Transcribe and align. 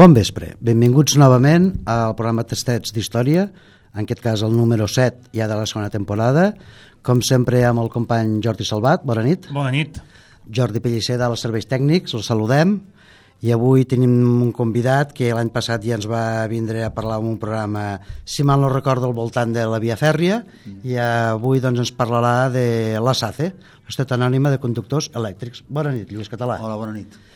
Bon 0.00 0.14
vespre, 0.16 0.54
benvinguts 0.64 1.18
novament 1.20 1.66
al 1.84 2.14
programa 2.16 2.46
Tastets 2.48 2.94
d'Història, 2.96 3.42
en 3.92 4.06
aquest 4.06 4.22
cas 4.24 4.40
el 4.46 4.54
número 4.56 4.86
7 4.88 5.28
ja 5.36 5.44
de 5.50 5.58
la 5.58 5.66
segona 5.68 5.90
temporada, 5.92 6.46
com 7.04 7.20
sempre 7.20 7.60
amb 7.68 7.82
el 7.82 7.90
company 7.92 8.38
Jordi 8.40 8.64
Salvat, 8.64 9.04
bona 9.04 9.26
nit. 9.26 9.50
Bona 9.52 9.68
nit. 9.74 10.00
Jordi 10.48 10.80
Pellicer 10.80 11.18
dels 11.20 11.44
Serveis 11.44 11.68
Tècnics, 11.68 12.16
el 12.16 12.24
saludem, 12.24 12.78
i 13.44 13.52
avui 13.52 13.84
tenim 13.84 14.16
un 14.40 14.56
convidat 14.56 15.12
que 15.12 15.34
l'any 15.36 15.52
passat 15.52 15.84
ja 15.84 15.98
ens 16.00 16.08
va 16.08 16.46
vindre 16.48 16.86
a 16.86 16.94
parlar 16.96 17.20
en 17.20 17.34
un 17.34 17.38
programa, 17.42 18.00
si 18.24 18.40
mal 18.40 18.64
no 18.64 18.72
recordo, 18.72 19.04
al 19.04 19.18
voltant 19.20 19.52
de 19.52 19.68
la 19.68 19.84
via 19.84 20.00
fèrria, 20.00 20.46
i 20.80 20.96
avui 20.96 21.60
doncs, 21.60 21.84
ens 21.84 21.92
parlarà 21.92 22.48
de 22.48 22.96
la 23.04 23.12
SACE, 23.12 23.52
l'Estat 23.84 24.16
Anònima 24.16 24.48
de 24.48 24.64
Conductors 24.64 25.12
Elèctrics. 25.12 25.66
Bona 25.68 25.92
nit, 25.92 26.08
Lluís 26.08 26.32
Català. 26.32 26.56
Hola, 26.56 26.80
bona 26.80 26.96
nit. 26.96 27.26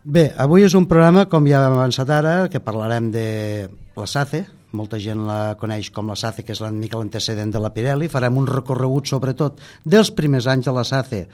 Bé, 0.00 0.30
avui 0.40 0.62
és 0.64 0.72
un 0.72 0.86
programa, 0.88 1.26
com 1.28 1.44
ja 1.44 1.58
hem 1.60 1.74
avançat 1.76 2.08
ara, 2.08 2.46
que 2.48 2.62
parlarem 2.64 3.10
de 3.12 3.68
la 3.98 4.06
SACE, 4.08 4.46
molta 4.72 4.96
gent 4.96 5.26
la 5.28 5.58
coneix 5.60 5.90
com 5.92 6.08
la 6.08 6.16
SACE, 6.16 6.40
que 6.40 6.54
és 6.54 6.62
una 6.64 6.70
mica 6.72 6.96
l'antecedent 6.96 7.52
de 7.52 7.60
la 7.60 7.68
Pirelli, 7.74 8.08
farem 8.08 8.38
un 8.40 8.48
recorregut 8.48 9.12
sobretot 9.12 9.60
dels 9.84 10.08
primers 10.16 10.48
anys 10.48 10.70
de 10.70 10.72
la 10.72 10.86
SACE, 10.88 11.26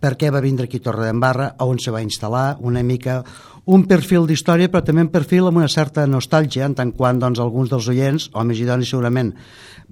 per 0.00 0.14
què 0.16 0.32
va 0.32 0.40
vindre 0.40 0.64
aquí 0.64 0.80
a 0.80 0.86
Torredembarra, 0.88 1.50
on 1.60 1.84
se 1.84 1.92
va 1.92 2.00
instal·lar, 2.00 2.56
una 2.64 2.80
mica 2.80 3.20
un 3.68 3.84
perfil 3.84 4.24
d'història, 4.24 4.72
però 4.72 4.80
també 4.80 5.04
un 5.04 5.12
perfil 5.12 5.52
amb 5.52 5.60
una 5.60 5.68
certa 5.68 6.06
nostàlgia, 6.08 6.64
en 6.64 6.80
tant 6.80 6.96
quant 6.96 7.20
doncs, 7.20 7.44
alguns 7.44 7.68
dels 7.68 7.92
oients, 7.92 8.30
homes 8.32 8.56
i 8.56 8.64
dones 8.64 8.88
segurament, 8.88 9.34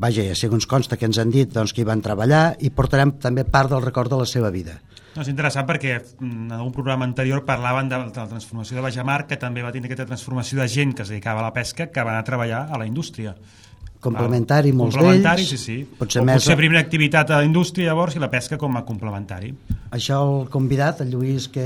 vaja, 0.01 0.25
ja 0.25 0.41
segons 0.41 0.65
consta 0.65 0.97
que 0.97 1.05
ens 1.05 1.21
han 1.21 1.29
dit 1.29 1.53
doncs, 1.53 1.77
que 1.77 1.85
hi 1.85 1.91
van 1.93 2.01
treballar, 2.01 2.55
i 2.65 2.73
portarem 2.73 3.19
també 3.21 3.45
part 3.45 3.77
del 3.77 3.85
record 3.85 4.17
de 4.17 4.25
la 4.25 4.31
seva 4.31 4.49
vida. 4.49 4.81
No, 5.17 5.23
és 5.25 5.29
interessant 5.33 5.65
perquè 5.69 5.95
mm, 5.97 6.33
en 6.47 6.53
algun 6.59 6.73
programa 6.77 7.07
anterior 7.09 7.45
parlaven 7.49 7.89
de, 7.89 7.97
de 8.13 8.21
la 8.21 8.29
transformació 8.29 8.77
de 8.77 8.83
Bajamar, 8.85 9.23
que 9.27 9.39
també 9.41 9.63
va 9.65 9.73
tenir 9.73 9.89
aquesta 9.89 10.05
transformació 10.07 10.61
de 10.61 10.69
gent 10.69 10.93
que 10.95 11.03
es 11.07 11.09
dedicava 11.09 11.41
a 11.41 11.49
la 11.49 11.55
pesca 11.57 11.87
que 11.89 12.03
va 12.05 12.13
anar 12.13 12.21
a 12.21 12.29
treballar 12.29 12.67
a 12.71 12.77
la 12.79 12.87
indústria. 12.87 13.33
Complementari, 14.01 14.71
molts 14.77 14.95
complementari, 14.95 15.43
d'ells. 15.43 15.49
sí, 15.51 15.57
sí. 15.59 15.77
Potser 15.99 16.21
o 16.21 16.25
més- 16.29 16.37
potser 16.43 16.55
primera 16.61 16.83
activitat 16.85 17.31
a 17.33 17.39
la 17.41 17.47
indústria 17.49 17.89
llavors 17.89 18.15
i 18.15 18.21
la 18.23 18.29
pesca 18.31 18.59
com 18.61 18.77
a 18.77 18.85
complementari. 18.85 19.55
Això 19.97 20.19
el 20.43 20.51
convidat, 20.53 21.01
el 21.01 21.11
Lluís, 21.15 21.49
que 21.49 21.65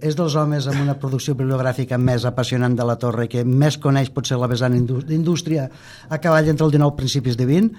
és 0.00 0.16
dels 0.16 0.34
homes 0.40 0.66
amb 0.72 0.80
una 0.82 0.96
producció 0.98 1.34
bibliogràfica 1.36 1.98
més 2.00 2.24
apassionant 2.24 2.74
de 2.78 2.84
la 2.88 2.96
Torre, 2.96 3.28
que 3.28 3.44
més 3.44 3.76
coneix 3.78 4.08
potser 4.10 4.38
la 4.40 4.48
vessant 4.48 4.74
indú- 4.74 5.02
d'indústria 5.04 5.68
a 6.08 6.18
cavall 6.18 6.48
entre 6.48 6.64
el 6.66 6.72
19 6.72 6.96
principis 6.96 7.36
de 7.36 7.44
20, 7.46 7.76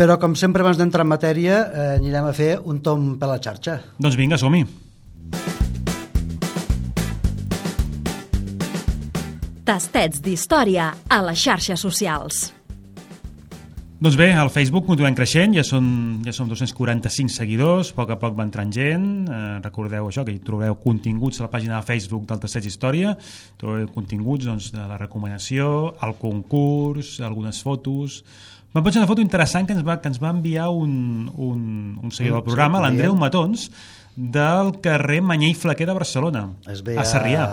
però 0.00 0.14
com 0.16 0.32
sempre 0.32 0.64
abans 0.64 0.78
d'entrar 0.80 1.04
en 1.04 1.10
matèria 1.12 1.56
eh, 1.60 1.88
anirem 1.98 2.30
a 2.30 2.32
fer 2.32 2.54
un 2.64 2.78
tom 2.80 3.18
per 3.20 3.28
la 3.28 3.36
xarxa. 3.36 3.74
Doncs 4.00 4.16
vinga, 4.16 4.38
som-hi. 4.40 4.62
Tastets 9.68 10.22
d'història 10.24 10.86
a 11.04 11.18
les 11.26 11.42
xarxes 11.44 11.84
socials. 11.84 12.46
Doncs 14.00 14.16
bé, 14.16 14.30
al 14.32 14.48
Facebook 14.48 14.86
continuem 14.88 15.12
creixent, 15.12 15.52
ja, 15.52 15.60
són, 15.68 15.90
ja 16.24 16.32
som 16.32 16.48
245 16.48 17.34
seguidors, 17.34 17.90
a 17.92 17.98
poc 17.98 18.14
a 18.14 18.16
poc 18.22 18.38
va 18.38 18.46
entrant 18.48 18.72
gent, 18.72 19.04
eh, 19.28 19.58
recordeu 19.60 20.08
això, 20.08 20.24
que 20.24 20.32
hi 20.32 20.40
trobeu 20.40 20.78
continguts 20.80 21.42
a 21.42 21.44
la 21.44 21.50
pàgina 21.52 21.76
de 21.76 21.84
Facebook 21.84 22.24
del 22.30 22.40
Tastets 22.40 22.70
Història, 22.72 23.12
trobeu 23.60 23.84
continguts 23.92 24.48
doncs, 24.48 24.70
de 24.72 24.80
la 24.80 24.96
recomanació, 24.96 25.90
el 26.00 26.16
concurs, 26.24 27.18
algunes 27.20 27.60
fotos... 27.60 28.22
Vam 28.72 28.84
pensar 28.86 29.00
una 29.02 29.08
foto 29.10 29.22
interessant 29.24 29.66
que 29.66 29.74
ens 29.74 29.82
va, 29.86 29.96
que 30.00 30.06
ens 30.12 30.20
va 30.22 30.30
enviar 30.30 30.68
un, 30.70 31.26
un, 31.34 31.62
un 31.98 32.12
seguidor 32.14 32.38
del 32.38 32.46
programa, 32.46 32.78
sí, 32.78 32.84
l'Andreu 32.86 33.14
Andreu. 33.16 33.20
Matons, 33.24 33.64
del 34.14 34.76
carrer 34.84 35.20
Manyer 35.26 35.50
i 35.50 35.56
Flaquer 35.58 35.88
de 35.90 35.96
Barcelona, 35.96 36.44
Es 36.70 36.84
ve 36.86 36.94
a 36.98 37.04
Sarrià. 37.08 37.46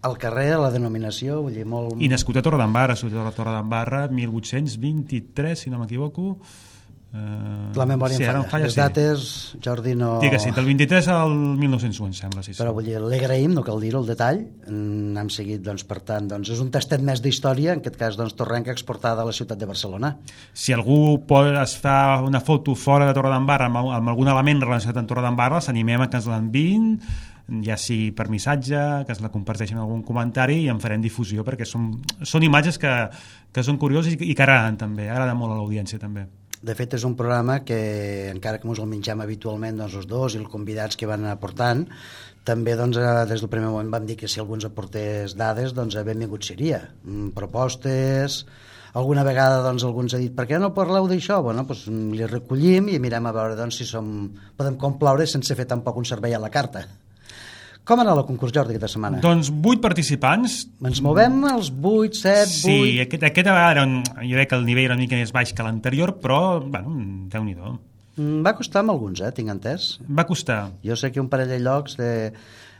al 0.00 0.16
carrer, 0.16 0.54
a 0.56 0.58
la 0.62 0.70
denominació, 0.72 1.42
vull 1.44 1.52
dir, 1.58 1.66
molt... 1.68 1.98
I 2.00 2.08
nascut 2.08 2.38
a 2.40 2.42
Torredembarra, 2.46 2.94
nascut 2.96 3.12
a 3.20 3.28
Torredembarra, 3.36 4.06
1823, 4.08 5.66
si 5.66 5.72
no 5.72 5.82
m'equivoco. 5.82 6.38
Eh, 7.10 7.72
La 7.74 7.86
memòria 7.90 8.18
sí, 8.18 8.24
em 8.24 8.44
falla. 8.50 8.68
Les 8.68 8.76
sí. 8.76 8.80
dates, 8.80 9.26
Jordi, 9.64 9.96
no... 9.98 10.18
Digue 10.22 10.38
sí, 10.38 10.52
del 10.54 10.68
23 10.70 11.08
al 11.14 11.34
1901, 11.34 12.06
em 12.06 12.16
sembla, 12.20 12.44
sí, 12.46 12.54
sí. 12.54 12.60
Però 12.62 12.74
vull 12.76 12.86
dir, 12.86 13.00
l'agraïm, 13.02 13.54
no 13.56 13.66
cal 13.66 13.82
dir 13.82 13.94
el 13.98 14.06
detall, 14.08 14.44
Mm, 14.70 15.16
hem 15.18 15.30
seguit, 15.32 15.62
doncs, 15.64 15.82
per 15.88 15.98
tant, 16.06 16.28
doncs, 16.30 16.50
és 16.54 16.60
un 16.62 16.70
tastet 16.70 17.02
més 17.02 17.22
d'història, 17.24 17.74
en 17.74 17.80
aquest 17.82 17.96
cas, 17.98 18.18
doncs, 18.18 18.36
torrenca 18.38 18.70
exportada 18.70 19.24
a 19.24 19.26
la 19.26 19.34
ciutat 19.34 19.58
de 19.58 19.66
Barcelona. 19.66 20.12
Si 20.54 20.74
algú 20.76 21.18
pot, 21.26 21.48
es 21.58 21.74
fa 21.80 22.20
una 22.22 22.40
foto 22.44 22.76
fora 22.78 23.08
de 23.08 23.16
Torredembarra 23.16 23.66
amb, 23.66 23.80
amb 23.96 24.12
algun 24.12 24.30
element 24.30 24.62
relacionat 24.62 25.00
amb 25.00 25.10
Torredembarra, 25.10 25.60
s'animem 25.64 26.06
a 26.06 26.10
que 26.10 26.20
ens 26.20 26.28
l'enviïn, 26.30 26.92
ja 27.66 27.76
sigui 27.80 28.12
per 28.14 28.28
missatge, 28.30 28.82
que 29.06 29.16
es 29.16 29.22
la 29.24 29.32
comparteixin 29.34 29.80
en 29.80 29.82
algun 29.82 30.04
comentari 30.06 30.60
i 30.66 30.68
en 30.70 30.78
farem 30.78 31.02
difusió, 31.02 31.42
perquè 31.46 31.66
són, 31.66 31.96
són 32.22 32.46
imatges 32.46 32.78
que, 32.78 32.92
que 33.50 33.66
són 33.66 33.80
curioses 33.80 34.14
i, 34.14 34.20
i 34.22 34.36
que 34.36 34.46
agraden 34.46 34.78
també, 34.78 35.10
agraden 35.10 35.40
molt 35.40 35.56
a 35.56 35.58
l'audiència 35.58 35.98
també. 35.98 36.28
De 36.60 36.74
fet, 36.76 36.92
és 36.98 37.04
un 37.08 37.14
programa 37.16 37.62
que, 37.64 37.76
encara 38.28 38.58
que 38.60 38.68
ens 38.68 38.80
el 38.82 38.88
menjam 38.88 39.22
habitualment 39.24 39.78
doncs, 39.80 39.94
els 39.96 40.08
dos 40.08 40.34
i 40.36 40.40
els 40.42 40.50
convidats 40.52 40.98
que 41.00 41.08
van 41.08 41.24
aportant, 41.30 41.86
també 42.44 42.74
doncs, 42.76 42.98
eh, 43.00 43.24
des 43.30 43.40
del 43.40 43.52
primer 43.52 43.70
moment 43.72 43.94
vam 43.94 44.04
dir 44.08 44.18
que 44.20 44.28
si 44.28 44.42
algú 44.42 44.58
ens 44.58 44.68
aportés 44.68 45.36
dades, 45.40 45.72
doncs 45.72 45.96
eh, 45.96 46.04
benvingut 46.04 46.44
seria. 46.44 46.82
Mm, 47.04 47.32
Propostes, 47.36 48.42
alguna 48.92 49.24
vegada 49.24 49.62
doncs, 49.64 49.88
algú 49.88 50.04
ens 50.04 50.18
ha 50.18 50.20
dit 50.20 50.36
per 50.36 50.44
què 50.50 50.60
no 50.60 50.74
parleu 50.76 51.08
d'això? 51.08 51.40
Bueno, 51.48 51.64
doncs, 51.64 51.86
li 51.88 52.28
recollim 52.28 52.92
i 52.92 53.00
mirem 53.00 53.30
a 53.30 53.36
veure 53.40 53.56
doncs, 53.56 53.80
si 53.80 53.88
som, 53.88 54.10
podem 54.60 54.76
complaure 54.76 55.24
sense 55.24 55.56
fer 55.56 55.64
tampoc 55.64 55.96
un 55.96 56.12
servei 56.12 56.36
a 56.36 56.42
la 56.44 56.52
carta. 56.52 56.84
Com 57.88 57.98
ha 57.98 58.04
anat 58.04 58.20
el 58.20 58.26
concurs, 58.28 58.52
Jordi, 58.54 58.74
aquesta 58.76 58.90
setmana? 58.92 59.20
Doncs 59.24 59.48
vuit 59.64 59.80
participants, 59.82 60.60
Ens 60.86 61.00
movem 61.02 61.40
als 61.50 61.70
8, 61.72 62.18
7, 62.20 62.46
8... 62.46 62.56
Sí, 62.60 62.80
aquest, 63.02 63.24
aquest 63.30 63.50
era 63.50 63.84
un, 63.86 64.00
jo 64.20 64.36
crec 64.36 64.52
que 64.52 64.58
el 64.60 64.66
nivell 64.68 64.90
era 64.90 64.96
una 64.98 65.02
mica 65.06 65.18
més 65.18 65.32
baix 65.34 65.54
que 65.56 65.66
l'anterior, 65.66 66.14
però, 66.22 66.40
bueno, 66.60 66.92
déu-n'hi-do. 67.32 67.74
Mm, 68.20 68.42
Va 68.46 68.54
costar 68.58 68.84
amb 68.84 68.94
alguns, 68.94 69.22
eh, 69.24 69.32
tinc 69.34 69.50
entès. 69.52 69.94
Va 70.06 70.26
costar. 70.28 70.60
Jo 70.86 70.96
sé 70.98 71.10
que 71.10 71.22
un 71.22 71.30
parell 71.32 71.50
de 71.50 71.60
llocs 71.62 71.96
de... 71.98 72.10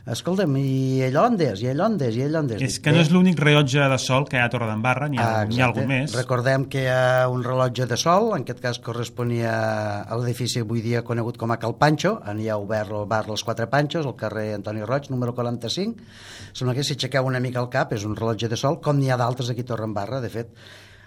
Escolta'm, 0.09 0.55
i 0.57 1.03
allò 1.05 1.27
on 1.29 1.35
és? 1.45 1.59
I 1.61 1.67
allò 1.69 1.85
on 1.91 1.97
és? 2.01 2.15
I 2.17 2.23
allò 2.25 2.39
on 2.41 2.47
és? 2.55 2.79
Que 2.81 2.89
no 2.89 3.03
és 3.03 3.11
l'únic 3.13 3.37
rellotge 3.37 3.83
de 3.91 3.97
sol 4.01 4.23
que 4.25 4.39
hi 4.39 4.41
ha 4.41 4.47
a 4.47 4.49
Torredembarra, 4.49 5.05
n'hi 5.11 5.19
ha, 5.21 5.27
Ah, 5.43 5.43
ha 5.45 5.65
algun 5.67 5.85
més. 5.91 6.15
Recordem 6.17 6.65
que 6.73 6.81
hi 6.81 6.87
ha 6.89 7.27
un 7.29 7.43
rellotge 7.45 7.85
de 7.85 7.97
sol, 8.01 8.31
en 8.33 8.41
aquest 8.41 8.63
cas 8.63 8.79
corresponia 8.81 9.51
a 10.01 10.17
l'edifici 10.17 10.63
avui 10.65 10.81
dia 10.81 11.03
conegut 11.05 11.37
com 11.37 11.51
a 11.53 11.59
Cal 11.61 11.75
Pancho, 11.77 12.15
on 12.25 12.39
hi 12.41 12.49
ha 12.49 12.57
obert 12.57 12.89
el 12.89 13.05
bar 13.05 13.27
Els 13.29 13.43
Quatre 13.45 13.67
Panxos, 13.69 14.07
al 14.09 14.15
carrer 14.17 14.55
Antoni 14.55 14.81
Roig, 14.81 15.11
número 15.13 15.35
45. 15.37 16.01
Sembla 16.53 16.73
que 16.73 16.83
si 16.83 16.95
aixequeu 16.97 17.27
una 17.29 17.39
mica 17.39 17.61
el 17.61 17.69
cap 17.69 17.93
és 17.93 18.03
un 18.03 18.15
rellotge 18.17 18.49
de 18.49 18.57
sol, 18.57 18.79
com 18.81 18.97
n'hi 18.97 19.11
ha 19.13 19.17
d'altres 19.21 19.51
aquí 19.53 19.61
a 19.61 19.65
Torredembarra, 19.69 20.19
de 20.25 20.29
fet. 20.33 20.49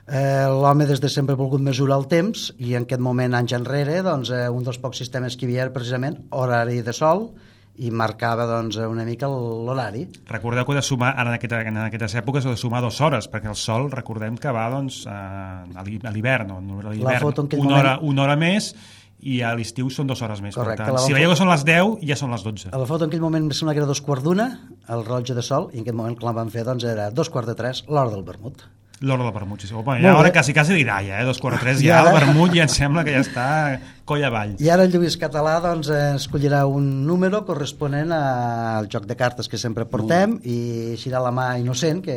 Eh, 0.06 0.46
L'home 0.52 0.86
des 0.86 1.00
de 1.00 1.08
sempre 1.08 1.34
ha 1.34 1.40
volgut 1.40 1.60
mesurar 1.64 1.98
el 1.98 2.06
temps 2.06 2.52
i 2.60 2.74
en 2.78 2.84
aquest 2.86 3.00
moment, 3.02 3.34
anys 3.34 3.56
enrere, 3.58 4.02
doncs, 4.06 4.30
eh, 4.30 4.46
un 4.52 4.62
dels 4.62 4.78
pocs 4.78 5.02
sistemes 5.02 5.34
que 5.34 5.46
hi 5.46 5.48
havia 5.50 5.62
era 5.66 5.72
precisament 5.74 6.20
horari 6.30 6.82
de 6.84 6.92
sol 6.92 7.32
i 7.82 7.90
marcava 7.90 8.44
doncs, 8.46 8.76
una 8.78 9.04
mica 9.04 9.26
l'horari. 9.26 10.04
Recordeu 10.30 10.64
que 10.68 10.74
de 10.76 10.82
sumar, 10.86 11.14
ara 11.18 11.30
en, 11.32 11.36
aquesta, 11.38 11.60
en 11.66 11.78
aquestes 11.88 12.14
èpoques, 12.20 12.44
de 12.46 12.56
sumar 12.56 12.80
dues 12.84 13.00
hores, 13.02 13.26
perquè 13.30 13.48
el 13.50 13.56
sol, 13.58 13.88
recordem 13.90 14.36
que 14.38 14.52
va 14.54 14.68
doncs, 14.70 15.04
a, 15.10 15.64
a 15.64 15.82
l'hi- 15.86 16.00
a 16.04 16.12
l'hivern, 16.14 16.52
no? 16.52 16.60
a 16.84 16.92
l'hivern, 16.92 17.24
una, 17.24 17.56
moment- 17.56 17.78
hora, 17.80 17.96
una 18.02 18.22
hora 18.28 18.36
més, 18.36 18.74
i 19.24 19.40
a 19.42 19.54
l'estiu 19.56 19.88
són 19.90 20.06
dues 20.06 20.20
hores 20.22 20.42
més. 20.44 20.54
Correcte, 20.54 20.84
per 20.84 20.92
tant, 20.94 21.06
si 21.06 21.14
veieu 21.16 21.30
que 21.32 21.36
són 21.40 21.48
les 21.48 21.64
10, 21.64 21.98
ja 22.06 22.16
són 22.20 22.30
les 22.34 22.42
12. 22.44 22.70
A 22.76 22.78
la 22.78 22.86
foto 22.86 23.06
en 23.06 23.10
aquell 23.10 23.22
moment 23.24 23.46
em 23.48 23.54
sembla 23.56 23.72
que 23.74 23.80
era 23.82 23.88
dos 23.88 24.02
quarts 24.04 24.22
d'una, 24.26 24.46
el 24.88 25.04
rellotge 25.06 25.34
de 25.34 25.42
sol, 25.42 25.70
i 25.72 25.78
en 25.80 25.86
aquest 25.86 25.96
moment 25.96 26.16
que 26.18 26.26
la 26.28 26.32
van 26.36 26.50
fer 26.52 26.62
doncs, 26.68 26.84
era 26.84 27.10
dos 27.10 27.30
quarts 27.32 27.48
de 27.48 27.54
tres, 27.58 27.84
l'hora 27.88 28.10
del 28.12 28.22
vermut. 28.22 28.66
L'hora 29.00 29.24
del 29.24 29.32
vermut, 29.34 29.60
sí. 29.60 29.68
Home, 29.74 29.82
Molt 29.84 30.02
ja 30.04 30.12
ara 30.16 30.30
quasi, 30.32 30.52
quasi 30.54 30.72
dirà, 30.78 31.00
ja, 31.04 31.18
eh? 31.20 31.24
Dos 31.26 31.40
quarts 31.42 31.60
tres, 31.60 31.80
I 31.82 31.88
ja 31.88 31.98
ara- 32.00 32.12
el 32.12 32.18
vermut 32.24 32.54
ja 32.54 32.62
em 32.62 32.68
sembla 32.72 33.02
que 33.04 33.12
ja 33.12 33.20
està 33.24 33.46
coll 34.06 34.22
avall. 34.24 34.54
I 34.62 34.68
ara 34.70 34.84
el 34.86 34.92
Lluís 34.94 35.16
Català 35.20 35.56
doncs, 35.60 35.88
escollirà 35.90 36.62
un 36.70 37.04
número 37.04 37.44
corresponent 37.44 38.12
al 38.14 38.88
joc 38.88 39.04
de 39.10 39.16
cartes 39.16 39.48
que 39.50 39.58
sempre 39.58 39.84
portem 39.84 40.38
i 40.44 40.94
eixirà 40.94 41.20
la 41.20 41.32
mà 41.34 41.58
innocent 41.60 42.00
que, 42.06 42.16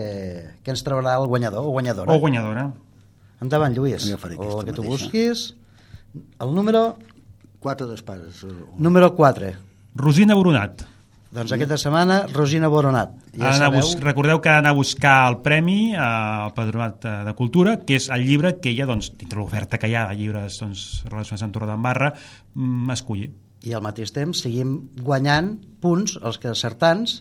que 0.63 0.71
ens 0.71 0.83
traurà 0.85 1.17
el 1.19 1.27
guanyador 1.27 1.65
o 1.65 1.71
guanyadora. 1.73 2.13
O 2.13 2.19
guanyadora. 2.19 2.69
Endavant, 3.41 3.73
Lluís. 3.75 4.05
Jo 4.09 4.17
faré 4.21 4.35
aquesta 4.37 4.59
el 4.61 4.65
que 4.65 4.73
tu 4.73 4.83
mateixa. 4.83 5.03
busquis. 5.05 5.55
El 6.39 6.53
número 6.55 6.95
Quatre 7.59 7.87
d'espases. 7.87 8.45
número 8.77 9.15
4. 9.15 9.51
Rosina 9.95 10.35
Boronat. 10.35 10.83
Doncs 11.31 11.51
aquesta 11.51 11.75
setmana, 11.79 12.21
Rosina 12.31 12.69
Boronat. 12.71 13.11
Ja 13.35 13.49
anar 13.49 13.57
sabeu, 13.59 13.83
bus... 13.83 13.95
Recordeu 13.99 14.39
que 14.41 14.51
ha 14.51 14.59
d'anar 14.61 14.71
a 14.71 14.77
buscar 14.77 15.15
el 15.27 15.39
premi 15.43 15.91
eh, 15.91 15.99
al 15.99 16.53
Patronat 16.55 17.03
eh, 17.03 17.15
de 17.27 17.33
Cultura, 17.35 17.75
que 17.83 17.97
és 17.99 18.07
el 18.13 18.23
llibre 18.27 18.55
que 18.61 18.71
ella, 18.71 18.87
doncs, 18.87 19.11
dintre 19.19 19.41
l'oferta 19.41 19.79
que 19.81 19.91
hi 19.91 19.97
ha 19.97 20.07
de 20.07 20.15
llibres 20.19 20.61
doncs, 20.63 20.85
relacionats 21.11 21.43
amb 21.43 21.57
Torredembarra, 21.57 22.13
mm, 22.55 22.95
escolli. 22.95 23.29
i 23.67 23.73
al 23.73 23.81
mateix 23.83 24.13
temps 24.15 24.39
seguim 24.45 24.77
guanyant 25.03 25.57
punts 25.81 26.13
els 26.21 26.37
que 26.39 26.47
acertants 26.47 27.17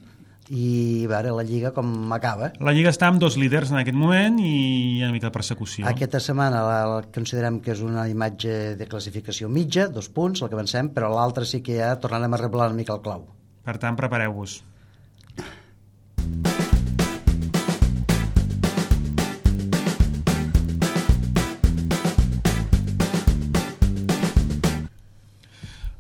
i 0.53 1.05
a 1.07 1.09
veure 1.11 1.33
la 1.35 1.43
lliga 1.43 1.73
com 1.75 2.13
acaba. 2.15 2.53
La 2.63 2.75
Lliga 2.77 2.93
està 2.93 3.09
amb 3.11 3.19
dos 3.19 3.35
líders 3.41 3.73
en 3.73 3.81
aquest 3.81 3.97
moment 3.99 4.39
i 4.39 4.53
hi 4.53 5.01
ha 5.01 5.09
una 5.09 5.17
mica 5.17 5.27
de 5.27 5.35
persecució. 5.35 5.87
Aquesta 5.91 6.21
setmana 6.23 6.63
la, 6.63 6.77
la 6.93 7.01
considerem 7.15 7.59
que 7.65 7.73
és 7.75 7.83
una 7.83 8.07
imatge 8.09 8.77
de 8.79 8.87
classificació 8.91 9.51
mitja, 9.51 9.89
dos 9.89 10.09
punts, 10.13 10.45
el 10.45 10.53
que 10.53 10.59
avancem, 10.59 10.93
però 10.95 11.11
l'altra 11.15 11.49
sí 11.49 11.65
que 11.67 11.81
ja 11.81 11.97
tornarem 11.99 12.37
a 12.37 12.43
reblar 12.45 12.71
una 12.71 12.79
mica 12.79 12.95
el 12.95 13.03
clau. 13.03 13.27
Per 13.67 13.75
tant, 13.83 13.97
prepareu-vos. 13.99 14.61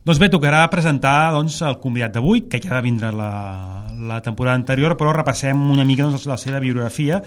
Doncs 0.07 0.21
bé, 0.23 0.29
tocarà 0.31 0.61
presentar 0.71 1.33
doncs, 1.35 1.57
el 1.67 1.81
convidat 1.83 2.13
d'avui, 2.15 2.45
que 2.47 2.61
ja 2.63 2.77
va 2.77 2.85
vindre 2.85 3.11
la, 3.11 3.31
la 4.07 4.21
temporada 4.23 4.55
anterior, 4.55 4.95
però 4.95 5.11
repassem 5.11 5.65
una 5.75 5.83
mica 5.89 6.07
doncs, 6.07 6.29
la 6.31 6.39
seva 6.39 6.61
biografia, 6.63 7.19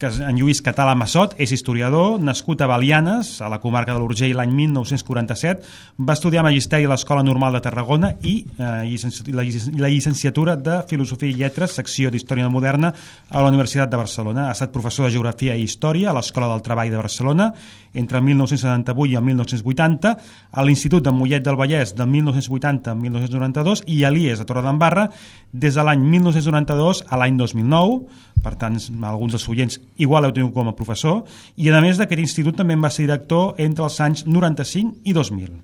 que 0.00 0.08
és 0.08 0.16
en 0.24 0.38
Lluís 0.40 0.62
Català 0.64 0.94
Massot, 0.98 1.34
és 1.38 1.50
historiador, 1.52 2.16
nascut 2.24 2.62
a 2.64 2.66
Balianes, 2.66 3.34
a 3.44 3.48
la 3.52 3.58
comarca 3.60 3.92
de 3.92 4.00
l'Urgell 4.00 4.32
l'any 4.38 4.50
1947, 4.56 5.62
va 6.00 6.14
estudiar 6.16 6.42
Magisteri 6.42 6.86
a 6.88 6.90
l'Escola 6.94 7.22
Normal 7.22 7.52
de 7.58 7.60
Tarragona 7.62 8.12
i 8.24 8.38
eh, 8.56 8.70
llicenci- 8.88 9.28
la, 9.36 9.44
llic- 9.44 9.68
la 9.78 9.90
llicenciatura 9.92 10.56
de 10.56 10.80
Filosofia 10.88 11.28
i 11.30 11.36
Lletres, 11.38 11.76
secció 11.76 12.10
d'Història 12.10 12.48
Moderna 12.50 12.92
a 13.30 13.42
la 13.44 13.52
Universitat 13.52 13.90
de 13.92 14.00
Barcelona. 14.00 14.48
Ha 14.48 14.56
estat 14.56 14.72
professor 14.72 15.06
de 15.06 15.12
Geografia 15.14 15.54
i 15.56 15.62
Història 15.68 16.10
a 16.10 16.16
l'Escola 16.16 16.48
del 16.50 16.64
Treball 16.66 16.90
de 16.90 16.96
Barcelona 16.98 17.52
entre 17.94 18.18
el 18.18 18.24
1978 18.24 19.12
i 19.12 19.16
el 19.20 19.24
1980, 19.28 20.16
a 20.56 20.64
l'Institut 20.64 21.04
de 21.04 21.12
Mollet 21.12 21.44
del 21.44 21.58
Vallès 21.60 21.92
del 21.94 22.08
1980 22.08 22.90
al 22.90 22.96
1992 22.98 23.84
i 23.92 24.02
a 24.04 24.10
l'IES 24.10 24.40
a 24.40 24.48
Torredembarra 24.48 25.10
des 25.52 25.76
de 25.76 25.84
l'any 25.84 26.00
1992 26.00 27.04
a 27.12 27.18
l'any 27.20 27.36
2009, 27.36 28.00
per 28.42 28.54
tant, 28.60 28.78
alguns 29.08 29.36
dels 29.36 29.48
oients 29.48 29.80
igual 30.02 30.26
heu 30.26 30.34
tingut 30.34 30.54
com 30.54 30.70
a 30.70 30.76
professor, 30.76 31.22
i 31.56 31.70
a 31.70 31.82
més 31.84 32.00
d'aquest 32.00 32.22
institut 32.22 32.58
també 32.58 32.76
en 32.76 32.82
va 32.84 32.90
ser 32.90 33.06
director 33.06 33.54
entre 33.62 33.86
els 33.86 34.00
anys 34.04 34.26
95 34.26 35.02
i 35.04 35.14
2000. 35.16 35.60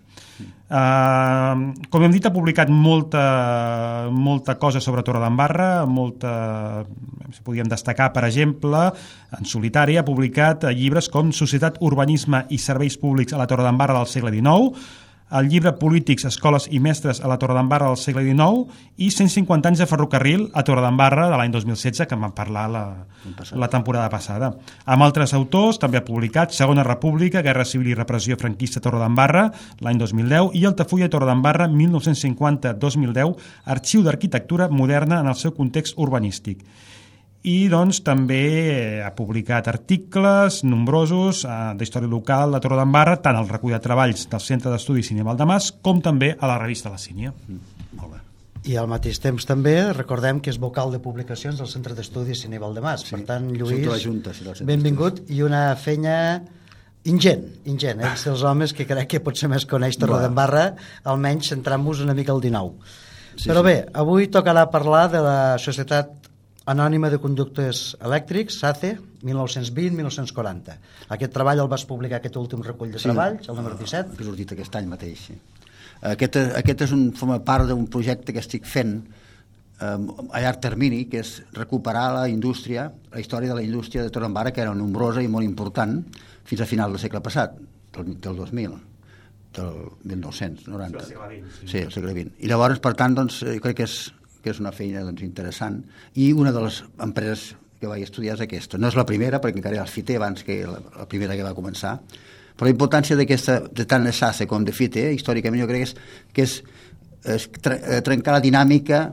Uh, 0.69 1.73
com 1.89 2.03
hem 2.05 2.13
dit, 2.13 2.27
ha 2.29 2.33
publicat 2.33 2.69
molta, 2.69 3.23
molta 4.13 4.59
cosa 4.61 4.83
sobre 4.85 5.01
Torredembarra, 5.01 5.87
molta, 5.89 6.85
si 7.33 7.41
podíem 7.43 7.71
destacar, 7.73 8.11
per 8.13 8.27
exemple, 8.29 8.83
en 9.33 9.49
solitari 9.49 9.97
ha 9.97 10.05
publicat 10.05 10.69
llibres 10.77 11.09
com 11.09 11.33
Societat, 11.33 11.81
Urbanisme 11.81 12.45
i 12.53 12.61
Serveis 12.61 12.99
Públics 13.01 13.33
a 13.33 13.41
la 13.41 13.49
Torredembarra 13.49 13.97
del 13.97 14.13
segle 14.13 14.35
XIX, 14.35 14.77
el 15.31 15.49
llibre 15.49 15.75
Polítics, 15.77 16.25
Escoles 16.25 16.69
i 16.73 16.81
Mestres 16.81 17.21
a 17.21 17.29
la 17.29 17.37
Torredembarra 17.39 17.91
del 17.91 17.99
segle 18.01 18.25
XIX 18.25 18.65
i 18.97 19.11
150 19.13 19.69
anys 19.69 19.83
de 19.83 19.89
ferrocarril 19.91 20.47
a 20.55 20.65
Torredembarra 20.65 21.29
de 21.29 21.37
l'any 21.37 21.53
2016, 21.53 22.07
que 22.09 22.17
en 22.17 22.25
vam 22.25 22.35
parlar 22.37 22.67
la, 22.73 22.85
la 23.53 23.69
temporada 23.69 24.09
passada. 24.09 24.53
Amb 24.87 25.05
altres 25.05 25.35
autors 25.37 25.81
també 25.83 26.01
ha 26.01 26.07
publicat 26.07 26.57
Segona 26.57 26.87
República, 26.87 27.45
Guerra 27.45 27.67
Civil 27.69 27.93
i 27.93 27.99
Repressió 27.99 28.39
Franquista 28.41 28.81
a 28.81 28.87
Torredembarra 28.89 29.49
l'any 29.85 30.01
2010 30.01 30.57
i 30.57 30.65
Altafulla 30.69 31.11
Torredembarra 31.13 31.69
1950-2010, 31.69 33.35
Arxiu 33.77 34.05
d'Arquitectura 34.07 34.69
Moderna 34.73 35.21
en 35.21 35.29
el 35.29 35.37
seu 35.37 35.53
context 35.57 35.99
urbanístic 35.99 36.65
i 37.49 37.69
doncs 37.73 38.03
també 38.05 38.43
eh, 38.45 39.01
ha 39.05 39.11
publicat 39.17 39.71
articles 39.71 40.61
nombrosos 40.67 41.45
eh, 41.47 41.57
d'història 41.79 42.11
local 42.11 42.53
de 42.55 42.61
Torredembarra, 42.65 43.19
tant 43.25 43.39
al 43.39 43.49
recull 43.49 43.73
de 43.77 43.81
treballs 43.85 44.27
del 44.29 44.43
Centre 44.45 44.73
d'Estudis 44.73 45.09
Cine 45.09 45.25
Valdemàs 45.27 45.71
com 45.85 46.03
també 46.05 46.35
a 46.35 46.51
la 46.51 46.59
revista 46.61 46.93
La 46.93 47.01
Sínia. 47.01 47.33
Molt 47.49 48.13
bé. 48.13 48.21
I 48.69 48.77
al 48.77 48.91
mateix 48.91 49.21
temps 49.23 49.47
també 49.49 49.77
recordem 49.95 50.43
que 50.45 50.53
és 50.53 50.61
vocal 50.61 50.93
de 50.93 51.01
publicacions 51.01 51.63
del 51.63 51.71
Centre 51.71 51.97
d'Estudis 51.97 52.45
Cine 52.45 52.61
Valdemàs. 52.61 53.07
Sí, 53.07 53.17
per 53.17 53.25
tant, 53.31 53.49
Lluís, 53.55 53.87
de 53.87 53.95
la 53.95 54.01
Junta, 54.03 54.37
sí, 54.37 54.45
del 54.45 54.59
Centre 54.59 54.69
benvingut 54.75 55.23
i 55.33 55.41
una 55.47 55.65
feina 55.81 56.15
ingent, 57.09 57.49
ingent. 57.71 58.05
Ets 58.13 58.29
dels 58.29 58.45
homes 58.45 58.77
que 58.77 58.89
crec 58.89 59.15
que 59.15 59.25
potser 59.25 59.49
més 59.49 59.65
coneix 59.71 59.97
Torredembarra, 59.97 60.73
almenys 61.09 61.55
centrant-vos 61.55 62.05
una 62.05 62.19
mica 62.19 62.35
al 62.37 62.45
19. 62.45 62.97
Sí, 63.39 63.47
Però 63.47 63.63
bé, 63.63 63.85
avui 63.95 64.27
tocarà 64.35 64.67
parlar 64.69 65.07
de 65.13 65.23
la 65.23 65.39
Societat 65.63 66.28
Anònima 66.69 67.09
de 67.09 67.19
Conductes 67.23 67.95
Elèctrics, 68.05 68.59
SACE, 68.61 68.97
1920-1940. 69.25 70.75
Aquest 71.15 71.33
treball 71.35 71.63
el 71.63 71.71
vas 71.71 71.87
publicar, 71.89 72.19
aquest 72.21 72.37
últim 72.41 72.65
recull 72.65 72.93
de 72.93 73.01
treballs, 73.01 73.49
el 73.49 73.57
número 73.57 73.79
17. 73.79 74.19
Que 74.19 74.25
ha 74.25 74.29
sortit 74.29 74.53
aquest 74.57 74.77
any 74.77 74.91
mateix, 74.91 75.23
sí. 75.31 75.39
Aquest, 76.13 76.37
aquest 76.61 76.85
és 76.87 76.93
un, 76.95 77.09
forma 77.19 77.41
part 77.47 77.67
d'un 77.71 77.89
projecte 77.91 78.35
que 78.37 78.43
estic 78.45 78.69
fent 78.69 78.99
eh, 79.01 79.89
a 79.89 80.43
llarg 80.45 80.61
termini, 80.63 81.07
que 81.11 81.25
és 81.25 81.39
recuperar 81.57 82.11
la 82.15 82.27
indústria, 82.31 82.91
la 83.15 83.23
història 83.25 83.55
de 83.55 83.59
la 83.59 83.65
indústria 83.65 84.05
de 84.05 84.13
Torredembarra, 84.13 84.53
que 84.53 84.63
era 84.67 84.77
nombrosa 84.77 85.25
i 85.25 85.33
molt 85.33 85.49
important, 85.49 86.03
fins 86.49 86.63
a 86.63 86.69
final 86.69 86.95
del 86.95 87.03
segle 87.03 87.25
passat, 87.25 87.57
del, 87.97 88.15
del 88.21 88.45
2000 88.45 88.79
del 89.57 89.73
1990. 90.05 90.99
Del 90.99 91.07
segle 91.09 91.29
XX, 91.33 91.59
sí. 91.61 91.67
Sí, 91.73 91.79
el 91.79 91.93
segle 91.93 92.15
XX. 92.15 92.37
I 92.45 92.53
llavors, 92.53 92.81
per 92.85 92.95
tant, 92.99 93.17
doncs, 93.17 93.41
jo 93.47 93.59
crec 93.65 93.81
que 93.81 93.89
és, 93.89 93.99
que 94.49 94.57
és 94.57 94.63
una 94.65 94.73
feina 94.73 95.05
doncs, 95.05 95.21
interessant 95.27 95.83
i 96.17 96.33
una 96.33 96.55
de 96.57 96.65
les 96.65 96.81
empreses 97.05 97.53
que 97.79 97.91
vaig 97.91 98.03
estudiar 98.03 98.35
és 98.35 98.43
aquesta. 98.43 98.81
No 98.81 98.89
és 98.89 98.97
la 98.99 99.07
primera, 99.07 99.39
perquè 99.43 99.61
encara 99.61 99.79
ha 99.79 99.87
el 99.87 99.93
FITE 99.93 100.17
abans 100.19 100.43
que 100.47 100.63
la, 100.67 100.81
la 100.97 101.07
primera 101.11 101.37
que 101.37 101.45
va 101.47 101.55
començar, 101.55 101.99
però 102.57 102.67
la 102.67 102.75
importància 102.75 103.15
d'aquesta, 103.19 103.61
de 103.71 103.87
tant 103.87 104.09
de 104.09 104.13
SACE 104.17 104.49
com 104.51 104.65
de 104.67 104.75
FITE, 104.75 105.13
històricament 105.15 105.63
jo 105.63 105.69
crec 105.71 105.85
que 105.85 105.91
és, 105.91 105.93
que 106.35 106.47
és, 106.49 106.57
és 107.37 107.47
eh, 107.77 108.01
trencar 108.07 108.35
la 108.35 108.43
dinàmica 108.43 109.05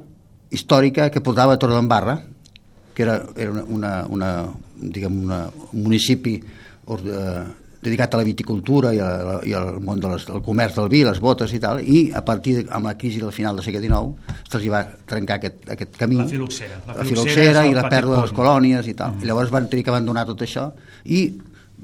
històrica 0.56 1.12
que 1.14 1.22
portava 1.22 1.60
Torredembarra, 1.62 2.18
que 2.96 3.04
era, 3.04 3.20
era 3.36 3.52
una, 3.52 3.68
una, 3.68 3.92
una, 4.08 4.32
diguem, 4.80 5.20
una, 5.28 5.44
un 5.74 5.84
municipi 5.84 6.40
eh, 6.40 7.44
dedicat 7.86 8.16
a 8.16 8.20
la 8.20 8.26
viticultura 8.28 8.92
i, 8.96 9.00
a, 9.00 9.40
i 9.46 9.54
al 9.56 9.80
món 9.86 10.02
del 10.02 10.18
de 10.18 10.42
comerç 10.46 10.80
del 10.80 10.90
vi, 10.92 11.04
les 11.08 11.22
botes 11.24 11.54
i 11.56 11.62
tal, 11.62 11.82
i 11.82 12.10
a 12.16 12.24
partir 12.26 12.58
de, 12.60 12.66
amb 12.76 12.90
la 12.90 12.96
crisi 13.00 13.22
del 13.22 13.34
final 13.36 13.60
del 13.60 13.66
segle 13.66 13.84
XIX 13.84 14.38
se'ls 14.50 14.70
va 14.74 14.84
trencar 15.08 15.40
aquest, 15.40 15.66
aquest 15.76 16.00
camí. 16.00 16.20
La 16.22 16.30
filoxera. 16.30 16.82
La 16.88 16.98
La, 16.98 17.08
filoxera 17.08 17.66
i 17.70 17.76
la 17.78 17.86
pèrdua 17.92 18.18
de 18.20 18.24
les 18.28 18.36
colònies 18.36 18.90
i 18.90 18.96
tal. 18.98 19.16
Mm. 19.16 19.24
I 19.24 19.32
llavors 19.32 19.54
van 19.54 19.70
tenir 19.72 19.86
que 19.86 19.94
abandonar 19.94 20.26
tot 20.30 20.42
això 20.46 20.70
i 21.06 21.22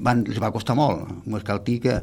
van, 0.02 0.24
els 0.26 0.42
va 0.42 0.52
costar 0.54 0.76
molt. 0.78 1.24
Dir 1.66 1.78
que 1.86 1.96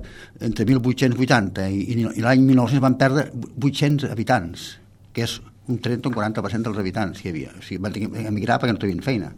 entre 0.45 0.65
1880 0.65 1.69
i, 1.69 1.85
i, 1.93 2.01
i 2.07 2.25
l'any 2.25 2.45
1900 2.47 2.83
van 2.83 2.97
perdre 3.01 3.29
800 3.59 4.11
habitants, 4.13 4.69
que 5.13 5.25
és 5.27 5.39
un 5.69 5.79
30 5.83 6.07
o 6.07 6.11
un 6.11 6.17
40% 6.17 6.69
dels 6.69 6.81
habitants 6.81 7.21
que 7.21 7.29
hi 7.29 7.33
havia. 7.33 7.53
O 7.57 7.63
sigui, 7.65 7.81
van 7.83 7.95
tenir 7.95 8.27
emigrar 8.29 8.59
perquè 8.61 8.73
no 8.73 8.81
tenien 8.81 9.03
feina. 9.05 9.33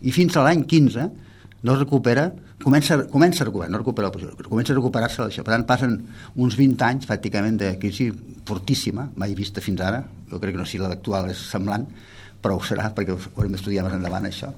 I 0.00 0.12
fins 0.16 0.36
a 0.36 0.44
l'any 0.46 0.64
15 0.68 1.08
no 1.62 1.76
recupera, 1.76 2.30
comença, 2.62 2.96
comença 3.12 3.44
a 3.44 3.48
recuperar, 3.48 3.70
no 3.70 3.80
recupera 3.82 4.10
comença 4.48 4.72
a 4.72 4.76
recuperar-se 4.76 5.22
això. 5.26 5.44
Per 5.44 5.52
tant, 5.54 5.66
passen 5.68 5.98
uns 6.36 6.56
20 6.56 6.86
anys 6.86 7.08
pràcticament 7.10 7.58
de 7.60 7.74
crisi 7.82 8.10
fortíssima, 8.48 9.10
mai 9.16 9.34
vista 9.36 9.60
fins 9.60 9.82
ara, 9.84 10.02
jo 10.30 10.40
crec 10.40 10.56
que 10.56 10.62
no 10.62 10.66
sé 10.66 10.78
si 10.78 10.82
l'actual 10.82 11.30
és 11.30 11.42
semblant, 11.50 11.86
però 12.40 12.56
ho 12.56 12.62
serà 12.64 12.88
perquè 12.96 13.12
ho 13.12 13.18
haurem 13.36 13.52
d'estudiar 13.52 13.84
més 13.84 13.94
endavant 13.98 14.24
això. 14.28 14.48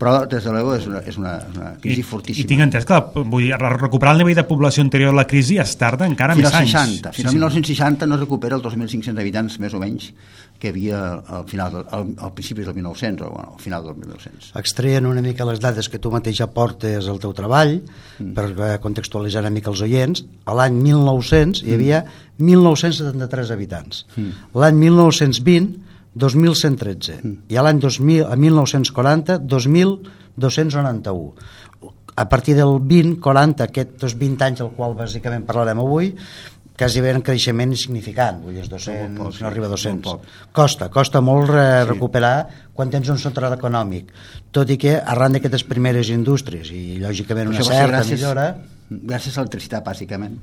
Però 0.00 0.24
des 0.28 0.44
de 0.44 0.52
l'ego 0.52 0.74
és 0.76 0.86
una, 0.88 1.00
és 1.04 1.16
una, 1.20 1.34
una 1.54 1.70
crisi 1.80 2.00
I, 2.00 2.04
fortíssima. 2.08 2.44
I 2.44 2.48
tinc 2.48 2.62
entès 2.64 2.86
que 2.88 2.94
la, 2.96 3.02
vull 3.14 3.44
dir, 3.44 3.52
recuperar 3.60 4.14
el 4.14 4.22
nivell 4.22 4.36
de 4.38 4.44
població 4.48 4.82
anterior 4.84 5.12
a 5.12 5.16
la 5.18 5.26
crisi 5.28 5.58
es 5.60 5.74
tarda 5.76 6.06
encara 6.08 6.34
fins 6.36 6.46
més 6.46 6.54
al 6.54 6.62
anys. 6.62 6.72
60, 6.72 7.12
fins 7.16 7.28
al 7.28 7.34
1960 7.36 8.06
no 8.08 8.16
es 8.16 8.20
recupera 8.24 8.56
els 8.56 8.64
2.500 8.64 9.20
habitants 9.20 9.58
més 9.60 9.74
o 9.76 9.80
menys 9.82 10.12
que 10.60 10.68
hi 10.68 10.70
havia 10.72 11.00
al, 11.36 11.44
final, 11.48 11.72
del- 11.72 11.86
al, 11.96 12.08
al 12.28 12.32
principi 12.36 12.64
del 12.64 12.74
1900 12.76 13.26
o 13.26 13.30
bueno, 13.32 13.52
al 13.56 13.60
final 13.64 13.84
del 13.84 13.94
1900 13.96 14.50
extraient 14.60 15.06
una 15.08 15.22
mica 15.24 15.44
les 15.48 15.60
dades 15.60 15.88
que 15.88 15.98
tu 15.98 16.10
mateix 16.12 16.40
aportes 16.44 17.08
al 17.08 17.20
teu 17.20 17.32
treball 17.36 17.80
Mm. 18.20 18.34
per 18.36 18.44
eh, 18.52 18.74
contextualitzar 18.84 19.40
una 19.40 19.48
mica 19.54 19.70
els 19.72 19.80
oients. 19.80 20.20
A 20.44 20.52
l'any 20.58 20.74
1900 20.76 21.62
hi 21.64 21.72
havia 21.72 22.02
1.973 22.38 23.50
habitants. 23.54 24.04
L'any 24.54 24.76
1920 24.76 25.78
2.113 26.18 27.20
i 27.50 27.56
a 27.56 27.62
l'any 27.62 27.78
2000 27.82 28.26
a 28.26 28.36
1940 28.36 29.38
2.291 29.46 31.32
a 32.20 32.28
partir 32.28 32.54
del 32.54 32.80
20, 32.84 33.20
40, 33.22 33.64
aquests 33.64 34.16
20 34.18 34.44
anys 34.44 34.58
del 34.60 34.72
qual 34.76 34.92
bàsicament 34.98 35.46
parlarem 35.48 35.78
avui, 35.80 36.10
quasi 36.80 37.00
bé 37.04 37.12
en 37.12 37.22
creixement 37.24 37.72
insignificant, 37.72 38.40
vull 38.44 38.56
dir, 38.56 38.62
els 38.64 38.70
200, 38.72 39.10
Molt 39.16 39.20
poc, 39.20 39.36
sí, 39.36 39.44
no 39.44 39.48
arriba 39.50 39.68
a 39.68 39.72
200. 39.72 40.04
molt 40.04 40.24
poc. 40.24 40.52
Costa, 40.56 40.88
costa 40.92 41.20
molt 41.24 41.52
re 41.52 41.66
recuperar 41.84 42.34
quan 42.76 42.92
tens 42.92 43.08
un 43.12 43.20
central 43.20 43.52
econòmic, 43.56 44.12
tot 44.52 44.72
i 44.72 44.78
que 44.80 44.96
arran 44.98 45.36
d'aquestes 45.36 45.64
primeres 45.68 46.12
indústries 46.12 46.72
i 46.72 46.98
lògicament 47.02 47.52
una 47.52 47.64
certa 47.64 47.88
gràcies, 47.94 48.20
millora, 48.20 48.46
gràcies 48.90 49.36
a 49.36 49.40
l'electricitat, 49.40 49.84
bàsicament. 49.86 50.36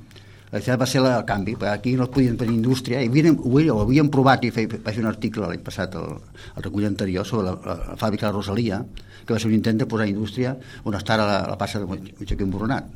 L'electricitat 0.47 0.79
va 0.79 0.87
ser 0.87 1.01
el 1.03 1.25
canvi, 1.27 1.57
perquè 1.59 1.73
aquí 1.73 1.93
no 1.99 2.05
podien 2.07 2.37
tenir 2.39 2.53
indústria, 2.55 3.01
i 3.03 3.09
havien, 3.09 3.35
ho, 3.35 3.49
ho 3.59 3.81
havíem 3.83 4.07
provat, 4.07 4.45
i 4.47 4.51
feia, 4.55 4.77
vaig 4.77 4.95
fer 4.95 5.03
un 5.03 5.09
article 5.09 5.43
l'any 5.43 5.63
passat, 5.65 5.97
el, 5.99 6.13
el 6.55 6.63
recull 6.63 6.87
anterior, 6.87 7.27
sobre 7.27 7.49
la, 7.49 7.55
la, 7.65 7.75
la 7.89 7.95
fàbrica 7.99 8.29
de 8.29 8.35
Rosalia, 8.37 8.79
que 9.25 9.35
va 9.35 9.41
ser 9.43 9.49
un 9.51 9.57
intent 9.57 9.81
de 9.81 9.87
posar 9.91 10.07
indústria 10.07 10.53
on 10.87 10.95
està 10.95 11.17
la, 11.19 11.41
la 11.51 11.57
passa 11.59 11.81
de 11.83 11.89
Moixequim 11.89 12.53
Boronat. 12.53 12.87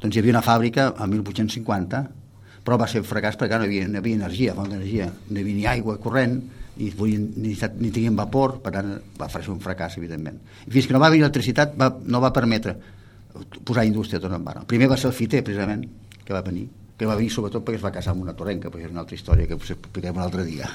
Doncs 0.00 0.16
hi 0.16 0.22
havia 0.22 0.38
una 0.38 0.42
fàbrica 0.46 0.88
a 0.96 1.08
1850, 1.10 2.00
però 2.64 2.78
va 2.80 2.88
ser 2.88 3.04
un 3.04 3.08
fracàs 3.10 3.36
perquè 3.36 3.60
no 3.60 3.68
hi 3.68 3.74
havia, 3.74 3.90
no 3.92 3.98
hi 3.98 4.00
havia 4.00 4.20
energia, 4.22 4.56
font 4.56 4.72
d'energia, 4.72 5.10
no 5.12 5.36
hi 5.36 5.44
havia 5.44 5.58
ni 5.60 5.68
aigua 5.74 5.98
corrent, 6.00 6.40
ni, 6.78 6.88
volien, 6.96 7.28
ni, 7.36 7.52
ni 7.52 7.92
tenien 7.92 8.16
vapor, 8.16 8.56
per 8.64 8.72
tant 8.72 8.96
va 9.20 9.28
fer 9.32 9.44
un 9.52 9.60
fracàs, 9.60 9.98
evidentment. 10.00 10.40
I 10.64 10.72
fins 10.72 10.88
que 10.88 10.96
no 10.96 11.04
va 11.04 11.12
venir 11.12 11.26
l'electricitat 11.26 11.76
va, 11.76 11.92
no 12.08 12.24
va 12.24 12.32
permetre 12.32 12.78
posar 13.68 13.84
indústria 13.84 14.20
tot 14.24 14.32
en 14.32 14.48
barra. 14.48 14.64
Primer 14.64 14.88
va 14.88 14.96
ser 14.96 15.12
el 15.12 15.16
Fiter, 15.16 15.44
precisament, 15.44 15.84
que 16.24 16.34
va 16.34 16.40
venir, 16.44 16.66
que 16.96 17.06
va 17.06 17.14
venir 17.16 17.30
sobretot 17.30 17.64
perquè 17.64 17.76
es 17.80 17.84
va 17.84 17.92
casar 17.92 18.14
amb 18.14 18.22
una 18.24 18.32
torrenca, 18.36 18.70
perquè 18.70 18.86
és 18.88 18.94
una 18.94 19.00
altra 19.04 19.14
història 19.18 19.46
que 19.46 19.56
potser 19.60 19.76
expliquem 19.76 20.16
un 20.16 20.22
altre 20.22 20.44
dia. 20.44 20.70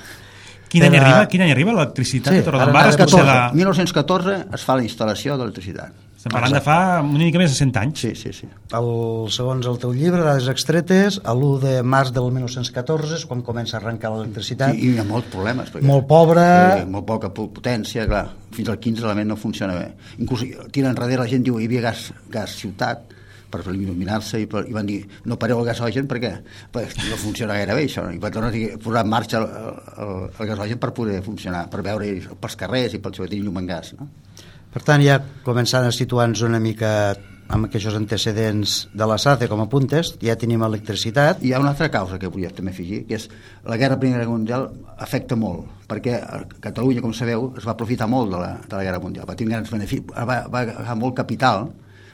Quin 0.71 0.85
any 0.87 0.95
arriba, 0.95 1.25
quin 1.27 1.41
any 1.43 1.49
arriba 1.51 1.73
l'electricitat 1.75 2.31
Sí, 2.31 2.37
sí, 2.39 2.45
a 2.45 2.45
Torredembarra? 2.47 2.85
ara- 2.85 2.93
És 2.93 2.95
potser 3.01 3.19
14, 3.19 3.27
la... 3.27 3.51
1914 3.57 4.35
es 4.55 4.63
fa 4.63 4.75
la 4.79 4.83
instal·lació 4.85 5.33
de 5.35 5.41
l'electricitat. 5.43 5.97
Estem 6.21 6.31
parlant 6.35 6.53
de 6.53 6.61
fa 6.61 6.75
una 7.01 7.17
mica 7.25 7.39
més 7.41 7.49
de 7.51 7.57
100 7.57 7.79
anys. 7.81 7.99
Sí, 8.05 8.11
sí, 8.15 8.31
sí. 8.37 8.47
el, 8.77 8.87
segons 9.33 9.65
el 9.67 9.79
teu 9.81 9.91
llibre, 9.91 10.21
dades 10.23 10.47
extretes, 10.53 11.17
a 11.25 11.33
l'1 11.33 11.59
de 11.65 11.73
març 11.83 12.13
del 12.15 12.29
1914 12.31 13.17
és 13.17 13.25
quan 13.27 13.41
comença 13.43 13.75
a 13.75 13.81
arrencar 13.81 14.13
l'electricitat. 14.13 14.77
I, 14.77 14.85
I 14.85 14.93
hi 14.93 14.99
ha 15.01 15.07
molts 15.09 15.27
problemes. 15.33 15.73
Perquè, 15.73 15.83
Molt 15.89 16.05
pobre. 16.07 16.45
Eh, 16.45 16.85
molt 16.85 17.07
poca 17.09 17.33
po- 17.35 17.49
potència, 17.51 18.05
clar. 18.07 18.27
Fins 18.55 18.69
al 18.71 18.77
15 18.79 19.01
l'element 19.03 19.33
no 19.33 19.35
funciona 19.41 19.75
bé. 19.75 19.89
Inclús 20.23 20.45
tira 20.71 20.93
enrere 20.93 21.17
la 21.19 21.27
gent 21.27 21.43
diu 21.43 21.59
hi 21.59 21.65
havia 21.67 21.81
gas, 21.89 22.11
gas 22.29 22.53
ciutat 22.61 23.17
per 23.51 23.61
il·luminar-se 23.73 24.41
i, 24.41 24.47
per, 24.51 24.63
i 24.69 24.75
van 24.75 24.87
dir 24.87 25.01
no 25.29 25.37
pareu 25.41 25.61
el 25.61 25.69
gasogen 25.69 26.07
perquè, 26.09 26.33
perquè 26.73 27.09
no 27.09 27.19
funciona 27.21 27.57
gaire 27.59 27.77
bé 27.77 27.85
això 27.89 28.05
no? 28.07 28.15
i 28.15 28.21
va 28.21 28.31
tornar 28.33 28.51
a 28.51 28.79
posar 28.81 29.05
en 29.05 29.11
marxa 29.11 29.41
el, 29.41 29.49
el, 30.05 30.15
el 30.31 30.51
gasogen 30.53 30.81
per 30.81 30.93
poder 30.97 31.19
funcionar 31.25 31.67
per 31.71 31.83
veure 31.85 32.13
pels 32.41 32.57
carrers 32.59 32.95
i 32.97 33.03
pel 33.03 33.17
tenir 33.19 33.43
llum 33.43 33.61
en 33.61 33.69
gas 33.73 33.93
no? 33.99 34.09
Per 34.71 34.79
tant, 34.87 35.03
ja 35.03 35.17
començant 35.43 35.83
a 35.83 35.91
situar-nos 35.91 36.45
una 36.47 36.59
mica 36.63 36.91
amb 37.51 37.67
aquests 37.67 37.97
antecedents 37.97 38.75
de 38.95 39.07
la 39.11 39.17
SACE 39.19 39.49
com 39.51 39.59
a 39.63 39.67
puntes, 39.71 40.13
ja 40.23 40.37
tenim 40.39 40.63
electricitat, 40.63 41.41
Hi 41.43 41.51
ha 41.51 41.59
una 41.59 41.73
altra 41.73 41.89
causa 41.91 42.19
que 42.19 42.29
volia 42.31 42.53
també 42.55 42.71
afegir, 42.71 43.01
que 43.09 43.17
és 43.19 43.27
la 43.67 43.77
guerra 43.81 43.99
Primera 43.99 44.27
Mundial 44.29 44.69
afecta 45.03 45.35
molt, 45.35 45.67
perquè 45.91 46.21
Catalunya, 46.63 47.03
com 47.03 47.11
sabeu, 47.13 47.49
es 47.59 47.67
va 47.67 47.75
aprofitar 47.75 48.07
molt 48.07 48.31
de 48.31 48.39
la, 48.39 48.51
de 48.63 48.77
la 48.77 48.83
Guerra 48.87 49.03
Mundial, 49.03 49.27
va 49.27 49.35
tenir 49.35 49.57
grans 49.57 49.73
beneficis, 49.73 50.07
va, 50.15 50.43
va 50.47 50.63
agafar 50.63 50.97
molt 51.03 51.17
capital, 51.19 51.67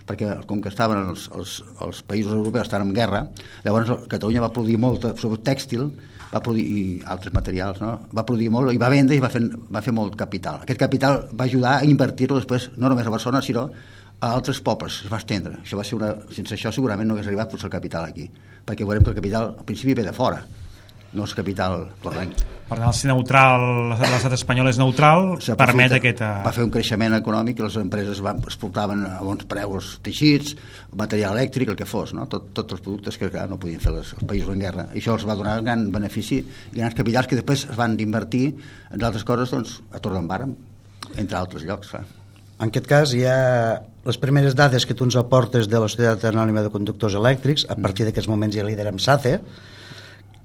perquè 0.08 0.38
com 0.48 0.62
que 0.64 0.72
estaven 0.72 1.10
els, 1.12 1.28
els, 1.36 1.58
els 1.84 2.04
països 2.08 2.36
europeus 2.36 2.68
estaven 2.68 2.90
en 2.90 2.96
guerra, 2.96 3.26
llavors 3.66 4.08
Catalunya 4.10 4.46
va 4.46 4.54
produir 4.56 4.78
molt, 4.82 5.04
sobretot 5.20 5.44
tèxtil, 5.50 5.90
va 6.32 6.42
produir, 6.44 6.66
i 6.66 6.82
altres 7.08 7.36
materials, 7.36 7.80
no? 7.84 7.94
va 8.16 8.26
produir 8.28 8.50
molt 8.54 8.74
i 8.74 8.82
va 8.82 8.92
vendre 8.92 9.16
i 9.16 9.24
va 9.24 9.32
fer, 9.32 9.44
va 9.44 9.84
fer 9.84 9.94
molt 9.96 10.18
capital. 10.20 10.64
Aquest 10.64 10.80
capital 10.80 11.22
va 11.34 11.48
ajudar 11.48 11.78
a 11.78 11.88
invertir-lo 11.88 12.40
després, 12.40 12.72
no 12.78 12.92
només 12.92 13.08
a 13.08 13.14
Barcelona, 13.14 13.44
sinó 13.44 13.68
a 14.20 14.32
altres 14.34 14.60
pobles, 14.66 15.04
es 15.06 15.12
va 15.12 15.22
estendre. 15.22 15.60
Això 15.64 15.80
va 15.80 15.86
ser 15.88 15.98
una, 16.00 16.14
sense 16.34 16.56
això 16.56 16.74
segurament 16.74 17.08
no 17.08 17.16
hagués 17.16 17.30
arribat 17.30 17.52
potser 17.52 17.70
el 17.70 17.76
capital 17.76 18.08
aquí, 18.10 18.28
perquè 18.66 18.88
veurem 18.88 19.06
que 19.06 19.14
el 19.14 19.20
capital 19.20 19.52
al 19.54 19.68
principi 19.68 19.96
ve 20.00 20.08
de 20.08 20.16
fora, 20.16 20.42
no 21.16 21.26
és 21.28 21.34
capital 21.38 21.88
torrenc. 22.04 22.40
Per 22.68 22.76
tant, 22.76 22.90
el 22.90 22.96
ser 22.98 23.08
neutral, 23.08 23.62
l'estat 23.96 24.34
espanyol 24.36 24.68
és 24.68 24.80
neutral, 24.80 25.30
permet 25.60 25.94
aquesta... 25.96 26.34
Va 26.44 26.52
fer 26.52 26.66
un 26.66 26.72
creixement 26.74 27.16
econòmic 27.16 27.62
i 27.62 27.64
les 27.64 27.78
empreses 27.80 28.20
van, 28.26 28.42
exportaven 28.44 29.06
a 29.08 29.22
bons 29.24 29.48
preus 29.48 29.94
teixits, 30.04 30.58
material 31.00 31.38
elèctric, 31.38 31.72
el 31.72 31.80
que 31.80 31.88
fos, 31.88 32.12
no? 32.18 32.28
Tot, 32.28 32.50
tots 32.58 32.76
els 32.76 32.84
productes 32.84 33.16
que 33.22 33.32
clar, 33.32 33.46
no 33.48 33.60
podien 33.62 33.80
fer 33.80 33.96
les, 33.96 34.12
els 34.18 34.28
països 34.28 34.52
en 34.52 34.66
guerra. 34.66 34.90
I 34.92 35.00
això 35.00 35.16
els 35.16 35.24
va 35.30 35.38
donar 35.40 35.56
un 35.62 35.70
gran 35.70 35.88
benefici 35.96 36.42
i 36.42 36.76
grans 36.76 36.98
capitals 36.98 37.32
que 37.32 37.40
després 37.40 37.64
es 37.70 37.80
van 37.80 37.96
invertir 38.04 38.50
en 38.92 39.00
altres 39.00 39.24
coses 39.24 39.56
doncs, 39.56 39.80
a 39.96 40.04
Torredembarra, 40.04 40.52
entre 41.16 41.40
altres 41.40 41.64
llocs. 41.64 41.96
Clar. 41.96 42.04
En 42.58 42.68
aquest 42.68 42.88
cas, 42.90 43.16
hi 43.16 43.24
ha 43.30 43.80
les 44.08 44.20
primeres 44.20 44.56
dades 44.60 44.84
que 44.84 44.96
tu 44.98 45.08
ens 45.08 45.16
aportes 45.20 45.72
de 45.72 45.80
la 45.80 45.88
Societat 45.88 46.28
Anònima 46.34 46.64
de 46.66 46.72
Conductors 46.74 47.16
Elèctrics, 47.16 47.68
a 47.72 47.80
partir 47.80 48.08
d'aquests 48.08 48.28
moments 48.32 48.60
ja 48.60 48.68
liderem 48.68 49.00
SACE, 49.00 49.38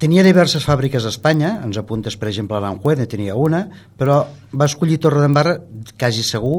Tenia 0.02 0.24
diverses 0.26 0.64
fàbriques 0.66 1.04
a 1.06 1.10
Espanya, 1.12 1.52
ens 1.62 1.76
apuntes, 1.78 2.16
per 2.18 2.26
exemple, 2.32 2.56
a 2.58 2.62
l'Anjuez, 2.64 2.98
ne 2.98 3.04
tenia 3.06 3.36
una, 3.38 3.60
però 3.98 4.16
va 4.58 4.66
escollir 4.66 4.96
Torredembarra, 5.04 5.52
quasi 6.00 6.24
segur, 6.26 6.56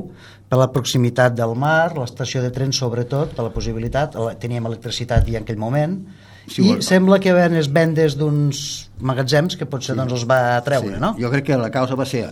per 0.48 0.60
la 0.62 0.70
proximitat 0.72 1.36
del 1.36 1.52
mar, 1.60 1.92
l'estació 1.98 2.40
de 2.46 2.54
tren, 2.56 2.72
sobretot, 2.72 3.34
per 3.36 3.44
la 3.44 3.52
possibilitat, 3.52 4.16
teníem 4.40 4.70
electricitat 4.70 5.28
ja 5.28 5.42
en 5.42 5.48
aquell 5.48 5.60
moment, 5.60 5.98
Sí, 6.44 6.60
i 6.60 6.68
bueno. 6.74 6.84
sembla 6.84 7.18
que 7.24 7.32
ven 7.32 7.54
les 7.56 7.70
vendes 7.72 8.18
d'uns 8.20 8.58
magatzems 9.00 9.56
que 9.56 9.64
potser 9.68 9.94
doncs, 9.96 10.12
els 10.12 10.26
va 10.28 10.40
treure, 10.66 10.98
no? 11.00 11.14
Jo 11.20 11.30
crec 11.32 11.46
que 11.52 11.56
la 11.60 11.70
causa 11.72 11.96
va 11.96 12.04
ser 12.08 12.26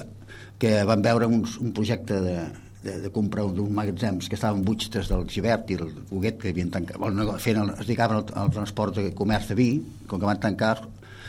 que 0.60 0.82
van 0.88 1.00
veure 1.04 1.28
un, 1.32 1.46
un 1.64 1.72
projecte 1.76 2.18
de, 2.20 2.34
de, 2.84 2.98
de 3.06 3.12
comprar 3.16 3.46
d'uns 3.56 3.72
magatzems 3.72 4.28
que 4.28 4.36
estaven 4.36 4.66
buits 4.68 4.92
des 4.92 5.08
del 5.12 5.24
Givert 5.32 5.72
i 5.72 5.80
el 5.80 5.88
Huguet 6.12 6.40
que 6.44 6.52
havien 6.52 6.72
tancat, 6.76 7.00
nego- 7.00 7.38
feien 7.40 7.64
el, 7.64 7.72
es 7.78 7.86
dedicaven 7.88 8.20
al, 8.20 8.26
al 8.44 8.52
transport 8.52 9.00
de 9.00 9.14
comerç 9.16 9.48
de 9.54 9.56
vi, 9.60 9.70
com 10.12 10.20
que 10.20 10.28
van 10.28 10.44
tancar 10.44 10.74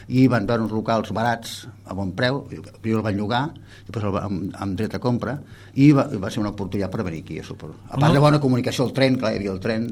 i 0.09 0.27
van 0.29 0.47
veure 0.47 0.63
uns 0.65 0.73
locals 0.75 1.13
barats 1.15 1.67
a 1.87 1.95
bon 1.95 2.13
preu, 2.19 2.43
primer 2.83 2.99
el 2.99 3.05
van 3.07 3.17
llogar 3.17 3.43
després 3.87 4.05
el, 4.05 4.13
va- 4.15 4.25
amb, 4.29 4.53
amb 4.55 4.77
dret 4.79 4.95
a 4.95 5.01
compra 5.03 5.39
i 5.75 5.91
va, 5.97 6.07
va 6.21 6.31
ser 6.31 6.41
una 6.43 6.51
oportunitat 6.55 6.91
per 6.93 7.03
venir 7.07 7.23
aquí 7.25 7.39
a 7.41 7.43
a 7.43 7.55
part 7.55 8.09
No. 8.09 8.13
de 8.13 8.19
bona 8.23 8.41
comunicació, 8.41 8.87
el 8.87 8.93
tren, 8.93 9.17
clar, 9.19 9.33
hi 9.35 9.41
havia 9.43 9.53
el 9.53 9.61
tren 9.61 9.89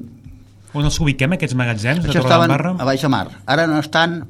On 0.72 0.84
els 0.86 1.00
ubiquem, 1.02 1.32
aquests 1.34 1.56
magatzems 1.58 2.04
de 2.04 2.10
això 2.12 2.20
estaven 2.22 2.46
Torredembarra? 2.48 2.76
a 2.78 2.84
baix 2.86 3.02
de 3.02 3.08
mar. 3.10 3.26
Ara 3.46 3.66
no 3.66 3.80
estan... 3.80 4.20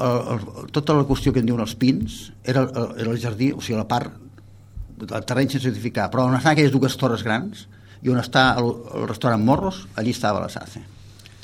El, 0.00 0.20
el, 0.32 0.68
tota 0.72 0.94
la 0.94 1.02
qüestió 1.04 1.32
que 1.34 1.40
en 1.42 1.46
diuen 1.48 1.60
els 1.60 1.74
pins 1.76 2.30
era, 2.44 2.62
el, 2.62 2.92
era 3.02 3.10
el 3.10 3.18
jardí, 3.20 3.50
o 3.52 3.60
sigui, 3.60 3.76
la 3.76 3.88
part 3.90 4.14
del 5.00 5.24
terreny 5.26 5.50
sense 5.50 5.68
edificar, 5.68 6.06
però 6.12 6.28
on 6.28 6.36
estan 6.38 6.52
aquelles 6.54 6.70
dues 6.72 6.94
torres 6.96 7.24
grans 7.26 7.66
i 8.00 8.08
on 8.08 8.16
està 8.22 8.54
el, 8.62 8.70
el 8.96 9.08
restaurant 9.10 9.42
Morros, 9.44 9.82
allí 9.96 10.14
estava 10.14 10.40
la 10.40 10.48
SACE. 10.48 10.80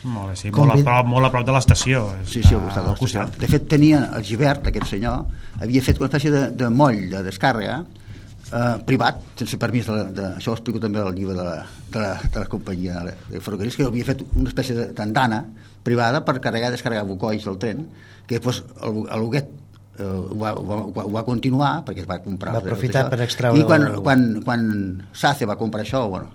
Molt 0.06 0.38
sí, 0.38 0.50
molt 0.54 0.70
a, 0.72 0.76
prop, 0.86 1.06
molt 1.10 1.26
a 1.26 1.30
prop 1.34 1.46
de 1.48 1.52
l'estació. 1.56 2.04
Sí, 2.24 2.42
sí, 2.44 2.54
al 2.54 2.62
costat 2.68 2.84
de 2.84 2.90
l'estació. 2.94 3.24
De 3.42 3.48
fet, 3.50 3.64
tenia 3.72 4.04
el 4.14 4.22
Givert, 4.24 4.68
aquest 4.70 4.86
senyor, 4.92 5.24
havia 5.60 5.82
fet 5.82 5.98
una 5.98 6.06
espècie 6.10 6.30
de, 6.30 6.42
de 6.54 6.68
moll 6.70 7.00
de 7.10 7.22
descàrrega 7.26 7.80
eh, 7.82 8.76
privat, 8.86 9.18
sense 9.40 9.58
permís 9.58 9.88
de, 9.90 9.96
la- 9.96 10.04
de, 10.14 10.26
això 10.38 10.52
ho 10.52 10.58
explico 10.58 10.78
també 10.82 11.02
al 11.02 11.14
llibre 11.16 11.34
de 11.34 11.42
la, 11.48 11.56
de 11.90 11.98
la, 12.04 12.12
de 12.22 12.38
la 12.44 12.46
companyia 12.52 13.02
de, 13.08 13.16
ferrocarrils, 13.40 13.76
que 13.80 13.88
havia 13.88 14.06
fet 14.12 14.22
una 14.36 14.48
espècie 14.52 14.76
de 14.78 14.88
tandana 14.94 15.42
privada 15.86 16.22
per 16.26 16.38
carregar 16.42 16.70
i 16.70 16.76
descarregar 16.76 17.06
bucois 17.06 17.44
del 17.46 17.58
tren, 17.62 17.84
que 18.26 18.38
després 18.38 18.62
el, 18.86 19.02
el 19.10 19.26
Huguet 19.26 19.50
eh, 19.98 20.04
ho, 20.06 20.36
va, 20.38 20.52
ho, 20.54 20.64
va, 20.94 21.04
ho 21.04 21.10
va 21.14 21.22
continuar 21.26 21.82
perquè 21.86 22.02
es 22.04 22.08
va 22.08 22.18
comprar 22.24 22.52
Va 22.54 22.60
aprofitar 22.62 23.04
per 23.12 23.20
extreure 23.24 23.58
i 23.60 23.64
quan, 23.68 23.82
el- 23.88 24.00
quan, 24.04 24.24
quan 24.44 24.66
SACE 25.12 25.46
va 25.48 25.56
comprar 25.60 25.82
això 25.84 26.04
bueno, 26.10 26.30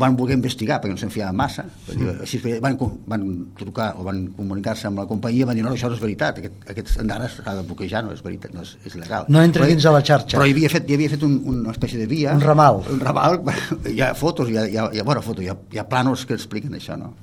van 0.00 0.16
voler 0.18 0.36
investigar 0.38 0.80
perquè 0.80 0.92
no 0.94 1.00
se'n 1.00 1.10
fiaven 1.14 1.36
massa 1.36 1.64
mm. 1.64 2.20
així 2.26 2.40
van, 2.60 2.76
van 3.10 3.26
trucar 3.58 3.90
o 3.98 4.04
van 4.06 4.26
comunicar-se 4.36 4.86
amb 4.90 5.02
la 5.02 5.06
companyia 5.10 5.44
i 5.44 5.48
van 5.50 5.56
dir 5.60 5.64
no, 5.66 5.72
això 5.76 5.88
no 5.92 5.98
és 5.98 6.02
veritat 6.04 6.38
aquest, 6.42 6.60
aquests 6.74 6.98
andanes 7.04 7.38
s'ha 7.40 7.56
de 7.60 7.66
bloquejar 7.68 8.04
no 8.06 8.12
és 8.16 8.22
veritat, 8.24 8.54
no 8.54 8.62
és, 8.66 8.76
és 8.84 8.96
legal 9.00 9.26
No 9.28 9.42
entra 9.42 9.62
Però- 9.64 9.70
dins 9.74 9.82
de 9.86 9.94
la 9.96 10.02
xarxa. 10.02 10.36
però 10.38 10.46
hi 10.48 10.56
havia 10.56 10.68
fet, 10.72 10.88
hi 10.90 10.94
havia 10.98 11.10
fet 11.16 11.22
un, 11.26 11.38
una 11.54 11.70
espècie 11.76 11.98
de 12.00 12.06
via 12.10 12.34
Un 12.34 12.40
ramal. 12.44 12.82
un 12.90 13.00
ramal, 13.00 13.40
hi 13.94 14.00
ha 14.00 14.12
fotos 14.14 14.48
hi 14.50 14.56
ha, 14.58 14.66
hi 14.68 14.76
ha, 14.76 14.88
hi 14.92 15.00
ha, 15.00 15.04
bueno, 15.04 15.22
fotos, 15.22 15.44
hi 15.44 15.48
ha, 15.48 15.56
hi 15.72 15.78
ha 15.78 15.86
planos 15.88 16.26
que 16.26 16.34
expliquen 16.34 16.74
això 16.78 16.96
no? 17.00 17.14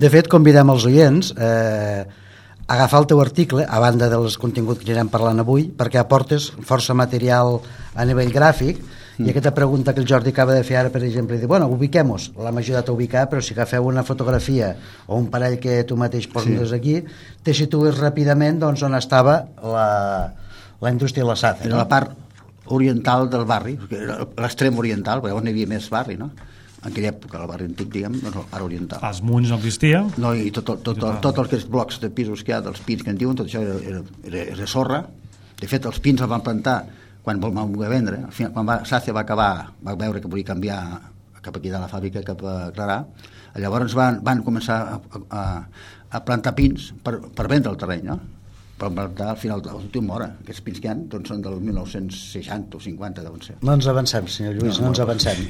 De 0.00 0.08
fet, 0.08 0.28
convidem 0.32 0.70
els 0.72 0.86
oients 0.88 1.28
eh, 1.36 2.06
agafar 2.68 3.00
el 3.00 3.08
teu 3.08 3.20
article, 3.24 3.64
a 3.64 3.80
banda 3.80 4.10
dels 4.12 4.36
continguts 4.38 4.82
que 4.84 4.92
anirem 4.92 5.08
parlant 5.08 5.40
avui, 5.40 5.70
perquè 5.72 5.98
aportes 6.00 6.50
força 6.68 6.94
material 6.94 7.62
a 7.96 8.04
nivell 8.04 8.28
gràfic, 8.34 8.82
mm. 8.82 9.24
i 9.24 9.32
aquesta 9.32 9.54
pregunta 9.56 9.94
que 9.96 10.04
el 10.04 10.08
Jordi 10.10 10.34
acaba 10.36 10.52
de 10.52 10.66
fer 10.68 10.76
ara, 10.82 10.92
per 10.92 11.00
exemple, 11.06 11.40
diu, 11.40 11.48
bueno, 11.48 11.70
ubiquem-nos, 11.72 12.28
l'hem 12.36 12.60
ajudat 12.60 12.90
a 12.90 12.94
ubicar, 12.94 13.24
però 13.32 13.40
si 13.40 13.56
agafeu 13.56 13.88
una 13.88 14.04
fotografia 14.04 14.74
o 15.06 15.16
un 15.16 15.30
parell 15.32 15.56
que 15.62 15.80
tu 15.88 15.96
mateix 15.96 16.28
poses 16.28 16.68
sí. 16.68 16.76
aquí, 16.76 16.96
te 17.42 17.56
situes 17.56 17.96
ràpidament 17.98 18.60
doncs, 18.60 18.84
on 18.84 19.00
estava 19.00 19.40
la, 19.64 19.88
la 20.84 20.92
indústria 20.92 21.24
de 21.24 21.32
la 21.32 21.40
SACE. 21.40 21.70
era 21.70 21.80
la 21.80 21.88
part 21.88 22.12
oriental 22.68 23.30
del 23.32 23.46
barri 23.48 23.78
l'extrem 23.88 24.76
oriental, 24.76 25.22
perquè 25.22 25.32
llavors 25.32 25.46
n'hi 25.46 25.54
havia 25.56 25.70
més 25.72 25.88
barri 25.88 26.18
no? 26.20 26.28
En 26.78 26.92
aquella 26.92 27.10
època, 27.10 27.40
el 27.40 27.50
barri 27.50 27.66
antic 27.66 27.90
diguem, 27.90 28.14
el 28.22 28.36
part 28.36 28.62
oriental 28.62 29.02
Els 29.08 29.20
munts 29.26 29.50
no 29.50 29.58
existia. 29.58 30.04
No, 30.20 30.30
i 30.34 30.52
tot, 30.54 30.68
tot, 30.68 30.84
tot, 30.86 31.00
tot, 31.02 31.34
tot 31.34 31.56
és 31.56 31.66
blocs 31.66 31.98
de 32.02 32.10
pisos 32.14 32.44
que 32.46 32.54
hi 32.54 32.56
ha, 32.58 32.62
dels 32.62 32.80
pins 32.86 33.02
que 33.02 33.10
en 33.10 33.18
diuen, 33.18 33.38
tot 33.38 33.50
això 33.50 33.64
era, 33.64 33.74
era, 33.82 34.02
era, 34.30 34.44
era 34.54 34.68
sorra. 34.70 35.02
De 35.58 35.66
fet, 35.66 35.88
els 35.90 35.98
pins 36.04 36.22
els 36.22 36.30
van 36.30 36.44
plantar 36.46 36.78
quan 37.26 37.42
vol 37.42 37.52
voler 37.74 37.90
vendre. 37.90 38.22
Al 38.28 38.32
final, 38.32 38.54
quan 38.54 38.68
va, 38.68 38.78
Sace 38.88 39.12
va 39.12 39.26
acabar, 39.26 39.50
va 39.84 39.96
veure 39.98 40.22
que 40.22 40.30
volia 40.30 40.46
canviar 40.52 40.78
cap 41.42 41.56
aquí 41.58 41.72
de 41.72 41.80
la 41.80 41.90
fàbrica, 41.90 42.22
cap 42.26 42.42
a 42.46 42.56
Clarà. 42.76 43.02
Llavors 43.58 43.94
van, 43.98 44.20
van 44.22 44.44
començar 44.46 44.78
a, 44.94 44.98
a, 45.34 45.44
a 46.14 46.20
plantar 46.24 46.54
pins 46.54 46.92
per, 47.02 47.18
per 47.34 47.48
vendre 47.50 47.72
el 47.74 47.80
terreny, 47.80 48.04
no? 48.06 48.20
Per 48.78 48.88
plantar 48.94 49.30
al 49.32 49.36
final 49.40 49.60
de 49.62 49.72
l'última 49.74 50.14
hora. 50.14 50.28
Aquests 50.44 50.62
pins 50.62 50.78
que 50.80 50.86
hi 50.86 50.90
ha 50.92 50.94
doncs, 50.94 51.28
són 51.32 51.40
del 51.42 51.56
1960 51.60 52.78
o 52.78 52.80
50, 52.80 53.24
deuen 53.26 53.42
ser. 53.42 53.56
No 53.66 53.74
ens 53.74 53.88
avancem, 53.90 54.28
senyor 54.30 54.54
Lluís, 54.60 54.78
no, 54.78 54.86
No, 54.86 54.92
no 54.92 54.94
ens 54.94 55.00
avancem. 55.02 55.40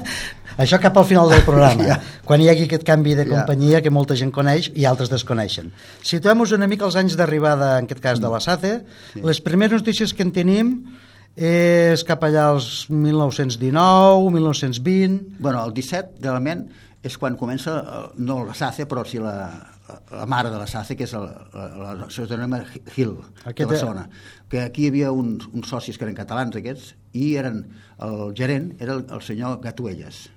Això 0.62 0.78
cap 0.80 0.96
al 0.96 1.04
final 1.04 1.28
del 1.28 1.42
programa, 1.44 1.84
Ja. 1.84 1.96
quan 2.24 2.40
hi 2.40 2.48
hagi 2.48 2.64
aquest 2.64 2.84
canvi 2.88 3.14
de 3.14 3.24
Ja. 3.26 3.32
companyia 3.40 3.82
que 3.82 3.90
molta 3.90 4.14
gent 4.16 4.30
coneix 4.32 4.70
i 4.74 4.84
altres 4.88 5.10
desconeixen. 5.12 5.72
Situem-nos 6.02 6.52
una 6.52 6.66
mica 6.66 6.84
als 6.86 6.96
anys 6.96 7.16
d'arribada, 7.16 7.78
en 7.78 7.84
aquest 7.84 8.00
cas, 8.00 8.20
de 8.20 8.28
la 8.28 8.40
SACE. 8.40 8.84
Sí. 9.12 9.20
Les 9.22 9.40
primeres 9.40 9.82
notícies 9.82 10.14
que 10.14 10.22
en 10.22 10.32
tenim 10.32 10.72
és 11.36 12.04
cap 12.04 12.22
allà 12.24 12.46
als 12.54 12.86
1919, 12.88 14.30
1920... 14.32 15.36
Bueno, 15.38 15.64
el 15.66 15.74
17, 15.74 16.22
realment, 16.22 16.66
és 17.04 17.18
quan 17.20 17.36
comença, 17.36 17.76
eh, 17.80 18.12
no 18.18 18.44
la 18.46 18.54
SACE, 18.54 18.86
però 18.88 19.04
sí 19.04 19.18
la, 19.20 19.36
la 20.10 20.26
mare 20.26 20.50
de 20.50 20.58
la 20.58 20.66
SACE, 20.66 20.96
que 20.96 21.04
és 21.04 21.12
el- 21.14 21.26
la, 21.54 21.66
la, 21.78 21.94
la 21.94 22.08
Societat 22.10 22.38
Hill, 22.96 23.16
Aquest- 23.44 23.58
de 23.58 23.66
Barcelona. 23.66 24.08
Que 24.48 24.60
aquí 24.62 24.84
hi 24.86 24.88
havia 24.88 25.12
uns, 25.12 25.46
uns 25.52 25.68
socis 25.68 25.98
que 25.98 26.04
eren 26.04 26.14
catalans, 26.16 26.56
aquests, 26.56 26.94
i 27.14 27.34
eren, 27.36 27.64
el 28.02 28.32
gerent 28.36 28.72
era 28.80 28.94
el, 28.94 29.06
el 29.10 29.22
senyor 29.22 29.60
Gatuelles, 29.62 30.30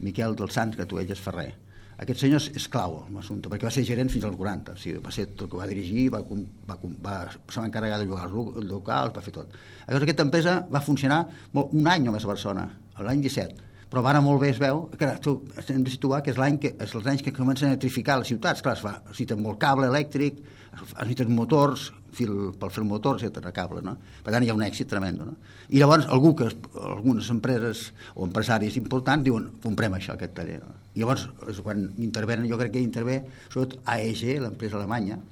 Miquel 0.00 0.34
dels 0.36 0.52
Sants 0.52 0.76
Gatuelles 0.76 1.18
Ferrer. 1.20 1.54
Aquest 1.96 2.20
senyor 2.20 2.42
és, 2.42 2.50
és 2.60 2.66
clau 2.68 2.98
en 3.08 3.14
l'assumpte, 3.16 3.48
perquè 3.48 3.64
va 3.64 3.70
ser 3.72 3.82
gerent 3.88 4.10
fins 4.12 4.26
als 4.28 4.36
40, 4.36 4.74
o 4.74 4.76
sigui, 4.76 4.98
va 5.00 5.10
ser 5.14 5.30
tot 5.30 5.46
el 5.46 5.50
que 5.54 5.56
va 5.62 5.66
dirigir, 5.70 6.10
va, 6.12 6.20
va, 6.68 6.76
va, 7.06 7.14
se 7.48 7.58
va 7.60 7.64
encarregar 7.70 7.98
de 8.02 8.04
llogar 8.04 8.26
els 8.26 8.34
lo- 8.36 8.60
locals, 8.74 9.14
va 9.16 9.22
fer 9.24 9.32
tot. 9.32 9.54
Llavors 9.86 10.04
aquesta 10.04 10.26
empresa 10.26 10.58
va 10.68 10.82
funcionar 10.84 11.22
molt, 11.56 11.72
un 11.72 11.88
any 11.88 12.04
només 12.04 12.26
a 12.26 12.28
Barcelona, 12.34 12.66
l'any 13.00 13.22
17, 13.24 13.56
però 13.96 14.02
va 14.04 14.10
anar 14.12 14.20
molt 14.26 14.42
bé, 14.42 14.50
es 14.52 14.58
veu, 14.60 14.82
que 15.00 15.06
tu, 15.24 15.38
hem 15.72 15.84
de 15.86 15.88
situar 15.88 16.18
que 16.20 16.28
és 16.28 16.36
l'any 16.36 16.58
que, 16.60 16.74
és 16.84 16.90
els 16.98 17.06
anys 17.08 17.22
que 17.24 17.32
comencen 17.32 17.70
a 17.70 17.72
electrificar 17.72 18.18
les 18.20 18.28
ciutats, 18.28 18.60
clar, 18.60 18.74
es, 18.76 18.82
fa, 18.84 18.90
es 18.98 19.06
necessita 19.06 19.38
molt 19.40 19.56
cable 19.62 19.88
elèctric, 19.88 20.42
es 20.74 20.82
necessiten 20.82 21.30
motors, 21.32 21.86
fil, 22.12 22.34
per 22.60 22.68
fer 22.74 22.82
el 22.82 22.90
motor, 22.90 23.16
etc 23.24 23.48
cable, 23.56 23.80
no? 23.86 23.94
Per 24.26 24.34
tant, 24.34 24.44
hi 24.44 24.52
ha 24.52 24.56
un 24.58 24.66
èxit 24.66 24.90
tremendo, 24.90 25.30
no? 25.30 25.38
I 25.72 25.80
llavors, 25.80 26.04
algú 26.12 26.34
que, 26.36 26.50
algunes 26.90 27.30
empreses 27.32 27.86
o 28.12 28.28
empresaris 28.28 28.76
importants 28.76 29.24
diuen, 29.24 29.48
comprem 29.64 29.96
això, 29.96 30.12
aquest 30.12 30.36
taller, 30.36 30.58
no? 30.60 30.76
I 30.92 31.00
llavors, 31.00 31.24
és 31.48 31.64
quan 31.64 31.86
intervenen, 31.96 32.44
jo 32.52 32.60
crec 32.60 32.76
que 32.76 32.84
intervé, 32.84 33.22
sobretot 33.48 33.80
AEG, 33.96 34.26
l'empresa 34.44 34.76
alemanya, 34.76 35.22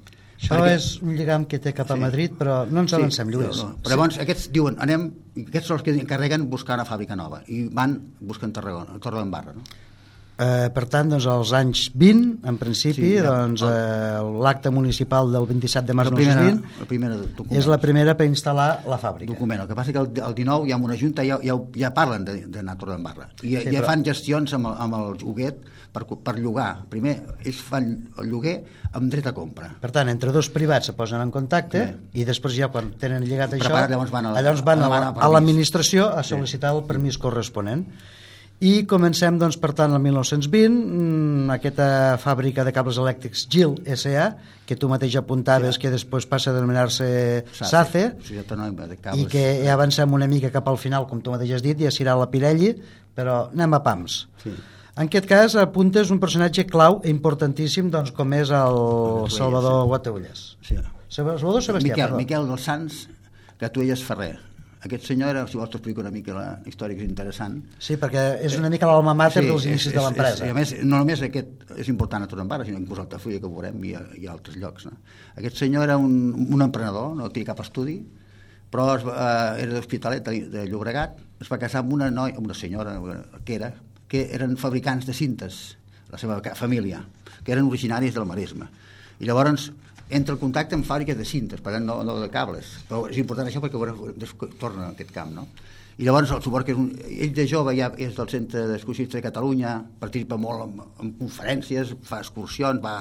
Això 0.41 0.57
perquè- 0.59 0.75
és 0.75 1.01
un 1.03 1.15
lligam 1.17 1.45
que 1.47 1.59
té 1.59 1.73
cap 1.73 1.91
a 1.91 1.95
Sí. 1.95 2.01
Madrid, 2.01 2.33
però 2.39 2.67
no 2.69 2.81
ens 2.81 2.93
avancem, 2.93 3.29
Lluís. 3.31 3.57
No, 3.57 3.69
no. 3.71 3.77
Però 3.83 3.91
llavors 3.91 4.19
aquests 4.19 4.51
diuen, 4.53 4.77
anem, 4.79 5.13
aquests 5.47 5.67
són 5.69 5.77
els 5.79 5.83
que 5.85 5.91
encarreguen 5.95 6.49
buscar 6.51 6.75
una 6.75 6.85
fàbrica 6.85 7.17
nova 7.17 7.43
i 7.49 7.69
van 7.69 8.01
buscant 8.21 8.53
Tarragona, 8.53 8.99
Torredembarra, 9.01 9.53
no? 9.55 9.63
Eh, 10.37 10.69
per 10.75 10.89
tant, 10.91 11.09
doncs, 11.09 11.29
als 11.31 11.53
anys 11.55 11.93
20, 11.95 12.41
en 12.43 12.57
principi, 12.59 12.95
Sí, 12.97 13.09
sí, 13.13 13.23
ja. 13.23 13.31
doncs, 13.31 13.63
eh, 13.63 14.19
l'acte 14.43 14.69
municipal 14.69 15.31
del 15.31 15.47
27 15.47 15.87
de 15.87 15.95
març 15.95 16.11
La 16.11 16.17
del 16.17 16.25
primera, 16.25 16.41
2020 16.43 16.81
la 16.81 16.87
primera 16.87 17.17
document. 17.17 17.53
és 17.61 17.67
la 17.69 17.79
primera 17.79 18.17
per 18.17 18.27
instal·lar 18.27 18.85
la 18.85 18.99
fàbrica. 18.99 19.31
document. 19.33 19.61
El 19.61 19.69
que 19.69 19.75
passa 19.77 19.93
que 19.93 19.99
el, 19.99 20.09
el 20.27 20.35
19 20.35 20.69
ja 20.69 20.75
amb 20.75 20.85
una 20.87 20.97
junta 20.99 21.23
ja, 21.25 21.39
ja, 21.41 21.55
ja 21.77 21.95
parlen 21.95 22.25
de- 22.25 22.47
d'anar 22.49 22.75
a 22.75 22.79
Torredembarra 22.79 23.29
i 23.45 23.47
Sí, 23.47 23.57
ja 23.63 23.71
però- 23.71 23.87
fan 23.87 24.05
gestions 24.05 24.53
amb 24.55 24.67
el, 24.67 24.75
amb 24.77 24.95
el 24.95 25.17
joguet 25.23 25.57
per, 25.95 26.03
per 26.27 26.35
llogar. 26.43 26.73
Primer 26.91 27.15
ells 27.47 27.61
fan 27.63 27.87
el 28.19 28.27
lloguer 28.33 28.57
amb 28.99 29.07
dret 29.13 29.29
a 29.31 29.33
compra. 29.37 29.71
Per 29.81 29.93
tant, 29.95 30.11
entre 30.11 30.33
dos 30.35 30.49
privats 30.55 30.91
se 30.91 30.97
posen 30.99 31.23
en 31.23 31.31
contacte 31.35 31.79
Bé. 31.85 31.95
i 32.21 32.27
després 32.27 32.57
ja 32.59 32.69
quan 32.75 32.93
tenen 32.99 33.23
llegat 33.27 33.55
això, 33.55 33.71
Preparat, 33.71 33.95
llavors 33.95 34.11
van 34.15 34.27
a 34.27 34.35
la- 34.35 34.43
llavors 34.43 34.65
van 34.67 34.83
a, 34.83 34.89
la- 34.91 35.01
a 35.15 35.15
a 35.29 35.31
l'administració 35.33 36.11
a 36.11 36.23
sol·licitar 36.27 36.75
el 36.77 36.85
permís 36.91 37.17
corresponent. 37.19 37.87
I 38.65 38.85
comencem, 38.87 39.35
doncs, 39.37 39.57
per 39.59 39.73
tant, 39.75 39.93
el 39.93 39.99
1920, 40.01 40.71
mm, 40.71 41.51
aquesta 41.57 41.87
fàbrica 42.23 42.63
de 42.65 42.73
cables 42.73 42.97
elèctrics 43.03 43.49
GIL 43.51 43.75
S.A., 43.85 44.29
que 44.65 44.77
tu 44.77 44.89
mateix 44.89 45.17
apuntaves 45.19 45.75
Sí. 45.75 45.81
que 45.83 45.91
després 45.91 46.25
passa 46.25 46.51
a 46.51 46.55
denominar-se 46.55 47.45
SACE, 47.53 48.05
de 48.89 48.95
i 48.95 48.97
Cables. 49.03 49.27
que 49.29 49.43
ja 49.67 49.75
avancem 49.75 50.11
una 50.13 50.27
mica 50.31 50.51
cap 50.55 50.67
al 50.69 50.79
final, 50.79 51.07
com 51.11 51.21
tu 51.21 51.31
mateix 51.35 51.51
has 51.59 51.63
dit, 51.63 51.77
ja 51.83 51.91
serà 51.91 52.15
la 52.17 52.31
Pirelli, 52.31 52.71
però 53.15 53.51
anem 53.53 53.75
a 53.75 53.83
pams. 53.83 54.29
Sí. 54.43 54.55
En 54.97 55.09
aquest 55.09 55.27
cas 55.27 55.57
apuntes 55.59 56.11
un 56.15 56.21
personatge 56.23 56.67
clau 56.71 57.01
i 57.03 57.11
importantíssim 57.11 57.89
doncs, 57.91 58.13
com 58.15 58.31
és 58.37 58.51
el 58.55 58.77
Salvador 59.35 59.87
Guataulles. 59.91 60.45
Sí. 60.63 60.77
Salvador 61.11 61.63
Sebastià, 61.63 61.91
Miquel, 61.95 62.05
perdó. 62.05 62.19
Miquel 62.21 62.47
dels 62.51 62.67
Sants 62.69 63.01
Gatuelles 63.61 64.03
Ferrer. 64.07 64.37
Aquest 64.85 65.07
senyor 65.09 65.31
era, 65.33 65.43
si 65.49 65.57
vols 65.57 65.71
t'ho 65.73 65.79
explico 65.81 66.03
una 66.03 66.11
mica 66.13 66.35
la 66.37 66.47
història 66.69 66.95
que 66.99 67.03
és 67.07 67.09
interessant. 67.09 67.57
Sí, 67.81 67.97
perquè 67.97 68.25
és 68.45 68.55
una 68.61 68.69
mica 68.71 68.87
l'alma 68.87 69.15
mater 69.17 69.43
dels 69.47 69.63
és- 69.65 69.71
inicis 69.71 69.87
és- 69.89 69.95
de 69.95 69.99
és- 69.99 70.05
l'empresa. 70.05 70.47
I 70.47 70.51
a 70.51 70.55
més, 70.55 70.75
no 70.85 70.99
només 71.01 71.23
aquest 71.25 71.71
és 71.81 71.89
important 71.89 72.23
a 72.23 72.29
Torrembarra, 72.29 72.67
sinó 72.69 72.79
inclús 72.79 72.99
a 72.99 73.03
Altafulla, 73.07 73.41
que 73.41 73.47
ho 73.47 73.51
veurem, 73.55 73.83
i 73.83 73.95
a, 73.95 74.03
i 74.21 74.27
a 74.27 74.33
altres 74.33 74.57
llocs. 74.61 74.85
No? 74.87 74.93
Aquest 75.37 75.57
senyor 75.57 75.85
era 75.89 75.97
un, 75.97 76.35
un 76.53 76.63
emprenedor, 76.63 77.17
no 77.17 77.31
tenia 77.31 77.47
cap 77.55 77.61
estudi, 77.65 77.97
però 78.71 78.91
es 78.99 79.03
eh, 79.09 79.63
era 79.65 79.73
d'Hospitalet, 79.73 80.23
de, 80.29 80.49
de 80.53 80.67
Llobregat, 80.69 81.17
es 81.41 81.49
va 81.51 81.59
casar 81.59 81.81
amb 81.81 81.93
una, 81.95 82.11
noia, 82.11 82.37
amb 82.37 82.45
una 82.45 82.55
senyora 82.55 83.01
que 83.45 83.55
era, 83.55 83.73
que 84.15 84.25
eren 84.39 84.55
fabricants 84.61 85.07
de 85.11 85.15
cintes, 85.19 85.61
la 86.15 86.19
seva 86.23 86.39
família, 86.55 87.03
que 87.43 87.53
eren 87.53 87.67
originaris 87.67 88.15
del 88.15 88.27
Maresme. 88.31 88.71
I 89.19 89.27
llavors 89.27 89.73
entra 90.15 90.35
el 90.37 90.39
contacte 90.41 90.77
amb 90.79 90.87
fàbriques 90.87 91.17
de 91.19 91.25
cintes, 91.27 91.61
per 91.65 91.73
tant 91.75 91.87
no, 91.89 91.99
no 92.07 92.15
de 92.23 92.31
cables. 92.31 92.77
Però 92.87 93.07
és 93.11 93.19
important 93.19 93.49
això 93.51 93.63
perquè 93.65 93.81
veureu, 93.81 94.13
des- 94.21 94.35
torna 94.61 94.87
a 94.87 94.93
aquest 94.95 95.11
camp, 95.17 95.33
no? 95.35 95.49
I 95.99 96.03
llavors 96.09 96.31
el 96.35 96.41
suport 96.43 96.67
que 96.67 96.73
és 96.75 96.79
un, 96.79 96.89
ell 97.07 97.31
de 97.37 97.45
jove 97.47 97.71
ja 97.79 97.87
és 98.03 98.17
del 98.17 98.27
Centre 98.31 98.65
d'Excursionistes 98.67 99.21
de 99.21 99.23
Catalunya, 99.23 99.77
participa 100.01 100.35
molt 100.37 100.65
en, 100.65 100.81
en 101.05 101.13
conferències, 101.21 101.93
fa 102.03 102.19
excursions, 102.23 102.81
va 102.83 102.97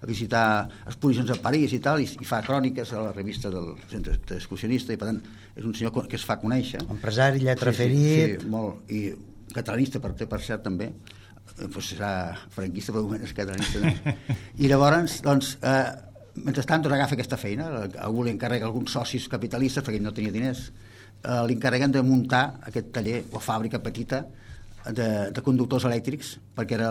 a 0.00 0.06
visitar 0.08 0.44
exposicions 0.86 1.28
a 1.34 1.36
París 1.44 1.74
i 1.76 1.80
tal, 1.84 2.00
i, 2.00 2.06
i 2.08 2.24
fa 2.28 2.38
cròniques 2.46 2.92
a 2.96 3.02
la 3.04 3.12
revista 3.12 3.50
del 3.52 3.74
Centre 3.90 4.16
d'Excursionista, 4.30 4.94
i 4.96 5.00
per 5.00 5.10
tant 5.10 5.20
és 5.58 5.64
un 5.68 5.74
senyor 5.76 6.06
que 6.08 6.16
es 6.16 6.24
fa 6.24 6.38
conèixer. 6.40 6.80
Empresari, 6.88 7.44
lletra 7.44 7.72
Sí, 7.76 7.84
sí. 7.84 8.40
Sí, 8.40 8.48
molt. 8.56 8.88
I 8.96 9.02
catalanista, 9.54 10.02
per, 10.02 10.14
per 10.18 10.40
cert, 10.44 10.64
també. 10.66 10.90
Pues 11.58 11.94
serà 11.94 12.10
franquista, 12.54 12.92
però 12.94 13.18
és 13.18 13.32
catalanista. 13.34 13.80
No? 13.82 14.26
I 14.62 14.70
llavors, 14.70 15.20
doncs, 15.24 15.54
eh, 15.62 15.86
mentrestant, 16.44 16.84
doncs, 16.84 16.96
agafa 16.98 17.16
aquesta 17.18 17.40
feina. 17.40 17.70
Algú 18.04 18.26
li 18.26 18.34
encarrega 18.34 18.68
alguns 18.68 18.94
socis 18.94 19.28
capitalistes, 19.32 19.84
perquè 19.84 20.02
no 20.02 20.14
tenia 20.14 20.34
diners, 20.34 20.68
eh, 21.22 21.40
li 21.48 21.56
encarreguen 21.58 21.94
de 21.94 22.04
muntar 22.06 22.44
aquest 22.68 22.92
taller 22.94 23.22
o 23.32 23.42
fàbrica 23.42 23.82
petita 23.82 24.24
de, 24.92 25.08
de 25.34 25.42
conductors 25.44 25.84
elèctrics 25.88 26.36
perquè 26.56 26.76
era 26.78 26.90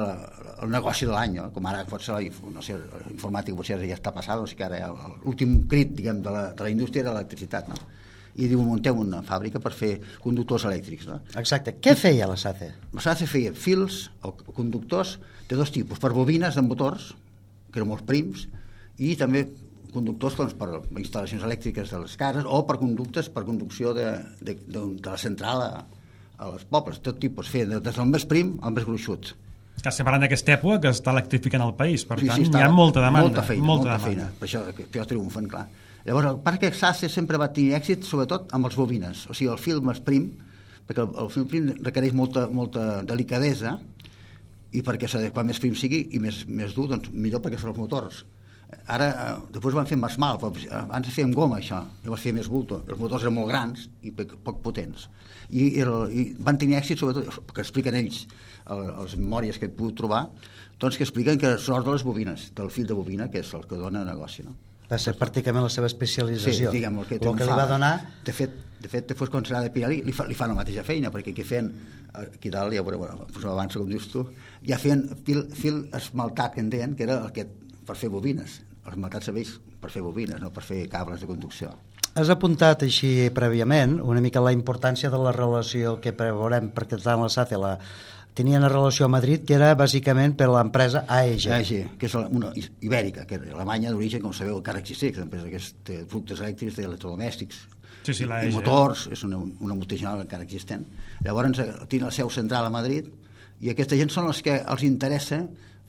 el 0.61 0.71
negoci 0.73 1.07
de 1.07 1.13
l'any, 1.13 1.37
no? 1.39 1.47
com 1.53 1.65
ara 1.69 1.85
pot 1.89 2.03
ser 2.03 2.17
no 2.53 2.63
sé, 2.65 2.77
la 2.77 3.13
informàtica 3.13 3.57
potser 3.57 3.79
ja 3.83 3.95
està 3.97 4.13
passada, 4.13 4.43
o 4.43 4.49
sigui 4.49 4.61
que 4.61 4.67
ara 4.67 4.91
l'últim 5.23 5.61
crit 5.69 5.95
diguem, 5.97 6.21
de, 6.25 6.33
la, 6.33 6.43
de 6.53 6.67
la 6.67 6.73
indústria 6.73 7.05
era 7.05 7.15
l'electricitat. 7.15 7.71
No? 7.71 7.79
I 8.37 8.47
diu, 8.47 8.61
muntem 8.61 8.97
una 9.01 9.23
fàbrica 9.25 9.59
per 9.59 9.71
fer 9.73 9.95
conductors 10.21 10.65
elèctrics. 10.69 11.07
No? 11.09 11.19
Exacte. 11.41 11.75
Què 11.81 11.95
feia 11.97 12.27
la 12.29 12.35
SACE? 12.37 12.67
La 12.93 13.01
SACE 13.01 13.25
feia 13.29 13.53
fils 13.57 14.11
o 14.21 14.33
conductors 14.53 15.15
de 15.49 15.55
dos 15.57 15.71
tipus, 15.73 15.97
per 15.99 16.11
bobines 16.13 16.53
de 16.55 16.61
motors, 16.61 17.13
que 17.71 17.79
eren 17.81 17.89
molt 17.89 18.05
prims, 18.05 18.45
i 19.01 19.15
també 19.17 19.45
conductors 19.93 20.35
doncs, 20.37 20.53
per 20.59 20.67
instal·lacions 20.99 21.43
elèctriques 21.47 21.89
de 21.89 21.99
les 22.03 22.13
cases 22.19 22.45
o 22.45 22.59
per 22.67 22.77
conductes 22.77 23.29
per 23.33 23.45
conducció 23.47 23.93
de, 23.97 24.05
de, 24.41 24.53
de, 24.67 24.83
de 24.99 25.09
la 25.09 25.17
central 25.17 25.63
a, 25.63 25.71
a 26.37 26.49
les 26.53 26.65
pobles, 26.69 26.99
tot 27.01 27.17
tipus, 27.23 27.49
feia 27.49 27.65
des 27.79 27.95
del 27.95 28.05
més 28.11 28.27
prim 28.29 28.57
al 28.61 28.75
més 28.75 28.85
gruixut. 28.85 29.31
Que 29.81 29.89
estem 29.89 30.05
parlant 30.05 30.23
d'aquesta 30.25 30.55
època 30.57 30.79
que 30.83 30.91
està 30.93 31.13
electrificant 31.13 31.63
el 31.65 31.73
país, 31.79 32.03
per 32.05 32.19
tant, 32.19 32.41
està- 32.43 32.59
hi 32.61 32.65
ha 32.65 32.69
molta 32.73 33.01
demanda. 33.01 33.29
Molta 33.29 33.43
feina, 33.49 33.63
molta, 33.65 33.91
demanda. 33.97 34.05
feina. 34.05 34.29
Per 34.39 34.47
això 34.49 34.63
que, 34.75 34.85
que 34.93 35.05
triomfen, 35.09 35.47
clar. 35.49 35.67
Llavors, 36.07 36.29
el 36.29 36.37
parc 36.39 36.63
SACE 36.71 37.09
sempre 37.11 37.39
va 37.41 37.49
tenir 37.51 37.73
èxit, 37.75 38.05
sobretot 38.07 38.53
amb 38.55 38.69
els 38.69 38.77
bobines. 38.79 39.25
O 39.27 39.35
sigui, 39.35 39.51
el 39.51 39.59
fil 39.59 39.81
més 39.83 39.99
prim, 39.99 40.29
perquè 40.87 41.03
el, 41.03 41.09
el 41.19 41.29
fil 41.33 41.43
prim 41.51 41.67
requereix 41.83 42.13
molta, 42.15 42.45
molta 42.47 43.01
delicadesa, 43.03 43.73
i 44.71 44.83
perquè 44.87 45.09
quan 45.35 45.47
més 45.49 45.59
prim 45.59 45.75
sigui 45.75 46.05
i 46.15 46.21
més, 46.23 46.45
més 46.47 46.75
dur, 46.75 46.87
doncs 46.93 47.11
millor 47.11 47.43
perquè 47.43 47.59
són 47.59 47.73
els 47.73 47.81
motors. 47.81 48.21
Ara, 48.91 49.07
eh, 49.09 49.33
després 49.55 49.75
van 49.75 49.87
fer 49.87 49.97
més 49.99 50.15
mal, 50.19 50.39
però 50.39 50.51
abans 50.79 51.07
es 51.11 51.19
amb 51.23 51.35
goma, 51.35 51.59
això, 51.59 51.81
llavors 52.05 52.23
feia 52.23 52.35
més 52.35 52.47
bulto. 52.51 52.81
Els 52.87 52.99
motors 52.99 53.23
eren 53.23 53.35
molt 53.35 53.51
grans 53.51 53.89
i 54.03 54.13
poc, 54.15 54.61
potents. 54.63 55.09
I, 55.49 55.65
i, 55.65 55.83
el, 55.83 55.97
I 56.11 56.25
van 56.39 56.59
tenir 56.59 56.79
èxit, 56.79 57.03
sobretot, 57.03 57.51
que 57.51 57.63
expliquen 57.63 57.99
ells, 57.99 58.25
a 58.63 58.79
les 58.79 59.17
memòries 59.19 59.59
que 59.59 59.67
he 59.67 59.75
pogut 59.75 59.99
trobar, 60.03 60.23
doncs 60.79 60.99
que 60.99 61.07
expliquen 61.07 61.39
que 61.39 61.57
sort 61.63 61.87
de 61.87 61.95
les 61.95 62.07
bobines, 62.07 62.49
del 62.55 62.71
fil 62.71 62.87
de 62.87 62.95
bobina, 62.95 63.27
que 63.31 63.43
és 63.43 63.53
el 63.59 63.67
que 63.67 63.79
dona 63.79 64.07
negoci, 64.07 64.47
no? 64.47 64.55
Va 64.87 64.97
ser 65.01 65.13
pràcticament 65.19 65.65
la 65.65 65.69
seva 65.69 65.89
Sí, 65.89 65.95
especialització. 65.95 66.71
diguem, 66.71 66.99
el 67.01 67.05
que 67.09 67.15
el 67.19 67.35
que 67.35 67.43
li 67.45 67.55
va 67.57 67.65
donar... 67.67 67.93
De 68.23 68.31
fet, 68.33 68.53
de 68.79 68.87
fet, 68.87 69.07
després 69.09 69.29
quan 69.29 69.43
serà 69.43 69.59
de 69.65 69.71
Pirelli 69.73 70.01
li, 70.05 70.13
fa, 70.15 70.25
li 70.29 70.35
fan 70.37 70.53
la 70.53 70.55
mateixa 70.61 70.83
feina, 70.87 71.11
perquè 71.11 71.33
aquí 71.33 71.43
feien, 71.43 71.71
aquí 72.13 72.49
dalt, 72.53 72.71
ja 72.73 72.83
veureu, 72.85 72.99
bueno, 73.03 73.27
pues 73.33 73.43
abans, 73.45 73.75
com 73.75 73.89
dius 73.89 74.07
tu, 74.13 74.23
ja 74.67 74.77
feien 74.79 75.03
fil, 75.27 75.43
fil 75.53 75.81
esmaltat, 75.97 76.53
que 76.55 76.63
en 76.63 76.69
deien, 76.71 76.95
que 76.95 77.03
era 77.03 77.19
el 77.25 77.33
que, 77.35 77.47
per 77.87 77.97
fer 77.99 78.09
bobines. 78.13 78.61
Els 78.85 78.93
esmaltats 78.95 79.27
serveix 79.27 79.57
per 79.81 79.91
fer 79.91 80.01
bobines, 80.05 80.39
no 80.39 80.53
per 80.55 80.63
fer 80.63 80.85
cables 80.89 81.19
de 81.21 81.27
conducció. 81.27 81.73
has 82.17 82.31
apuntat 82.33 82.81
així 82.81 83.29
prèviament 83.29 83.99
una 84.01 84.21
mica 84.25 84.41
la 84.41 84.49
importància 84.55 85.11
de 85.13 85.17
la 85.21 85.31
relació 85.35 85.99
que 86.01 86.15
veurem, 86.17 86.71
perquè 86.73 86.97
tant 87.03 87.21
la 87.21 87.27
SACE 87.29 87.59
la, 87.61 87.75
tenien 88.37 88.61
una 88.61 88.69
relació 88.69 89.07
a 89.07 89.11
Madrid 89.11 89.43
que 89.47 89.55
era 89.57 89.71
bàsicament 89.77 90.35
per 90.37 90.47
l'empresa 90.51 91.03
AEG. 91.09 91.47
AEG, 91.55 91.71
que 91.99 92.05
és 92.09 92.15
una 92.17 92.51
ibèrica, 92.85 93.25
que 93.25 93.39
era 93.39 93.55
Alemanya 93.55 93.91
d'origen, 93.93 94.21
com 94.23 94.35
sabeu, 94.35 94.59
encara 94.61 94.83
existeix, 94.83 95.17
és 95.17 95.49
que 95.51 95.61
té 95.89 95.97
productes 96.05 96.43
elèctrics, 96.43 96.77
té 96.77 96.85
electrodomèstics, 96.85 97.63
Sí, 98.07 98.13
sí, 98.13 98.25
la 98.29 98.37
i 98.39 98.47
AEG. 98.47 98.53
motors, 98.55 99.07
és 99.11 99.23
una, 99.27 99.35
una 99.37 99.75
multinacional 99.75 100.21
encara 100.23 100.45
existent. 100.45 100.85
Llavors 101.25 101.59
eh, 101.59 101.71
té 101.91 101.99
la 101.99 102.11
seu 102.15 102.29
central 102.31 102.69
a 102.69 102.71
Madrid 102.71 103.09
i 103.59 103.71
aquesta 103.73 103.97
gent 103.99 104.13
són 104.13 104.29
els 104.29 104.39
que 104.45 104.61
els 104.61 104.83
interessa 104.87 105.41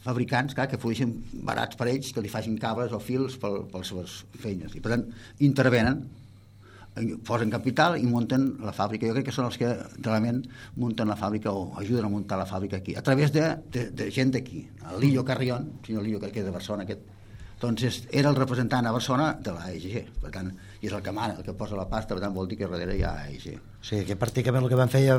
fabricants 0.02 0.54
clar, 0.56 0.66
que 0.70 0.78
produeixen 0.80 1.12
barats 1.46 1.76
per 1.78 1.88
ells, 1.92 2.12
que 2.14 2.22
li 2.24 2.30
facin 2.32 2.56
cables 2.58 2.94
o 2.96 2.98
fils 3.02 3.36
per, 3.38 3.52
per 3.70 3.82
les 3.82 3.92
seves 3.92 4.16
feines. 4.40 4.74
I 4.74 4.80
per 4.82 4.94
tant, 4.96 5.04
intervenen 5.46 6.00
eh, 6.00 6.27
posen 7.26 7.50
capital 7.50 7.98
i 7.98 8.06
munten 8.06 8.48
la 8.64 8.72
fàbrica. 8.76 9.08
Jo 9.08 9.16
crec 9.16 9.28
que 9.28 9.34
són 9.34 9.48
els 9.48 9.58
que 9.60 9.74
realment 9.98 10.42
munten 10.76 11.08
la 11.10 11.18
fàbrica 11.18 11.52
o 11.52 11.70
ajuden 11.80 12.08
a 12.08 12.12
muntar 12.12 12.38
la 12.40 12.48
fàbrica 12.48 12.80
aquí, 12.80 12.96
a 12.96 13.02
través 13.02 13.32
de, 13.32 13.44
de, 13.72 13.88
de 13.90 14.10
gent 14.14 14.34
d'aquí. 14.34 14.66
El 14.92 15.00
Lillo 15.02 15.24
Carrión, 15.24 15.72
el 15.78 15.86
senyor 15.86 16.06
Lillo, 16.06 16.20
que 16.20 16.32
és 16.32 16.46
de 16.46 16.54
Barcelona, 16.54 16.86
aquest, 16.88 17.17
doncs 17.60 17.82
és, 17.82 17.96
era 18.14 18.30
el 18.30 18.36
representant 18.38 18.86
a 18.86 18.92
Barcelona 18.94 19.32
de 19.42 19.50
l'AEG, 19.50 20.04
per 20.22 20.30
tant, 20.30 20.52
i 20.80 20.86
és 20.86 20.92
el 20.94 21.00
que 21.02 21.10
mana, 21.10 21.34
el 21.40 21.42
que 21.42 21.52
posa 21.58 21.74
la 21.74 21.88
pasta, 21.90 22.14
per 22.14 22.22
tant 22.22 22.34
vol 22.34 22.46
dir 22.46 22.56
que 22.60 22.68
darrere 22.70 22.94
hi 22.96 23.02
ha 23.02 23.10
AEG. 23.24 23.46
O 23.78 23.84
sigui, 23.88 24.04
que 24.06 24.14
pràcticament 24.18 24.62
el 24.62 24.68
que 24.70 24.78
van 24.78 24.88
fer 24.90 25.00
ja 25.06 25.16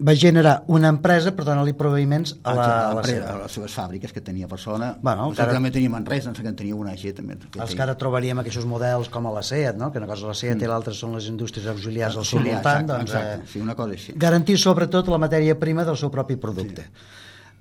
va 0.00 0.14
generar 0.16 0.54
una 0.72 0.88
empresa 0.92 1.32
per 1.36 1.44
donar-li 1.44 1.72
proveïments 1.76 2.34
a 2.44 2.54
la, 2.56 2.64
a 2.90 2.94
la 2.96 3.02
seva. 3.04 3.26
a 3.28 3.36
les 3.42 3.52
seves 3.58 3.72
fàbriques 3.76 4.12
que 4.12 4.20
tenia 4.24 4.44
a 4.46 4.48
Barcelona. 4.48 4.94
Bueno, 5.02 5.26
no 5.26 5.34
sé 5.34 5.42
encara- 5.42 5.52
que 5.52 5.58
també 5.60 5.70
tenia 5.70 5.90
Manresa, 5.92 6.30
no 6.30 6.34
sé 6.36 6.42
que 6.42 6.48
en 6.48 6.56
tenia 6.56 6.74
una 6.76 6.92
AEG 6.92 7.14
també. 7.14 7.36
que 7.50 7.60
Els 7.60 7.74
que 7.74 7.82
ara 7.84 7.94
trobaríem 8.00 8.38
aquests 8.40 8.64
models 8.68 9.08
com 9.12 9.26
a 9.28 9.32
la 9.32 9.42
SEAT, 9.42 9.76
no? 9.76 9.90
que 9.92 9.98
una 9.98 10.06
cosa 10.08 10.22
és 10.24 10.28
la 10.32 10.34
SEAT 10.34 10.62
i 10.62 10.70
l'altra 10.72 10.94
són 10.96 11.12
les 11.16 11.28
indústries 11.28 11.66
auxiliars 11.66 12.16
al 12.16 12.24
seu 12.24 12.40
Mm. 12.40 12.44
Voltant, 12.52 12.62
exacte, 12.62 12.92
doncs, 12.92 13.10
exacte, 13.12 13.44
eh, 13.44 13.48
sí, 13.52 13.60
una 13.60 13.74
cosa 13.74 13.92
així. 13.92 14.12
garantir 14.16 14.56
sobretot 14.58 15.08
la 15.08 15.18
matèria 15.18 15.58
prima 15.58 15.84
del 15.84 15.96
seu 15.96 16.10
propi 16.10 16.36
producte. 16.36 16.88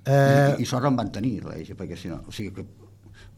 Eh... 0.06 0.12
Eh, 0.13 0.56
I, 0.58 0.63
I 0.63 0.65
sort 0.65 0.86
en 0.88 0.96
van 0.96 1.12
tenir, 1.12 1.44
l'EG, 1.46 1.76
perquè 1.78 1.96
si 1.98 2.08
no... 2.10 2.24
O 2.28 2.32
sigui, 2.32 2.52
que, 2.56 2.65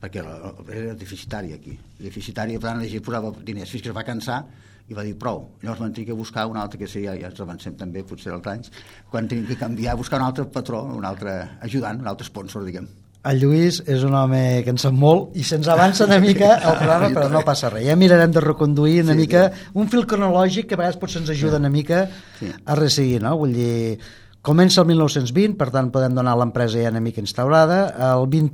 perquè 0.03 0.19
la- 0.21 0.51
era 0.75 0.93
deficitari 0.99 1.53
aquí. 1.55 1.77
Deficitari, 2.03 2.57
per 2.59 2.69
tant, 2.73 2.81
l'EG 2.83 2.99
posava 3.01 3.31
diners 3.43 3.69
fins 3.71 3.83
que 3.85 3.89
es 3.93 3.95
va 3.95 4.03
cansar 4.03 4.41
i 4.89 4.93
va 4.93 5.03
dir 5.07 5.13
prou. 5.15 5.45
Llavors 5.61 5.79
van 5.79 5.93
tenir 5.93 6.07
que 6.09 6.13
buscar 6.17 6.43
un 6.45 6.57
altre, 6.59 6.77
que 6.77 6.87
seria, 6.91 7.13
ja 7.15 7.29
ens 7.31 7.39
avancem 7.39 7.77
també, 7.79 8.03
potser 8.03 8.33
als 8.35 8.45
anys, 8.51 8.71
quan 9.09 9.29
tenim 9.31 9.45
que 9.47 9.55
canviar, 9.55 9.95
buscar 9.95 10.19
un 10.19 10.25
altre 10.27 10.43
patró, 10.51 10.81
un 10.83 11.05
altre 11.07 11.37
ajudant, 11.63 12.01
un 12.03 12.07
altre 12.11 12.27
sponsor, 12.27 12.65
diguem. 12.67 12.87
el 13.23 13.39
Lluís 13.39 13.77
és 13.87 14.01
un 14.03 14.13
home 14.19 14.61
que 14.65 14.69
en 14.73 14.77
sap 14.77 14.91
molt 14.91 15.29
i 15.39 15.43
se'ns 15.47 15.69
avança 15.71 16.03
una 16.03 16.17
mica 16.19 16.57
el 16.67 16.75
programa, 16.75 17.07
però 17.15 17.29
no 17.31 17.39
passa 17.47 17.69
res. 17.71 17.85
Ja 17.87 17.95
mirarem 17.95 18.33
de 18.35 18.41
reconduir 18.43 19.01
una 19.05 19.13
Sí, 19.13 19.19
mica 19.21 19.45
un 19.79 19.87
fil 19.87 20.03
cronològic 20.05 20.67
que 20.67 20.75
a 20.75 20.77
vegades 20.81 20.97
potser 20.99 21.21
ens 21.21 21.29
ajuda 21.31 21.55
una 21.63 21.69
mica 21.69 22.09
Sí. 22.41 22.51
a 22.65 22.75
resseguir, 22.75 23.21
no? 23.23 23.37
Vull 23.37 23.53
dir, 23.55 23.97
comença 24.41 24.81
el 24.81 24.87
1920, 24.87 25.55
per 25.55 25.69
tant 25.71 25.87
podem 25.89 26.13
donar 26.13 26.35
l'empresa 26.35 26.83
ja 26.83 26.91
una 26.91 26.99
mica 26.99 27.21
instaurada. 27.23 27.95
El 28.11 28.27
21 28.27 28.49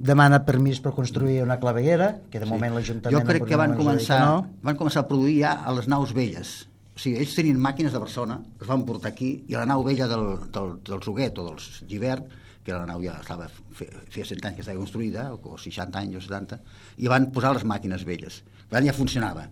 demana 0.00 0.40
permís 0.48 0.80
per 0.80 0.94
construir 0.96 1.42
una 1.44 1.58
claveguera, 1.60 2.14
que 2.32 2.40
de 2.40 2.48
moment 2.48 2.72
l'Ajuntament... 2.74 3.18
Jo 3.20 3.26
crec 3.28 3.44
que 3.50 3.58
van 3.60 3.74
començar, 3.76 4.20
no. 4.24 4.36
van 4.64 4.78
començar 4.80 5.02
a 5.04 5.08
produir 5.10 5.38
ja 5.42 5.52
a 5.60 5.74
les 5.76 5.88
naus 5.92 6.14
velles. 6.16 6.54
O 6.96 7.00
sigui, 7.00 7.18
ells 7.20 7.34
tenien 7.36 7.60
màquines 7.60 7.92
de 7.92 8.00
Barcelona, 8.00 8.38
es 8.60 8.68
van 8.68 8.82
portar 8.88 9.12
aquí, 9.12 9.30
i 9.48 9.54
a 9.56 9.62
la 9.62 9.68
nau 9.68 9.84
vella 9.84 10.08
del, 10.08 10.24
del, 10.52 10.72
del 10.88 11.02
Zuguet 11.04 11.38
o 11.40 11.46
dels 11.50 11.68
Givert, 11.88 12.32
que 12.64 12.72
la 12.76 12.84
nau 12.88 13.00
ja 13.04 13.18
estava, 13.20 13.46
fe- 13.76 13.88
feia 14.12 14.26
100 14.28 14.40
anys 14.48 14.56
que 14.58 14.64
estava 14.64 14.80
construïda, 14.80 15.28
o 15.36 15.56
60 15.60 16.00
anys 16.02 16.18
o 16.18 16.24
70, 16.26 16.58
i 17.00 17.08
van 17.08 17.30
posar 17.32 17.54
les 17.56 17.64
màquines 17.68 18.04
velles. 18.08 18.40
Per 18.68 18.78
tant, 18.78 18.88
ja 18.88 18.96
funcionava. 18.96 19.46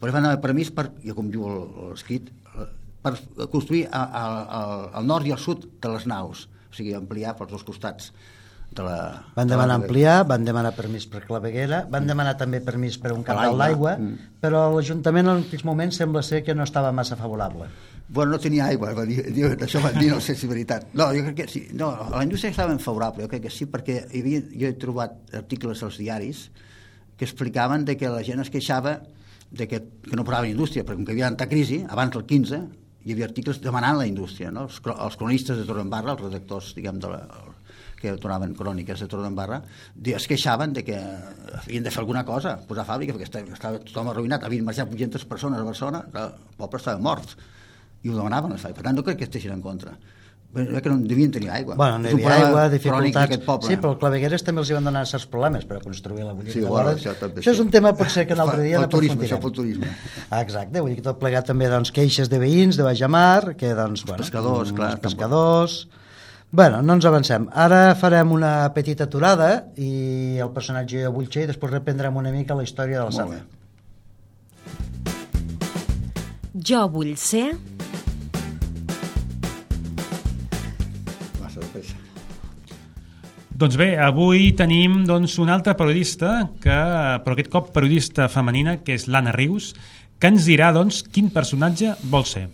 Però 0.00 0.12
van 0.12 0.24
donar 0.28 0.40
permís 0.44 0.70
per, 0.74 0.90
ja 1.04 1.16
com 1.16 1.28
diu 1.32 1.44
l'escrit, 1.90 2.28
eh, 2.54 2.68
per 3.04 3.16
construir 3.52 3.86
a, 3.90 4.00
a, 4.04 4.24
a, 4.24 4.62
al 5.00 5.08
nord 5.08 5.28
i 5.28 5.32
al 5.36 5.40
sud 5.40 5.66
de 5.80 5.92
les 5.96 6.04
naus, 6.08 6.46
o 6.70 6.76
sigui, 6.76 6.92
ampliar 6.96 7.36
pels 7.38 7.52
dos 7.52 7.64
costats 7.68 8.12
de 8.76 8.82
la... 8.86 8.96
Van 9.36 9.46
de 9.46 9.54
la 9.54 9.56
demanar 9.56 9.78
nau. 9.78 9.82
ampliar, 9.84 10.16
van 10.26 10.44
demanar 10.44 10.74
permís 10.76 11.06
per 11.10 11.22
claveguera, 11.26 11.84
van 11.90 12.06
demanar 12.06 12.36
també 12.40 12.60
permís 12.60 12.98
per 12.98 13.12
un 13.12 13.22
l'aigua. 13.26 13.56
d'aigua, 13.64 13.96
Mm. 13.98 14.18
però 14.42 14.64
l'Ajuntament 14.74 15.28
en 15.28 15.42
aquells 15.44 15.64
moments 15.64 15.96
sembla 15.96 16.22
ser 16.22 16.42
que 16.44 16.54
no 16.54 16.64
estava 16.64 16.92
massa 16.92 17.16
favorable. 17.16 17.68
Bueno, 18.08 18.32
no 18.32 18.38
tenia 18.38 18.66
aigua, 18.66 18.92
va 18.92 19.06
dir, 19.08 19.22
diu, 19.32 19.48
això 19.56 19.80
va 19.80 19.90
dir, 19.92 20.10
no 20.10 20.20
sé 20.20 20.34
si 20.34 20.46
veritat. 20.46 20.88
No, 20.92 21.06
jo 21.14 21.22
crec 21.24 21.36
que 21.36 21.48
sí. 21.48 21.68
No, 21.72 21.88
a 21.90 22.18
la 22.18 22.24
indústria 22.24 22.50
estava 22.50 22.76
favorable, 22.78 23.22
jo 23.24 23.28
crec 23.32 23.42
que 23.46 23.50
sí, 23.50 23.64
perquè 23.66 24.04
hi 24.12 24.20
havia, 24.20 24.42
jo 24.52 24.66
he 24.68 24.74
trobat 24.74 25.34
articles 25.34 25.82
als 25.82 25.96
diaris 25.98 26.50
que 27.16 27.24
explicaven 27.24 27.84
de 27.86 27.96
que 27.96 28.08
la 28.10 28.22
gent 28.22 28.40
es 28.40 28.50
queixava 28.50 29.00
de 29.50 29.68
que, 29.68 29.80
que 30.02 30.16
no 30.16 30.24
parava 30.24 30.42
la 30.44 30.50
indústria, 30.50 30.84
perquè 30.84 30.96
com 30.98 31.04
que 31.06 31.12
hi 31.12 31.20
havia 31.22 31.30
tanta 31.30 31.48
crisi, 31.48 31.84
abans 31.88 32.12
del 32.12 32.24
15, 32.26 32.60
hi 33.04 33.12
havia 33.12 33.26
articles 33.28 33.60
demanant 33.62 33.96
la 33.98 34.06
indústria, 34.06 34.50
no? 34.50 34.64
Els, 34.68 34.80
els 34.84 35.16
cronistes 35.16 35.56
de 35.60 35.64
Torredembarra, 35.64 36.12
els 36.16 36.22
redactors, 36.26 36.72
diguem, 36.74 36.98
de 36.98 37.08
la, 37.08 37.20
que 38.04 38.12
donaven 38.20 38.52
cròniques 38.58 39.00
de 39.00 39.08
Torredembarra, 39.10 39.62
di- 39.96 40.12
es 40.14 40.28
queixaven 40.28 40.76
de 40.76 40.84
que 40.84 41.00
havien 41.64 41.82
de 41.82 41.90
fer 41.94 42.04
alguna 42.04 42.22
cosa, 42.28 42.58
posar 42.68 42.84
fàbrica, 42.88 43.16
perquè 43.16 43.30
estava, 43.30 43.56
estava 43.56 43.80
tothom 43.80 44.12
arruïnat, 44.12 44.44
havien 44.44 44.64
marxat 44.68 44.92
800 44.92 45.24
persones 45.30 45.58
a 45.64 45.64
Barcelona, 45.72 46.04
el 46.12 46.34
poble 46.60 46.78
estava 46.84 47.00
mort, 47.00 47.32
i 48.04 48.12
ho 48.12 48.18
demanaven, 48.20 48.52
les 48.52 48.60
fàbriques. 48.60 48.76
per 48.82 48.90
tant 48.90 49.00
no 49.00 49.02
crec 49.08 49.18
que 49.24 49.30
estiguin 49.32 49.56
en 49.56 49.64
contra. 49.64 49.96
Que 50.54 50.86
no 50.86 50.98
devien 51.02 51.32
tenir 51.34 51.48
aigua. 51.50 51.74
Bueno, 51.74 51.96
no 51.98 52.06
hi 52.06 52.12
havia 52.14 52.34
aigua, 52.44 52.68
dificultats... 52.70 53.38
poble. 53.42 53.66
Sí, 53.72 53.74
però 53.80 53.90
el 53.94 53.98
clavegueres 53.98 54.44
també 54.46 54.60
els 54.62 54.68
hi 54.70 54.76
van 54.76 54.84
donar 54.86 55.00
certs 55.10 55.24
problemes 55.26 55.64
per 55.66 55.80
construir 55.82 56.22
la 56.22 56.30
Sí, 56.30 56.36
bullida. 56.36 56.68
bueno, 56.68 56.92
Llavors, 56.92 57.00
això 57.02 57.14
també 57.18 57.40
això 57.42 57.50
és 57.50 57.58
sí. 57.58 57.64
un 57.64 57.72
tema 57.74 57.90
potser 57.98 58.22
que 58.28 58.36
un 58.36 58.42
altre 58.44 58.62
dia 58.62 58.84
turisme, 58.86 59.16
n'aprofundirem. 59.16 59.24
això 59.26 59.40
pel 59.42 59.52
turisme. 59.56 59.90
Ah, 60.30 60.42
Exacte, 60.44 60.78
vull 60.80 60.92
dir 60.94 61.00
que 61.00 61.06
tot 61.08 61.18
plegat 61.18 61.48
també 61.50 61.66
doncs, 61.72 61.90
queixes 61.90 62.30
de 62.30 62.38
veïns, 62.38 62.78
de 62.78 62.86
Bajamar, 62.86 63.56
que 63.58 63.72
doncs... 63.74 64.04
Bueno, 64.06 64.22
pescadors, 64.22 64.70
clar, 64.78 64.92
pescadors... 65.02 65.88
Bueno, 66.54 66.82
no 66.86 66.94
ens 66.94 67.02
avancem. 67.08 67.48
Ara 67.50 67.96
farem 67.98 68.30
una 68.30 68.68
petita 68.70 69.08
aturada 69.08 69.48
i 69.74 70.38
el 70.38 70.52
personatge 70.54 71.08
vull 71.10 71.26
ser 71.26 71.48
i 71.48 71.48
després 71.50 71.72
reprendrem 71.72 72.14
una 72.14 72.30
mica 72.30 72.54
la 72.54 72.62
història 72.62 73.00
de 73.00 73.06
la 73.08 73.14
Sala. 73.16 73.40
Jo 76.54 76.84
vull 76.94 77.16
ser... 77.18 77.48
Massa 81.42 81.58
de 81.58 81.66
pressa. 81.74 81.98
Doncs 83.50 83.74
bé, 83.74 83.96
avui 83.98 84.52
tenim 84.54 85.02
doncs, 85.10 85.40
una 85.42 85.58
altra 85.58 85.74
periodista, 85.74 86.52
que, 86.62 86.82
però 87.26 87.34
aquest 87.34 87.50
cop 87.50 87.74
periodista 87.74 88.30
femenina, 88.30 88.78
que 88.86 88.94
és 88.94 89.10
l'Anna 89.10 89.34
Rius, 89.34 89.72
que 90.22 90.30
ens 90.30 90.46
dirà 90.46 90.70
doncs, 90.70 91.02
quin 91.10 91.34
personatge 91.34 91.98
vol 92.14 92.30
ser. 92.30 92.52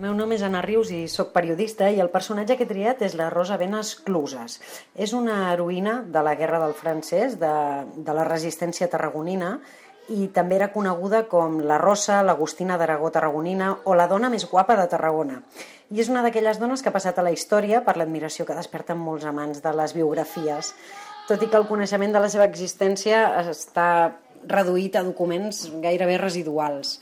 El 0.00 0.06
meu 0.06 0.14
nom 0.16 0.30
és 0.32 0.40
Anna 0.40 0.62
Rius 0.64 0.88
i 0.96 1.02
sóc 1.12 1.34
periodista 1.34 1.90
i 1.92 1.98
el 2.00 2.08
personatge 2.08 2.54
que 2.56 2.64
he 2.64 2.68
triat 2.70 3.02
és 3.04 3.12
la 3.20 3.26
Rosa 3.28 3.58
Benes 3.60 3.90
Cluses. 4.00 4.54
És 4.96 5.12
una 5.12 5.50
heroïna 5.50 5.98
de 6.14 6.22
la 6.24 6.32
Guerra 6.40 6.56
del 6.62 6.72
Francès, 6.72 7.34
de, 7.42 7.50
de 8.06 8.14
la 8.16 8.24
resistència 8.24 8.88
tarragonina, 8.88 9.50
i 10.08 10.30
també 10.32 10.56
era 10.56 10.70
coneguda 10.72 11.26
com 11.28 11.58
la 11.68 11.76
Rosa, 11.82 12.22
l'Agustina 12.24 12.78
d'Aragó 12.80 13.10
tarragonina 13.12 13.74
o 13.84 13.98
la 14.00 14.08
dona 14.08 14.32
més 14.32 14.48
guapa 14.48 14.78
de 14.80 14.88
Tarragona. 14.88 15.42
I 15.92 16.00
és 16.00 16.08
una 16.08 16.24
d'aquelles 16.24 16.62
dones 16.64 16.80
que 16.80 16.88
ha 16.88 16.96
passat 16.96 17.20
a 17.20 17.26
la 17.28 17.36
història 17.36 17.84
per 17.84 17.98
l'admiració 18.00 18.48
que 18.48 18.56
desperten 18.56 18.96
molts 18.96 19.28
amants 19.28 19.60
de 19.60 19.74
les 19.82 19.92
biografies, 19.92 20.72
tot 21.28 21.44
i 21.44 21.52
que 21.52 21.60
el 21.60 21.68
coneixement 21.68 22.16
de 22.16 22.24
la 22.24 22.32
seva 22.32 22.48
existència 22.48 23.26
està 23.52 23.90
reduït 24.48 24.96
a 24.96 25.04
documents 25.04 25.66
gairebé 25.84 26.16
residuals. 26.24 26.96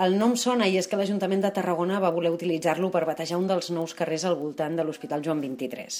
El 0.00 0.14
nom 0.16 0.32
sona 0.40 0.64
i 0.72 0.78
és 0.80 0.86
que 0.88 0.96
l'Ajuntament 0.96 1.42
de 1.44 1.50
Tarragona 1.52 1.98
va 2.00 2.10
voler 2.14 2.30
utilitzar-lo 2.32 2.88
per 2.90 3.02
batejar 3.04 3.36
un 3.36 3.44
dels 3.50 3.68
nous 3.76 3.92
carrers 3.92 4.24
al 4.24 4.38
voltant 4.40 4.78
de 4.78 4.84
l'Hospital 4.88 5.20
Joan 5.24 5.42
23. 5.44 5.98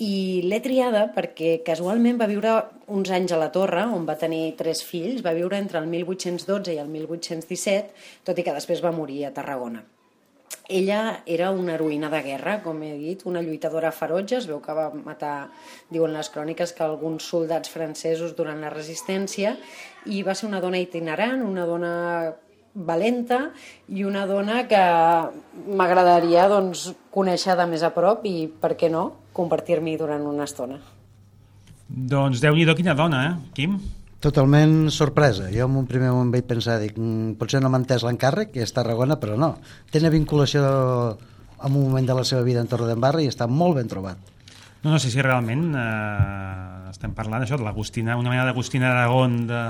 I 0.00 0.40
l'he 0.48 0.60
triada 0.64 1.02
perquè 1.12 1.58
casualment 1.66 2.16
va 2.16 2.30
viure 2.30 2.54
uns 2.88 3.10
anys 3.12 3.34
a 3.36 3.40
la 3.42 3.50
Torre, 3.52 3.82
on 3.84 4.06
va 4.08 4.16
tenir 4.16 4.54
tres 4.56 4.80
fills, 4.82 5.20
va 5.26 5.34
viure 5.36 5.58
entre 5.60 5.78
el 5.82 5.90
1812 5.92 6.72
i 6.72 6.80
el 6.80 6.88
1817, 6.88 7.92
tot 8.24 8.40
i 8.40 8.46
que 8.46 8.54
després 8.56 8.80
va 8.80 8.94
morir 8.96 9.26
a 9.26 9.32
Tarragona. 9.36 9.82
Ella 10.72 11.22
era 11.26 11.50
una 11.52 11.74
heroïna 11.74 12.08
de 12.08 12.20
guerra, 12.24 12.54
com 12.64 12.80
he 12.82 12.94
dit, 12.96 13.26
una 13.28 13.42
lluitadora 13.44 13.90
ferotge, 13.92 14.38
es 14.38 14.46
veu 14.48 14.62
que 14.64 14.72
va 14.72 14.86
matar, 14.94 15.50
diuen 15.92 16.16
les 16.16 16.32
cròniques, 16.32 16.72
que 16.72 16.86
alguns 16.86 17.28
soldats 17.28 17.68
francesos 17.68 18.32
durant 18.38 18.64
la 18.64 18.72
resistència, 18.72 19.52
i 20.06 20.22
va 20.24 20.32
ser 20.38 20.48
una 20.48 20.62
dona 20.64 20.80
itinerant, 20.80 21.44
una 21.44 21.68
dona 21.68 21.92
valenta 22.74 23.50
i 23.92 24.04
una 24.04 24.24
dona 24.26 24.66
que 24.68 24.80
m'agradaria 25.76 26.48
doncs, 26.48 26.88
conèixer 27.12 27.56
de 27.58 27.66
més 27.68 27.82
a 27.84 27.92
prop 27.94 28.24
i, 28.28 28.46
per 28.48 28.74
què 28.80 28.90
no, 28.92 29.08
compartir-m'hi 29.36 29.96
durant 30.00 30.24
una 30.28 30.48
estona. 30.48 30.78
Doncs 31.88 32.40
déu-n'hi-do 32.40 32.76
quina 32.78 32.96
dona, 32.96 33.26
eh, 33.26 33.50
Quim? 33.52 33.76
Totalment 34.22 34.88
sorpresa. 34.94 35.48
Jo 35.50 35.66
en 35.66 35.76
un 35.76 35.86
primer 35.86 36.12
moment 36.14 36.30
vaig 36.30 36.44
pensar, 36.46 36.78
dic, 36.78 36.96
"Mm, 36.96 37.34
potser 37.34 37.60
no 37.60 37.68
m'ha 37.68 37.78
entès 37.78 38.04
l'encàrrec, 38.04 38.52
que 38.52 38.62
és 38.62 38.72
Tarragona, 38.72 39.18
però 39.18 39.36
no. 39.36 39.58
Té 39.90 39.98
una 39.98 40.10
vinculació 40.10 41.18
en 41.64 41.76
un 41.76 41.82
moment 41.82 42.06
de 42.06 42.14
la 42.14 42.24
seva 42.24 42.42
vida 42.42 42.60
en 42.60 42.68
Torredembarra 42.68 43.20
i 43.20 43.26
està 43.26 43.48
molt 43.48 43.76
ben 43.76 43.88
trobat. 43.88 44.16
No, 44.82 44.90
no 44.90 44.98
sé 44.98 45.10
si 45.10 45.20
realment 45.20 45.74
eh, 45.74 46.90
estem 46.90 47.14
parlant 47.14 47.42
això 47.42 47.58
de 47.58 47.64
l'Agustina, 47.64 48.16
una 48.16 48.30
mena 48.30 48.44
d'Agustina 48.44 48.90
Aragón 48.90 49.46
de, 49.46 49.62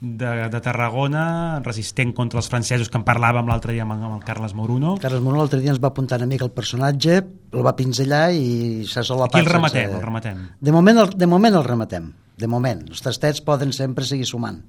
de, 0.00 0.48
de 0.48 0.60
Tarragona, 0.64 1.60
resistent 1.64 2.14
contra 2.16 2.40
els 2.40 2.48
francesos 2.48 2.88
que 2.88 2.96
en 2.96 3.04
parlàvem 3.04 3.46
l'altre 3.50 3.74
dia 3.76 3.84
amb, 3.84 3.92
amb 3.98 4.16
el 4.16 4.24
Carles 4.24 4.54
Moruno. 4.56 4.94
Carles 5.02 5.20
Mono 5.20 5.36
l'altre 5.42 5.60
dia 5.60 5.70
ens 5.74 5.80
va 5.82 5.90
apuntar 5.92 6.18
una 6.22 6.26
mica 6.30 6.46
el 6.48 6.52
personatge, 6.56 7.20
el 7.52 7.66
va 7.66 7.74
pinzellar 7.76 8.30
i 8.32 8.86
s'ha 8.88 9.04
solapat. 9.04 9.36
Aquí 9.36 9.44
el 9.44 9.50
sense- 9.52 9.56
rematem, 9.58 9.94
el 9.98 10.02
rematem. 10.04 10.42
De 10.60 10.72
moment, 10.72 10.98
el, 11.04 11.10
de 11.20 11.26
moment 11.28 11.54
el 11.60 11.64
rematem. 11.68 12.12
De 12.40 12.48
moment. 12.48 12.86
Els 12.88 13.02
tastets 13.04 13.42
poden 13.44 13.72
sempre 13.76 14.04
seguir 14.08 14.24
sumant. 14.26 14.62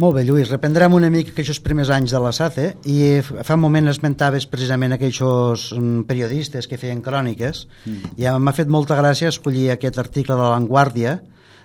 Molt 0.00 0.14
bé, 0.16 0.22
Lluís, 0.24 0.48
reprendrem 0.48 0.94
una 0.96 1.10
mica 1.12 1.32
aquells 1.34 1.58
primers 1.60 1.90
anys 1.92 2.12
de 2.14 2.20
la 2.24 2.30
SACE 2.32 2.70
i 2.88 2.94
f- 3.18 3.42
fa 3.44 3.56
un 3.58 3.60
moment 3.66 3.90
esmentaves 3.90 4.46
precisament 4.48 4.94
aquells 4.96 5.18
mm, 5.76 6.06
periodistes 6.08 6.68
que 6.70 6.78
feien 6.80 7.02
cròniques 7.04 7.66
mm. 7.84 8.14
i 8.22 8.30
m'ha 8.40 8.54
fet 8.56 8.70
molta 8.72 8.96
gràcia 8.96 9.28
escollir 9.28 9.66
aquest 9.74 9.98
article 10.00 10.38
de 10.38 10.40
La 10.46 10.54
Vanguardia 10.54 11.18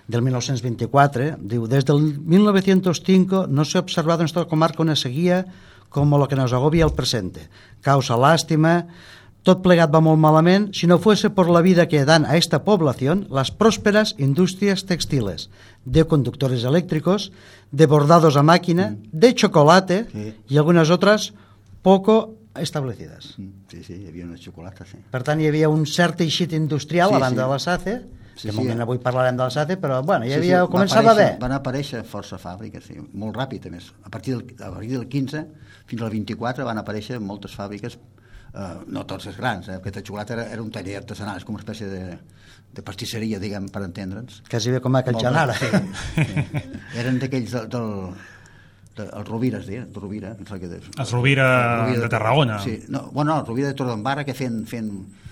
del 0.06 0.22
1924, 0.22 1.30
diu, 1.40 1.64
des 1.66 1.86
del 1.88 2.02
1905 2.36 3.46
no 3.48 3.64
se 3.64 3.78
ha 3.78 3.84
observado 3.86 4.20
en 4.22 4.26
esta 4.30 4.44
comarca 4.44 4.82
una 4.84 4.94
sequía 4.96 5.46
como 5.88 6.18
lo 6.18 6.28
que 6.28 6.36
nos 6.36 6.52
agobia 6.52 6.84
el 6.84 6.92
presente. 6.92 7.48
Causa 7.80 8.16
lástima, 8.18 8.86
tot 9.46 9.62
plegat 9.62 9.92
va 9.94 10.00
molt 10.02 10.18
malament 10.18 10.72
si 10.74 10.88
no 10.90 10.98
fuese 10.98 11.30
por 11.30 11.46
la 11.54 11.60
vida 11.62 11.86
que 11.86 12.04
dan 12.04 12.26
a 12.26 12.34
esta 12.36 12.64
población 12.66 13.28
las 13.30 13.52
prósperas 13.54 14.16
industrias 14.18 14.84
textiles, 14.86 15.50
de 15.84 16.02
conductores 16.04 16.64
eléctricos, 16.64 17.30
de 17.70 17.86
bordados 17.86 18.36
a 18.36 18.42
máquina, 18.42 18.96
de 19.12 19.34
chocolate 19.34 20.06
Sí. 20.12 20.34
y 20.48 20.56
algunas 20.58 20.90
otras 20.90 21.32
poco 21.82 22.34
establecidas. 22.56 23.34
Mm, 23.38 23.48
Sí, 23.70 23.84
sí, 23.84 23.94
hi 24.02 24.08
havia 24.08 24.24
una 24.24 24.36
xocolata, 24.38 24.84
sí. 24.86 24.96
Per 25.10 25.22
tant, 25.22 25.40
hi 25.42 25.46
havia 25.50 25.68
un 25.68 25.84
cert 25.86 26.16
teixit 26.18 26.52
industrial 26.56 27.10
Sí, 27.10 27.14
a 27.14 27.18
banda 27.18 27.42
sí. 27.42 27.46
de 27.46 27.52
la 27.52 27.58
SACE, 27.58 27.94
Sí, 28.36 28.48
de 28.48 28.52
sí. 28.52 28.58
moment 28.58 28.80
avui 28.82 28.98
parlarem 28.98 29.36
de 29.36 29.42
la 29.44 29.50
SACE, 29.50 29.76
però 29.80 30.02
bueno, 30.04 30.24
hi 30.26 30.30
Sí, 30.30 30.34
havia, 30.40 30.58
sí, 30.58 30.62
va 30.66 30.70
començava 30.72 31.14
bé. 31.14 31.36
Van 31.40 31.52
aparèixer 31.52 32.02
força 32.04 32.38
fàbriques, 32.38 32.84
sí, 32.84 32.96
molt 33.14 33.36
ràpid, 33.36 33.66
a 33.66 33.70
més. 33.70 33.92
A 34.04 34.10
partir 34.10 34.34
del, 34.36 34.44
a 34.62 34.70
partir 34.72 34.90
del 34.92 35.06
15 35.08 35.46
fins 35.86 36.02
al 36.02 36.10
24 36.10 36.64
van 36.64 36.78
aparèixer 36.78 37.20
moltes 37.20 37.54
fàbriques, 37.56 37.98
eh, 38.56 38.70
no 38.88 39.04
tots 39.08 39.28
els 39.30 39.36
grans, 39.36 39.68
eh, 39.68 39.78
la 39.84 40.02
xocolata 40.02 40.34
era, 40.36 40.48
era 40.52 40.62
un 40.64 40.70
taller 40.72 40.96
artesanal, 41.02 41.36
és 41.40 41.44
com 41.44 41.56
una 41.56 41.64
espècie 41.64 41.88
de, 41.90 42.04
de 42.76 42.84
pastisseria, 42.86 43.40
diguem, 43.42 43.68
per 43.72 43.84
entendre'ns. 43.86 44.40
Quasi 44.50 44.72
bé 44.74 44.80
com 44.84 44.96
a 44.96 45.02
Can 45.06 45.18
Molt 45.18 45.26
Janara. 45.26 45.58
bé, 45.60 45.82
Sí, 46.14 46.24
sí. 46.24 46.80
Eren 47.02 47.20
d'aquells 47.22 47.52
del, 47.56 47.68
del, 47.72 47.92
de, 48.96 49.06
el 49.06 49.28
Rovira 49.28 49.60
es 49.60 49.68
deia, 49.68 49.84
el 49.84 50.00
Rovira, 50.00 50.34
no 50.38 50.48
sé 50.48 50.60
què 50.62 50.72
és. 50.78 50.88
Els 50.96 51.12
Rovira 51.14 51.46
El 51.92 52.00
de 52.00 52.10
Tarragona. 52.12 52.58
Sí, 52.64 52.80
no, 52.88 53.06
bueno, 53.12 53.34
no, 53.34 53.40
el 53.40 53.46
Rovira 53.46 53.68
de 53.72 53.78
Torredembarra 53.78 54.24
que 54.24 54.34
feien, 54.34 54.64
feien, 54.66 54.90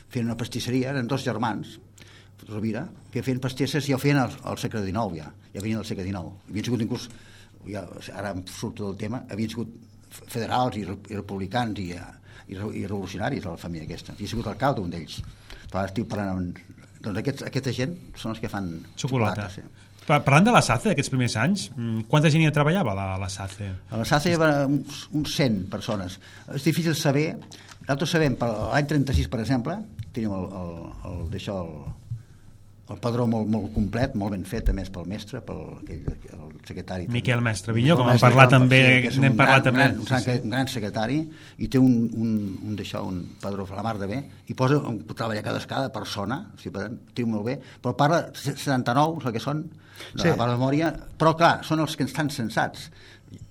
feien 0.09 0.31
una 0.31 0.37
pastisseria, 0.41 0.93
eren 0.95 1.09
dos 1.11 1.25
germans, 1.25 1.79
Rovira, 2.45 2.83
que 3.13 3.23
feien 3.25 3.39
pastisses 3.41 3.87
ja 3.89 3.97
ho 3.97 4.01
feien 4.03 4.19
al, 4.21 4.33
al 4.45 4.59
segle 4.61 4.83
XIX, 4.85 5.17
ja, 5.17 5.31
ja 5.55 5.63
venien 5.65 5.81
al 5.81 5.87
segle 5.89 6.05
XIX. 6.05 6.35
Havien 6.51 6.67
sigut 6.67 6.83
inclús, 6.85 7.07
ja, 7.71 7.87
ara 8.13 8.35
em 8.35 8.43
surto 8.53 8.91
del 8.91 8.99
tema, 9.01 9.23
havien 9.33 9.49
sigut 9.49 9.71
federals 10.29 10.77
i, 10.77 10.85
i 10.85 11.17
republicans 11.17 11.81
i, 11.81 11.87
eh, 11.97 12.03
i, 12.49 12.55
i 12.57 12.85
revolucionaris 12.87 13.47
a 13.47 13.55
la 13.55 13.61
família 13.61 13.87
aquesta. 13.89 14.15
I 14.19 14.25
ha 14.27 14.29
sigut 14.35 14.47
alcalde 14.51 14.81
un 14.85 14.91
d'ells. 14.93 15.21
Però 15.71 15.85
estic 15.89 16.07
parlant 16.11 16.37
amb... 16.37 16.61
Doncs 17.05 17.19
aquests, 17.21 17.43
aquesta 17.51 17.73
gent 17.77 17.97
són 18.17 18.33
els 18.33 18.41
que 18.41 18.49
fan 18.49 18.69
Xocolata. 18.97 19.49
sí. 19.53 19.61
Pa- 20.05 20.19
Parlant 20.25 20.45
de 20.45 20.53
la 20.53 20.61
SACE, 20.65 20.91
d'aquests 20.91 21.09
primers 21.13 21.35
anys, 21.41 21.67
mm, 21.73 22.03
quanta 22.13 22.29
gent 22.33 22.43
hi 22.45 22.51
treballava 22.53 22.93
a 22.93 22.97
la, 22.99 23.05
la 23.23 23.29
SACE? 23.33 23.71
A 23.91 23.97
la 24.01 24.05
SACE 24.09 24.31
hi 24.31 24.35
havia 24.37 24.67
uns, 24.69 25.07
uns 25.17 25.33
100 25.37 25.63
persones. 25.73 26.19
És 26.55 26.65
difícil 26.69 26.95
saber... 26.97 27.31
Nosaltres 27.85 28.13
sabem, 28.17 28.37
per 28.41 28.49
l'any 28.49 28.87
36, 28.89 29.29
per 29.33 29.41
exemple, 29.43 29.75
tenim 30.17 30.33
el, 30.33 30.45
el, 30.61 30.71
el, 31.11 31.19
el, 31.53 31.73
el 32.93 32.99
padró 33.01 33.25
molt, 33.31 33.49
molt 33.49 33.71
complet, 33.73 34.13
molt 34.21 34.35
ben 34.35 34.43
fet, 34.45 34.69
a 34.69 34.75
més, 34.77 34.91
pel 34.93 35.07
mestre, 35.09 35.41
pel 35.47 35.61
aquell, 35.79 36.03
el 36.37 36.51
secretari. 36.69 37.07
Miquel 37.13 37.41
Mestre 37.45 37.73
Vinyó, 37.73 37.97
com 37.97 38.11
El 38.11 38.19
hem 38.19 38.21
parlat 38.21 38.51
també, 38.53 38.81
és 39.09 39.17
n'hem 39.23 39.39
parlat 39.39 39.65
gran, 39.65 39.71
també. 39.71 39.87
Un 39.87 40.05
gran, 40.05 40.19
un, 40.19 40.27
gran, 40.27 40.43
un 40.45 40.53
gran 40.53 40.69
secretari, 40.69 41.17
i 41.65 41.69
té 41.73 41.81
un, 41.81 41.95
un, 42.13 42.35
un 42.69 42.77
d'això, 42.77 43.01
un 43.09 43.23
padró 43.41 43.65
a 43.71 43.79
la 43.79 43.87
mar 43.87 43.95
de 44.03 44.09
bé, 44.11 44.19
i 44.53 44.57
posa, 44.59 44.83
un, 44.91 45.01
treballa 45.15 45.45
cada, 45.47 45.63
cada 45.71 45.93
persona, 45.95 46.43
o 46.53 46.61
sigui, 46.61 46.75
per 46.77 46.85
tant, 46.89 46.99
té 47.17 47.25
molt 47.25 47.49
bé, 47.49 47.57
però 47.81 47.95
parla 47.97 48.21
79, 48.37 49.23
és 49.23 49.31
el 49.31 49.37
que 49.39 49.45
són, 49.47 49.65
de 49.65 50.21
Sí. 50.21 50.29
sí. 50.29 50.35
la 50.37 50.51
memòria, 50.51 50.93
però 51.17 51.33
clar, 51.39 51.55
són 51.65 51.81
els 51.81 51.97
que 51.97 52.05
estan 52.05 52.29
censats. 52.29 52.91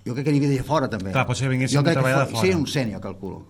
Jo 0.06 0.14
crec 0.14 0.28
que 0.28 0.32
n'hi 0.36 0.44
havia 0.44 0.60
de 0.60 0.68
fora, 0.68 0.90
també. 0.92 1.10
Clar, 1.16 1.26
potser 1.26 1.50
vinguessin 1.50 1.80
a 1.80 1.84
treballar 1.90 2.26
de 2.26 2.32
fora. 2.36 2.46
Sí, 2.46 2.54
un 2.54 2.68
sènior, 2.68 3.02
calculo 3.02 3.42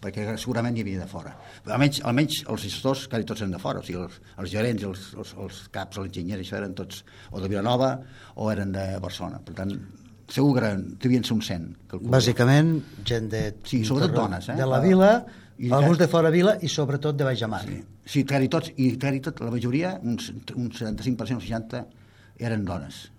perquè 0.00 0.26
segurament 0.40 0.76
hi 0.76 0.82
havia 0.84 1.00
de 1.02 1.06
fora. 1.10 1.34
Però 1.64 1.74
almenys, 1.76 2.00
almenys 2.08 2.42
els 2.48 2.62
gestors 2.66 3.06
quasi 3.12 3.26
tots 3.28 3.42
eren 3.44 3.52
de 3.52 3.60
fora, 3.62 3.80
o 3.82 3.86
sigui, 3.86 4.00
els, 4.02 4.20
els 4.40 4.50
gerents, 4.52 4.84
els, 4.88 5.02
els, 5.20 5.34
els 5.44 5.58
caps, 5.74 5.98
els 6.00 6.08
enginyers, 6.10 6.40
això 6.46 6.56
eren 6.60 6.74
tots 6.78 7.02
o 7.30 7.40
de 7.42 7.50
Vilanova 7.52 7.90
o 8.36 8.48
eren 8.52 8.72
de 8.72 8.86
Barcelona. 9.02 9.42
Per 9.44 9.54
tant, 9.58 9.74
segur 10.30 10.54
que 10.56 10.64
eren, 10.64 10.86
devien 11.02 11.24
ser 11.26 11.36
un 11.36 11.42
100. 11.44 11.68
Calculo. 11.92 12.10
Bàsicament, 12.16 12.74
gent 13.04 13.28
de... 13.32 13.44
Sí, 13.68 13.82
sobretot 13.84 14.16
dones, 14.16 14.48
eh? 14.48 14.56
De 14.58 14.66
la 14.70 14.80
vila, 14.80 15.12
I- 15.60 15.72
alguns 15.76 15.98
de 16.00 16.08
fora 16.08 16.30
vila 16.32 16.56
i 16.64 16.68
sobretot 16.72 17.18
de 17.20 17.26
Baix 17.28 17.42
Amar. 17.44 17.64
Sí, 17.68 17.80
sí 18.08 18.24
quasi 18.24 18.48
tots, 18.48 18.72
i 18.80 18.94
quasi 18.96 19.20
tot, 19.26 19.42
la 19.44 19.50
majoria, 19.52 19.96
un, 20.02 20.16
un 20.56 20.70
75% 20.72 21.36
o 21.36 21.44
60, 21.44 21.82
eren 22.40 22.64
dones. 22.64 23.10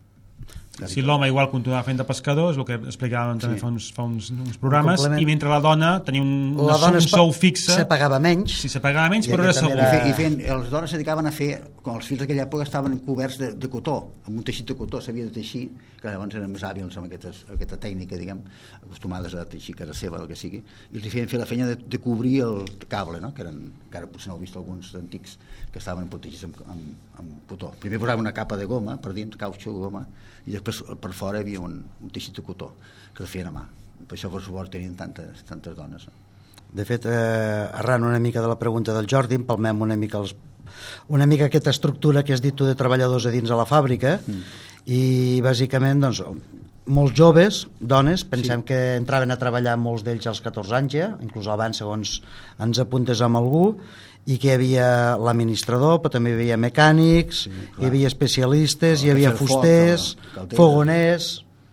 Si 0.87 1.01
l'home 1.03 1.27
igual 1.27 1.49
continuava 1.51 1.83
fent 1.83 1.97
de 1.99 2.05
pescador, 2.07 2.53
és 2.53 2.57
el 2.57 2.63
que 2.65 2.77
explicàvem 2.79 3.37
també 3.41 3.57
Sí. 3.57 3.61
fa, 3.61 3.67
uns, 3.67 3.89
fa 3.93 4.03
uns, 4.07 4.29
uns 4.31 4.57
programes, 4.57 5.03
i 5.19 5.25
mentre 5.27 5.49
la 5.51 5.59
dona 5.59 6.01
tenia 6.03 6.21
un, 6.23 6.55
La 6.57 6.77
dona 6.79 6.97
un 6.97 7.01
sou 7.01 7.31
fixe, 7.33 7.75
se 7.75 7.85
pagava 7.85 8.19
menys. 8.19 8.55
si 8.61 8.69
se 8.69 8.79
pagava 8.79 9.09
menys, 9.09 9.27
però 9.27 9.43
era 9.43 9.53
segur. 9.53 9.73
era- 9.73 10.07
i 10.07 10.13
fent, 10.13 10.39
les 10.39 10.69
dones 10.71 10.89
es 10.89 10.93
dedicaven 10.97 11.27
a 11.27 11.31
fer, 11.31 11.61
com 11.83 11.95
els 11.97 12.07
fills 12.07 12.21
d'aquella 12.21 12.47
època 12.47 12.63
estaven 12.63 12.97
coberts 12.99 13.37
de, 13.37 13.51
de 13.53 13.67
cotó, 13.69 14.13
amb 14.25 14.37
un 14.37 14.43
teixit 14.43 14.65
de 14.65 14.75
cotó, 14.75 15.01
s'havia 15.01 15.25
de 15.25 15.31
teixir, 15.31 15.69
que 16.01 16.07
llavors 16.07 16.33
eren 16.35 16.49
més 16.51 16.63
hàbils 16.63 16.97
amb 16.97 17.05
aquestes, 17.11 17.45
aquesta 17.51 17.77
tècnica, 17.77 18.17
diguem, 18.17 18.41
acostumades 18.81 19.35
a 19.35 19.45
teixir 19.45 19.75
casa 19.75 19.93
seva, 19.93 20.17
el 20.21 20.27
que 20.27 20.35
sigui, 20.35 20.63
i 20.93 20.97
els 20.97 21.07
feien 21.13 21.27
fer 21.27 21.37
la 21.37 21.45
feina 21.45 21.67
de, 21.67 21.75
de 21.75 21.97
cobrir 21.99 22.41
el 22.41 22.65
cable, 22.87 23.19
no? 23.21 23.33
que 23.33 23.41
eren, 23.43 23.71
encara 23.91 24.07
potser 24.07 24.31
no 24.31 24.37
heu 24.37 24.41
vist 24.45 24.55
alguns 24.55 24.93
antics 24.95 25.35
que 25.73 25.81
estaven 25.81 26.07
protegits 26.07 26.47
amb, 26.47 26.61
amb, 26.71 26.87
amb 27.19 27.33
cotó. 27.49 27.73
Primer 27.83 27.99
posaven 27.99 28.23
una 28.23 28.31
capa 28.31 28.55
de 28.55 28.65
goma 28.69 28.95
per 29.03 29.11
dins, 29.17 29.35
cautxo, 29.35 29.73
goma, 29.75 30.05
i 30.47 30.55
després 30.55 30.79
per 31.03 31.11
fora 31.11 31.41
hi 31.41 31.43
havia 31.43 31.59
un, 31.59 31.81
un 31.83 32.13
teixit 32.15 32.39
de 32.39 32.45
cotó 32.47 32.71
que 33.11 33.25
el 33.25 33.29
feien 33.29 33.51
a 33.51 33.55
mà. 33.57 33.65
Per 34.07 34.15
això, 34.15 34.31
per 34.31 34.39
suposo, 34.41 34.71
tenien 34.71 34.95
tantes, 34.95 35.43
tantes 35.45 35.75
dones. 35.75 36.07
De 36.71 36.87
fet, 36.87 37.05
eh, 37.05 37.67
arran 37.83 38.07
una 38.07 38.19
mica 38.23 38.41
de 38.41 38.47
la 38.47 38.57
pregunta 38.57 38.95
del 38.95 39.09
Jordi, 39.11 39.35
empalmem 39.35 39.83
una 39.83 39.99
mica 39.99 40.21
els, 40.23 40.33
una 41.11 41.27
mica 41.27 41.51
aquesta 41.51 41.75
estructura 41.75 42.23
que 42.23 42.33
has 42.33 42.41
dit 42.41 42.55
tu 42.55 42.65
de 42.65 42.77
treballadors 42.79 43.27
a 43.27 43.35
dins 43.35 43.51
de 43.51 43.59
la 43.59 43.67
fàbrica 43.67 44.15
mm. 44.23 44.43
i 44.87 45.01
bàsicament 45.43 46.07
doncs, 46.07 46.23
molts 46.91 47.15
joves, 47.17 47.65
dones, 47.79 48.23
pensem 48.27 48.61
sí. 48.61 48.71
que 48.71 48.79
entraven 48.99 49.31
a 49.31 49.39
treballar 49.39 49.77
molts 49.79 50.03
d'ells 50.05 50.27
als 50.29 50.41
14 50.43 50.77
anys 50.77 50.95
ja, 50.97 51.09
inclús 51.23 51.47
abans 51.51 51.79
segons 51.81 52.17
ens 52.61 52.81
apuntes 52.83 53.21
amb 53.23 53.39
algú 53.39 53.65
i 54.29 54.37
que 54.37 54.51
hi 54.51 54.53
havia 54.53 54.87
l'administrador, 55.17 56.01
però 56.01 56.13
també 56.17 56.33
hi 56.33 56.37
havia 56.37 56.57
mecànics, 56.61 57.45
sí, 57.47 57.53
hi 57.79 57.87
havia 57.87 58.11
especialistes, 58.11 59.05
hi 59.05 59.13
havia 59.13 59.31
foc, 59.33 59.47
fusters, 59.47 60.11
calder. 60.35 60.57
fogoners, 60.59 61.29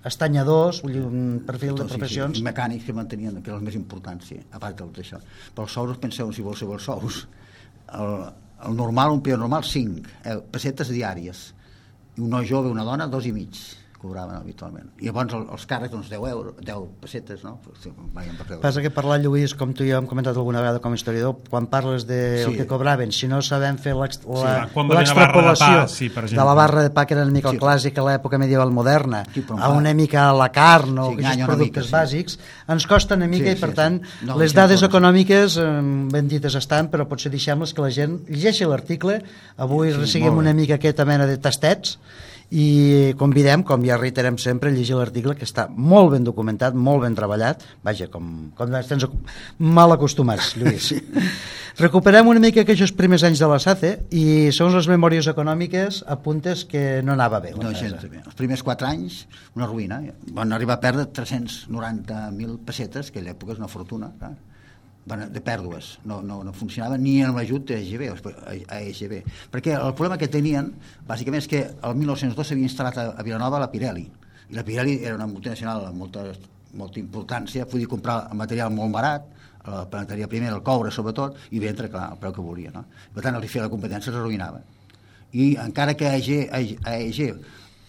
estanyadors, 0.08 0.80
vull 0.84 0.94
dir, 0.96 1.02
un 1.04 1.26
perfil 1.46 1.74
de 1.74 1.82
Tot, 1.82 1.90
sí, 1.90 1.98
professions. 1.98 2.38
Sí, 2.38 2.44
I 2.44 2.46
mecànics 2.46 2.86
que 2.86 2.94
mantenien, 2.96 3.42
que 3.42 3.50
eren 3.50 3.58
els 3.58 3.66
més 3.66 3.76
importants, 3.76 4.30
sí, 4.30 4.38
a 4.40 4.62
part 4.62 4.80
d'això. 4.80 5.20
Però 5.52 5.66
els 5.66 5.74
sous, 5.76 5.98
penseu, 6.00 6.30
si 6.32 6.46
vols 6.46 6.62
saber 6.64 6.78
els 6.78 6.88
sous, 6.88 7.20
el, 7.98 8.14
el 8.70 8.78
normal, 8.78 9.18
un 9.18 9.20
peó 9.26 9.36
normal, 9.40 9.66
5 9.68 10.16
eh, 10.24 10.38
pessetes 10.54 10.94
diàries. 10.94 11.44
I 12.16 12.24
un 12.24 12.32
noi 12.32 12.48
jove, 12.48 12.72
una 12.72 12.86
dona, 12.86 13.10
dos 13.12 13.28
i 13.28 13.34
mig 13.34 13.60
cobraven 13.98 14.36
habitualment. 14.38 14.92
I 15.02 15.06
llavors 15.08 15.34
el, 15.34 15.46
els 15.52 15.64
càrrecs, 15.66 15.90
doncs 15.90 16.08
10 16.08 16.20
euros, 16.30 16.54
10 16.62 16.84
pessetes, 17.02 17.42
no? 17.44 17.56
Sí, 17.82 17.90
vaien 18.14 18.36
per. 18.38 18.60
Passa 18.62 18.80
que 18.80 18.90
parlar, 18.94 19.18
Lluís, 19.20 19.54
com 19.58 19.72
tu 19.74 19.82
i 19.82 19.90
jo 19.90 19.98
hem 19.98 20.06
comentat 20.06 20.36
alguna 20.38 20.60
vegada 20.62 20.78
com 20.80 20.92
a 20.94 20.98
historiador, 20.98 21.40
quan 21.50 21.66
parles 21.66 22.06
de 22.06 22.20
sí. 22.38 22.44
el 22.44 22.50
Sí. 22.52 22.56
que 22.58 22.66
cobraven, 22.70 23.10
si 23.12 23.26
no 23.26 23.42
sabem 23.42 23.76
fer 23.78 23.94
de 23.94 24.94
l'extrapolació 24.94 25.66
pa, 25.82 25.88
sí, 25.88 26.08
per 26.08 26.22
de 26.22 26.28
exemple. 26.28 26.44
la 26.46 26.54
barra 26.54 26.82
de 26.82 26.90
pa, 26.90 27.06
que 27.06 27.14
era 27.14 27.22
una 27.24 27.32
mica 27.32 27.50
el 27.50 27.56
Sí. 27.58 27.60
clàssic 27.64 27.98
a 27.98 28.04
l'època 28.06 28.38
medieval 28.38 28.70
moderna, 28.70 29.24
Sí, 29.34 29.44
a 29.58 29.68
una 29.70 29.92
mica 29.94 30.28
a 30.30 30.32
la 30.32 30.50
carn 30.52 30.98
o 30.98 31.08
Sí, 31.10 31.14
aquests 31.24 31.44
productes 31.44 31.86
mica, 31.86 32.06
sí. 32.06 32.16
bàsics, 32.16 32.38
ens 32.68 32.86
costa 32.86 33.14
una 33.16 33.26
mica 33.26 33.50
Sí, 33.50 33.56
i, 33.56 33.60
per 33.60 33.70
sí, 33.70 33.74
tant, 33.74 34.02
sí. 34.02 34.26
No, 34.26 34.36
les 34.38 34.54
dades 34.54 34.80
sí. 34.80 34.86
econòmiques 34.86 35.56
eh, 35.58 35.80
ben 36.12 36.28
dites 36.28 36.54
estan, 36.54 36.90
però 36.90 37.06
potser 37.08 37.30
deixem-les 37.32 37.74
que 37.74 37.82
la 37.82 37.90
gent 37.90 38.20
llegeixi 38.28 38.64
l'article. 38.64 39.22
Avui 39.56 39.92
Sí, 39.92 40.04
sí, 40.06 40.12
seguim 40.18 40.36
una 40.38 40.52
mica 40.54 40.74
aquesta 40.74 41.04
mena 41.04 41.26
de 41.26 41.36
tastets 41.38 41.98
i 42.50 43.12
convidem, 43.20 43.62
com 43.66 43.82
ja 43.84 43.98
reiterem 43.98 44.38
sempre, 44.40 44.70
a 44.70 44.72
llegir 44.72 44.96
l'article 44.96 45.34
que 45.36 45.44
està 45.44 45.66
molt 45.68 46.14
ben 46.14 46.24
documentat, 46.24 46.76
molt 46.76 47.04
ben 47.04 47.16
treballat, 47.16 47.64
vaja, 47.84 48.08
com, 48.08 48.48
com 48.56 48.72
ens 48.72 48.88
tens 48.88 49.04
mal 49.58 49.92
acostumats, 49.92 50.54
Lluís. 50.56 50.94
Recuperem 51.84 52.26
una 52.26 52.40
mica 52.42 52.64
aquests 52.64 52.94
primers 52.96 53.22
anys 53.28 53.38
de 53.44 53.50
la 53.52 53.60
SACE 53.62 53.92
i 54.10 54.24
segons 54.54 54.74
les 54.80 54.88
memòries 54.90 55.28
econòmiques 55.30 56.00
apuntes 56.10 56.64
que 56.66 57.02
no 57.06 57.14
anava 57.14 57.38
bé 57.44 57.52
no, 57.54 57.70
gens 57.76 58.08
bé. 58.08 58.24
Els 58.24 58.38
primers 58.38 58.64
4 58.66 58.88
anys, 58.88 59.20
una 59.54 59.68
ruïna. 59.68 60.00
Van 60.34 60.56
arribar 60.56 60.80
a 60.80 60.82
perdre 60.82 61.06
390.000 61.12 62.58
pessetes, 62.66 63.12
que 63.12 63.22
a 63.22 63.28
l'època 63.28 63.54
és 63.54 63.62
una 63.62 63.70
fortuna, 63.70 64.10
clar 64.18 64.34
de 65.08 65.40
pèrdues, 65.44 65.94
no, 66.04 66.20
no, 66.22 66.42
no 66.44 66.52
funcionava 66.52 66.98
ni 67.00 67.18
en 67.24 67.34
l'ajut 67.36 67.64
d'EGB, 67.70 68.08
a 68.68 68.80
EGB. 68.82 69.22
Perquè 69.52 69.74
el 69.78 69.94
problema 69.94 70.18
que 70.20 70.28
tenien, 70.28 70.70
bàsicament, 71.08 71.42
és 71.44 71.50
que 71.50 71.64
el 71.70 71.98
1902 71.98 72.50
s'havia 72.52 72.68
instal·lat 72.68 73.00
a, 73.00 73.06
a 73.16 73.26
Vilanova 73.26 73.60
la 73.62 73.70
Pirelli, 73.72 74.06
i 74.48 74.56
la 74.56 74.64
Pirelli 74.64 74.98
era 75.02 75.16
una 75.16 75.28
multinacional 75.28 75.88
amb 75.88 76.00
molta, 76.04 76.24
molta 76.78 77.00
importància, 77.00 77.66
podia 77.68 77.90
comprar 77.90 78.22
material 78.36 78.72
molt 78.72 78.94
barat, 78.94 79.28
la 79.68 79.84
planetaria 79.90 80.28
primera, 80.28 80.56
el 80.56 80.64
coure 80.64 80.90
sobretot, 80.94 81.36
i 81.52 81.60
vendre, 81.60 81.90
clar, 81.92 82.12
el 82.14 82.20
preu 82.22 82.32
que 82.32 82.44
volia. 82.44 82.72
No? 82.74 82.84
Per 83.14 83.24
tant, 83.24 83.36
li 83.40 83.50
feia 83.50 83.66
la 83.66 83.72
competència 83.72 84.14
s'arruïnava. 84.14 84.62
I 85.36 85.50
encara 85.60 85.92
que 85.98 86.08
AEG, 86.08 86.48
AEG 86.88 87.20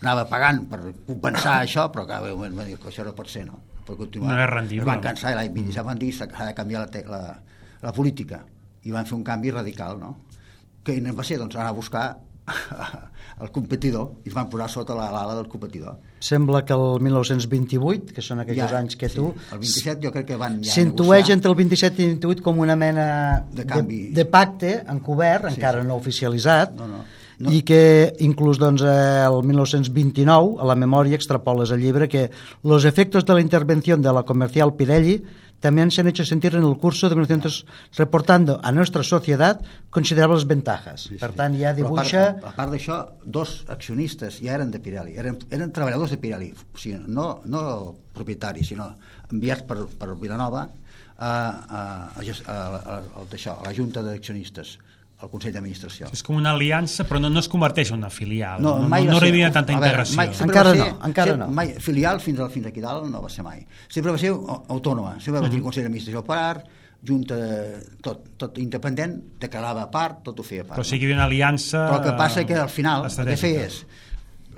anava 0.02 0.26
pagant 0.28 0.66
per 0.72 0.82
compensar 1.08 1.60
això, 1.62 1.88
però 1.94 2.06
clar, 2.08 2.22
va 2.26 2.68
dir 2.68 2.76
que 2.80 2.92
això 2.92 3.06
no 3.08 3.16
pot 3.16 3.32
ser, 3.32 3.46
no? 3.48 3.62
Per 3.90 3.98
continuar. 4.00 4.32
No 4.32 4.46
és 4.46 4.50
rendible. 4.54 4.86
Es 4.86 4.92
van 4.92 5.04
cansar 5.04 5.34
i 5.34 5.40
l'any 5.40 5.52
27 5.58 5.86
van 5.90 6.02
dir 6.02 6.14
que 6.16 6.32
s'ha 6.38 6.48
de 6.48 6.56
canviar 6.58 6.86
la, 6.86 7.04
la, 7.10 7.22
la 7.84 7.94
política 7.96 8.44
i 8.86 8.96
van 8.96 9.08
fer 9.10 9.18
un 9.18 9.28
canvi 9.28 9.54
radical, 9.56 10.00
no? 10.02 10.16
Que 10.86 11.00
va 11.12 11.26
ser, 11.28 11.40
doncs, 11.42 11.58
anar 11.58 11.74
a 11.74 11.78
buscar 11.78 12.06
el 13.44 13.52
competidor 13.56 14.24
i 14.26 14.32
es 14.32 14.36
van 14.36 14.48
posar 14.50 14.70
sota 14.72 14.96
l'ala 14.98 15.36
del 15.36 15.50
competidor. 15.52 16.00
Sembla 16.24 16.64
que 16.66 16.76
el 16.76 17.04
1928, 17.06 18.16
que 18.16 18.24
són 18.26 18.44
aquells 18.44 18.64
ja, 18.64 18.80
anys 18.80 18.98
que 19.00 19.12
tu... 19.14 19.30
Sí, 19.36 19.52
el 19.54 19.62
27 19.66 20.06
jo 20.08 20.14
crec 20.16 20.28
que 20.32 20.40
van 20.40 20.60
ja 20.64 20.74
S'intueix 20.74 21.32
entre 21.36 21.52
el 21.54 21.60
27 21.60 22.02
i 22.02 22.08
el 22.08 22.18
28 22.18 22.46
com 22.46 22.60
una 22.66 22.76
mena 22.80 23.06
de, 23.52 23.68
canvi. 23.70 24.02
de, 24.10 24.18
de 24.22 24.28
pacte 24.30 24.74
encobert, 24.96 25.50
sí, 25.50 25.60
encara 25.60 25.84
sí. 25.84 25.90
no 25.92 26.00
oficialitzat, 26.02 26.76
no, 26.80 26.90
no 26.90 27.06
no. 27.40 27.52
i 27.52 27.64
que 27.64 28.14
inclús 28.20 28.60
doncs, 28.60 28.84
el 28.84 29.42
1929 29.48 30.60
a 30.60 30.68
la 30.68 30.76
memòria 30.80 31.18
extrapoles 31.18 31.72
el 31.72 31.82
llibre 31.82 32.10
que 32.12 32.30
los 32.64 32.86
efectos 32.86 33.26
de 33.26 33.34
la 33.34 33.42
intervención 33.42 34.02
de 34.02 34.14
la 34.14 34.24
comercial 34.24 34.76
Pirelli 34.76 35.24
también 35.60 35.92
se 35.92 36.02
han 36.02 36.08
hecho 36.08 36.24
sentir 36.24 36.56
en 36.56 36.64
el 36.64 36.78
curso 36.78 37.10
de 37.10 37.16
1900 37.16 37.66
reportando 37.98 38.60
a 38.64 38.72
nuestra 38.72 39.04
sociedad 39.04 39.60
considerables 39.90 40.48
ventajas. 40.48 41.02
Sí, 41.02 41.16
sí. 41.16 41.20
Per 41.20 41.34
tant, 41.36 41.56
ja 41.60 41.74
dibuixa... 41.76 42.22
a 42.30 42.36
part, 42.40 42.56
part 42.56 42.72
d'això, 42.72 43.00
dos 43.24 43.66
accionistes 43.68 44.40
ja 44.40 44.56
eren 44.56 44.72
de 44.72 44.80
Pirelli, 44.80 45.18
eren, 45.20 45.40
eren 45.52 45.74
treballadors 45.76 46.16
de 46.16 46.20
Pirelli, 46.22 46.54
o 46.56 46.80
sigui, 46.80 47.02
no, 47.08 47.42
no 47.46 47.64
propietaris, 48.16 48.72
sinó 48.72 48.94
enviats 49.30 49.68
per, 49.68 49.84
per 50.00 50.16
Vilanova 50.20 50.64
a, 50.64 51.28
a, 51.28 51.34
a, 51.76 52.24
a, 52.24 52.56
a, 52.56 53.02
a, 53.04 53.26
a 53.28 53.58
la 53.68 53.76
Junta 53.76 54.04
d'accionistes 54.06 54.78
al 55.20 55.30
Consell 55.30 55.52
d'Administració. 55.52 56.08
És 56.16 56.24
com 56.24 56.38
una 56.40 56.54
aliança, 56.56 57.04
però 57.08 57.20
no, 57.20 57.30
no 57.34 57.42
es 57.44 57.50
converteix 57.52 57.92
en 57.92 58.00
una 58.00 58.12
filial. 58.14 58.62
No, 58.64 58.78
mai 58.80 59.04
no, 59.04 59.12
no, 59.12 59.18
no 59.18 59.20
arriba 59.20 59.52
tanta 59.52 59.74
veure, 59.74 59.90
integració. 59.90 60.20
Mai, 60.22 60.32
encara 60.46 60.74
ser, 60.74 60.80
no, 60.80 61.00
encara 61.10 61.38
no. 61.42 61.48
Mai, 61.60 61.74
filial 61.84 62.22
fins, 62.24 62.40
al, 62.40 62.52
fins 62.54 62.70
aquí 62.72 62.84
dalt 62.84 63.10
no 63.12 63.24
va 63.26 63.32
ser 63.34 63.44
mai. 63.44 63.66
Sempre 63.92 64.14
va 64.16 64.22
ser 64.22 64.32
autònoma, 64.32 65.18
sempre 65.20 65.42
va 65.42 65.48
tenir 65.48 65.60
uh 65.60 65.62
-huh. 65.62 65.68
Consell 65.68 65.90
d'Administració 65.90 66.24
a 66.24 66.28
part, 66.30 66.70
junta, 67.06 67.36
tot, 68.02 68.24
tot 68.38 68.58
independent, 68.60 69.18
declarava 69.40 69.84
a 69.84 69.92
part, 69.92 70.24
tot 70.24 70.40
ho 70.40 70.44
feia 70.44 70.62
a 70.62 70.66
part. 70.66 70.80
Però 70.80 70.84
sí 70.84 70.98
que 70.98 71.06
hi 71.06 71.12
havia 71.12 71.20
una 71.20 71.26
aliança... 71.26 71.88
Però 71.90 71.98
el 72.00 72.04
que 72.04 72.18
passa 72.18 72.46
que 72.46 72.56
al 72.56 72.70
final 72.70 73.06
el 73.06 73.26
que 73.28 73.38
feia 73.38 73.66
és 73.66 73.86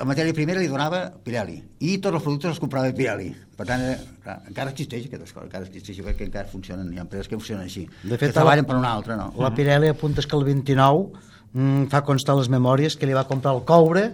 la 0.01 0.07
matèria 0.09 0.33
primera 0.33 0.61
li 0.61 0.69
donava 0.69 1.03
Pirelli 1.21 1.59
i 1.85 1.97
tots 2.01 2.17
els 2.17 2.23
productes 2.25 2.55
els 2.55 2.61
comprava 2.61 2.89
Pirelli 2.97 3.29
per 3.57 3.67
tant, 3.69 3.83
eh, 3.85 3.99
clar, 4.23 4.39
encara 4.49 4.73
existeix 4.73 5.05
aquesta 5.05 5.27
cosa 5.27 5.45
encara 5.45 5.67
existeix, 5.67 5.99
jo 5.99 6.05
crec 6.07 6.17
que 6.17 6.25
encara 6.25 6.49
funcionen 6.49 6.89
hi 6.89 6.97
ha 6.97 7.05
empreses 7.05 7.29
que 7.29 7.37
funcionen 7.37 7.67
així, 7.69 7.85
de 8.01 8.17
fet, 8.17 8.31
que 8.31 8.37
treballen 8.39 8.65
la, 8.65 8.69
per 8.71 8.79
una 8.79 8.93
altra 8.97 9.17
no? 9.19 9.29
la 9.37 9.51
Pirelli 9.53 9.91
apunta 9.93 10.25
que 10.25 10.37
el 10.39 10.47
29 10.47 11.05
mm, 11.53 11.89
fa 11.93 12.01
constar 12.07 12.35
les 12.39 12.49
memòries 12.49 12.97
que 12.97 13.09
li 13.09 13.17
va 13.17 13.27
comprar 13.29 13.53
el 13.53 13.61
coure 13.69 14.07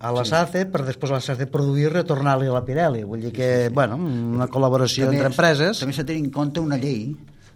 a 0.00 0.10
la 0.16 0.24
sí. 0.24 0.32
SACE 0.32 0.64
per 0.72 0.82
després 0.88 1.14
la 1.14 1.20
SACE 1.22 1.46
produir 1.52 1.86
i 1.86 1.92
retornar-li 1.94 2.50
a 2.50 2.56
la 2.56 2.64
Pirelli 2.66 3.04
vull 3.06 3.22
dir 3.28 3.32
que, 3.36 3.52
sí, 3.52 3.68
sí. 3.68 3.74
bueno, 3.76 4.00
una 4.00 4.50
col·laboració 4.50 5.06
també, 5.06 5.20
entre 5.20 5.30
empreses 5.30 5.84
també 5.84 5.94
s'ha 5.94 6.06
de 6.08 6.10
tenir 6.10 6.26
en 6.26 6.34
compte 6.34 6.64
una 6.64 6.80
llei 6.80 7.12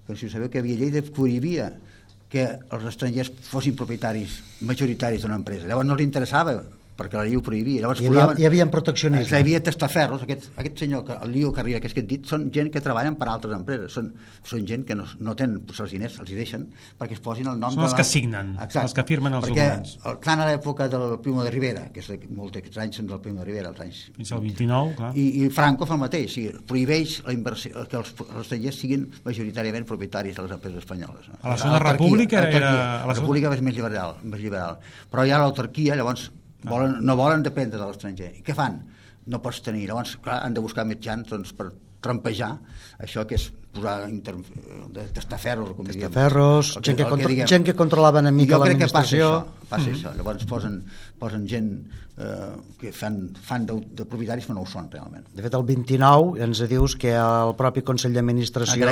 que 0.07 0.15
si 0.15 0.29
ho 0.29 0.31
sabeu 0.31 0.53
que 0.53 0.63
havia 0.63 0.79
llei 0.79 0.95
de 0.95 1.03
prohibia 1.03 1.73
que 2.31 2.47
els 2.47 2.87
estrangers 2.87 3.35
fossin 3.49 3.75
propietaris 3.75 4.39
majoritaris 4.63 5.27
d'una 5.27 5.41
empresa 5.43 5.67
llavors 5.67 5.91
no 5.91 5.99
li 5.99 6.07
interessava 6.07 6.59
perquè 6.95 7.19
la 7.19 7.25
llei 7.27 7.37
ho 7.39 7.43
prohibia. 7.43 7.83
Llavors, 7.83 8.01
hi, 8.03 8.09
havia, 8.09 8.27
hi 8.39 8.47
havia 8.49 8.67
proteccionisme. 8.71 9.27
Hi 9.27 9.43
havia 9.43 9.61
testaferros, 9.67 10.23
aquest, 10.27 10.51
aquest 10.61 10.85
senyor, 10.85 11.03
que, 11.07 11.17
el 11.27 11.33
Lio 11.35 11.51
Carriera, 11.55 11.81
que 11.83 11.91
és 11.91 11.97
que 11.97 12.05
he 12.05 12.07
dit, 12.09 12.27
són 12.31 12.47
gent 12.55 12.71
que 12.75 12.83
treballen 12.85 13.17
per 13.19 13.29
altres 13.33 13.55
empreses, 13.57 13.95
són, 13.97 14.13
són 14.47 14.67
gent 14.69 14.85
que 14.87 14.97
no, 14.99 15.07
no 15.27 15.35
tenen 15.39 15.61
pues, 15.67 15.81
els 15.83 15.95
diners, 15.97 16.19
els 16.23 16.31
hi 16.31 16.39
deixen 16.39 16.69
perquè 17.01 17.19
es 17.19 17.23
posin 17.25 17.51
el 17.51 17.59
nom 17.59 17.75
són 17.75 17.83
de 17.83 17.89
els 17.89 17.97
la... 17.97 17.99
que 17.99 18.07
signen, 18.07 18.53
Exacte. 18.55 18.85
els 18.85 18.97
que 18.99 19.07
firmen 19.09 19.39
els 19.41 19.49
perquè 19.49 19.67
documents. 19.67 19.97
El, 20.05 20.21
tant 20.25 20.45
a 20.45 20.47
l'època 20.49 20.89
del 20.93 21.17
Primo 21.25 21.43
de 21.47 21.55
Rivera, 21.55 21.89
que 21.95 22.05
és 22.05 22.29
molts 22.31 22.55
d'aquests 22.57 22.83
anys 22.85 23.01
són 23.01 23.11
del 23.11 23.23
Primo 23.25 23.43
de 23.43 23.49
Rivera, 23.51 23.75
els 23.75 23.83
anys... 23.85 24.05
Fins 24.21 24.33
al 24.37 24.45
29, 24.45 24.95
clar. 25.01 25.11
I, 25.19 25.27
i 25.43 25.51
Franco 25.55 25.91
fa 25.91 25.99
el 25.99 26.03
mateix, 26.05 26.31
o 26.31 26.35
sigui, 26.37 26.55
prohibeix 26.71 27.17
la 27.27 27.35
inversió, 27.35 27.85
que 27.91 27.99
els, 27.99 28.15
els 28.29 28.41
estrangers 28.45 28.81
siguin 28.85 29.09
majoritàriament 29.27 29.89
propietaris 29.91 30.39
de 30.39 30.47
les 30.47 30.55
empreses 30.55 30.85
espanyoles. 30.85 31.27
No? 31.33 31.43
A 31.43 31.57
la 31.57 31.59
zona 31.61 31.83
república 31.83 32.47
era... 32.47 32.73
A 33.03 33.11
la 33.11 33.19
república 33.19 33.53
és 33.55 33.67
més 33.67 33.77
liberal, 33.77 34.17
més 34.23 34.43
liberal. 34.43 34.79
Però 35.11 35.27
hi 35.27 35.35
ha 35.35 35.43
l'autarquia, 35.43 35.99
llavors 35.99 36.31
Volen, 36.69 36.99
no 37.05 37.17
volen 37.21 37.45
dependre 37.45 37.81
de 37.81 37.87
l'estranger. 37.87 38.31
I 38.39 38.45
què 38.45 38.57
fan? 38.57 38.81
No 39.31 39.41
pots 39.45 39.61
tenir. 39.65 39.87
Llavors, 39.89 40.17
clar, 40.25 40.41
han 40.45 40.57
de 40.57 40.63
buscar 40.65 40.87
mitjans 40.89 41.29
doncs, 41.31 41.53
per 41.57 41.71
trampejar 42.05 42.55
això 43.03 43.25
que 43.29 43.39
és 43.41 43.51
posar 43.75 43.97
inter... 44.09 44.37
de 44.95 45.05
testaferros, 45.17 45.75
com 45.75 45.89
diguem. 45.89 46.07
Testaferros, 46.07 46.77
gent, 46.79 47.01
que, 47.01 47.09
que 47.11 47.27
diguem. 47.27 47.51
gent 47.51 47.67
que 47.67 47.75
controlava 47.75 48.23
una 48.23 48.33
mica 48.35 48.61
l'administració. 48.61 49.19
Jo 49.19 49.43
crec 49.43 49.51
que 49.51 49.67
passa 49.67 49.67
això, 49.67 49.69
passa 49.69 49.83
mm 49.83 49.93
-hmm. 49.93 49.99
això. 49.99 50.17
Llavors 50.17 50.45
posen, 50.47 50.83
posen 51.19 51.49
gent 51.49 51.71
eh, 52.17 52.55
que 52.79 52.93
fan, 52.93 53.35
fan 53.35 53.67
de, 53.67 53.75
de 53.99 54.05
propietaris 54.05 54.47
però 54.47 54.55
no 54.55 54.63
ho 54.63 54.67
són 54.71 54.89
realment. 54.93 55.27
De 55.35 55.43
fet, 55.43 55.55
el 55.55 55.65
29 55.65 56.43
ens 56.45 56.63
dius 56.71 56.95
que 56.97 57.15
el 57.15 57.55
propi 57.59 57.83
Consell 57.83 58.15
d'Administració 58.15 58.87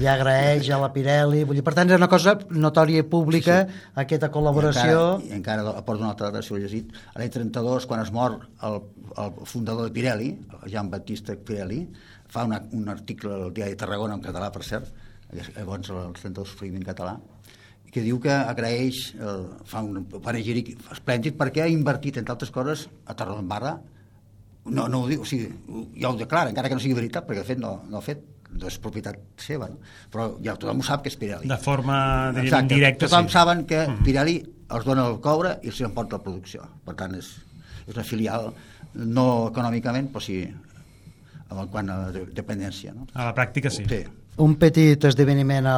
ja 0.00 0.14
agraeix 0.14 0.70
a 0.70 0.80
la 0.82 0.90
Pirelli. 0.92 1.44
Vull 1.44 1.60
dir, 1.60 1.64
per 1.66 1.74
tant, 1.74 1.90
és 1.90 1.96
una 1.96 2.08
cosa 2.08 2.38
notòria 2.50 3.04
i 3.04 3.06
pública, 3.06 3.66
sí, 3.66 3.72
sí. 3.72 3.92
aquesta 4.06 4.30
col·laboració. 4.34 5.20
I 5.22 5.36
encara, 5.38 5.62
i 5.62 5.66
encara 5.66 5.78
aporto 5.78 6.02
una 6.02 6.10
altra 6.10 6.30
dada, 6.30 6.42
si 6.42 6.52
ho 6.52 6.56
he 6.56 6.60
llegit, 6.60 6.92
l'any 7.14 7.30
32, 7.30 7.86
quan 7.86 8.02
es 8.02 8.12
mor 8.12 8.40
el, 8.62 8.82
el 9.16 9.32
fundador 9.44 9.86
de 9.86 9.92
Pirelli, 9.92 10.34
Jean 10.66 10.90
Baptista 10.90 11.36
Pirelli, 11.36 11.86
fa 12.28 12.44
una, 12.44 12.60
un 12.72 12.88
article 12.88 13.32
al 13.34 13.54
diari 13.54 13.74
de 13.74 13.80
Tarragona 13.80 14.18
en 14.18 14.22
català, 14.24 14.50
per 14.52 14.64
cert, 14.66 14.92
llavors 15.32 15.90
el 15.90 16.14
32 16.18 16.54
escrivint 16.54 16.82
en 16.82 16.86
català, 16.86 17.16
que 17.92 18.02
diu 18.04 18.18
que 18.20 18.32
agraeix, 18.34 19.02
eh, 19.16 19.36
fa 19.64 19.82
un 19.82 20.04
panegíric 20.10 20.74
esplèndid 20.92 21.36
perquè 21.38 21.64
ha 21.64 21.72
invertit, 21.72 22.18
entre 22.20 22.34
altres 22.34 22.52
coses, 22.52 22.88
a 23.06 23.14
Tarragona 23.14 23.76
no, 24.66 24.88
no 24.88 25.02
ho 25.02 25.08
diu, 25.08 25.22
o 25.22 25.28
sigui, 25.28 25.46
ja 26.00 26.10
ho 26.10 26.16
declara, 26.18 26.50
encara 26.50 26.68
que 26.68 26.74
no 26.74 26.82
sigui 26.82 26.96
veritat, 26.98 27.26
perquè 27.26 27.44
de 27.44 27.46
fet 27.46 27.60
no, 27.62 27.76
no 27.90 28.00
ha 28.00 28.04
fet, 28.04 28.24
és 28.56 28.78
propietat 28.82 29.18
seva, 29.42 29.68
no? 29.68 29.78
però 30.12 30.28
ja 30.42 30.54
tothom 30.56 30.80
ho 30.80 30.86
sap 30.86 31.02
que 31.04 31.10
és 31.12 31.18
Pirelli. 31.20 31.48
De 31.50 31.58
forma 31.60 31.96
Exacte. 32.32 32.74
indirecta, 32.74 33.06
tothom 33.06 33.28
sí. 33.28 33.34
saben 33.36 33.64
que 33.66 33.82
uh 33.84 33.90
-huh. 33.90 34.04
Pirelli 34.04 34.36
els 34.70 34.84
dona 34.84 35.06
el 35.06 35.20
coure 35.20 35.58
i 35.62 35.68
els 35.68 35.80
emporta 35.80 36.16
la 36.16 36.22
producció. 36.22 36.66
Per 36.84 36.94
tant, 36.94 37.14
és, 37.14 37.36
és 37.86 37.94
una 37.94 38.04
filial 38.04 38.52
no 38.94 39.48
econòmicament, 39.48 40.10
però 40.12 40.20
sí 40.20 40.46
en 41.50 41.68
quant 41.72 41.90
a 41.90 41.98
dependència. 42.12 42.94
No? 42.94 43.06
A 43.14 43.28
la 43.28 43.34
pràctica 43.36 43.70
sí. 43.70 43.86
sí. 43.88 44.02
Un 44.42 44.56
petit 44.60 45.04
esdeveniment 45.08 45.68
a 45.70 45.76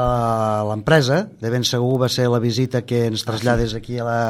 l'empresa, 0.67 1.27
de 1.41 1.51
ben 1.53 1.67
segur 1.67 1.99
va 2.03 2.09
ser 2.11 2.27
la 2.33 2.41
visita 2.43 2.83
que 2.83 3.05
ens 3.07 3.23
traslladés 3.27 3.77
aquí 3.79 4.01
a 4.03 4.07
la, 4.07 4.23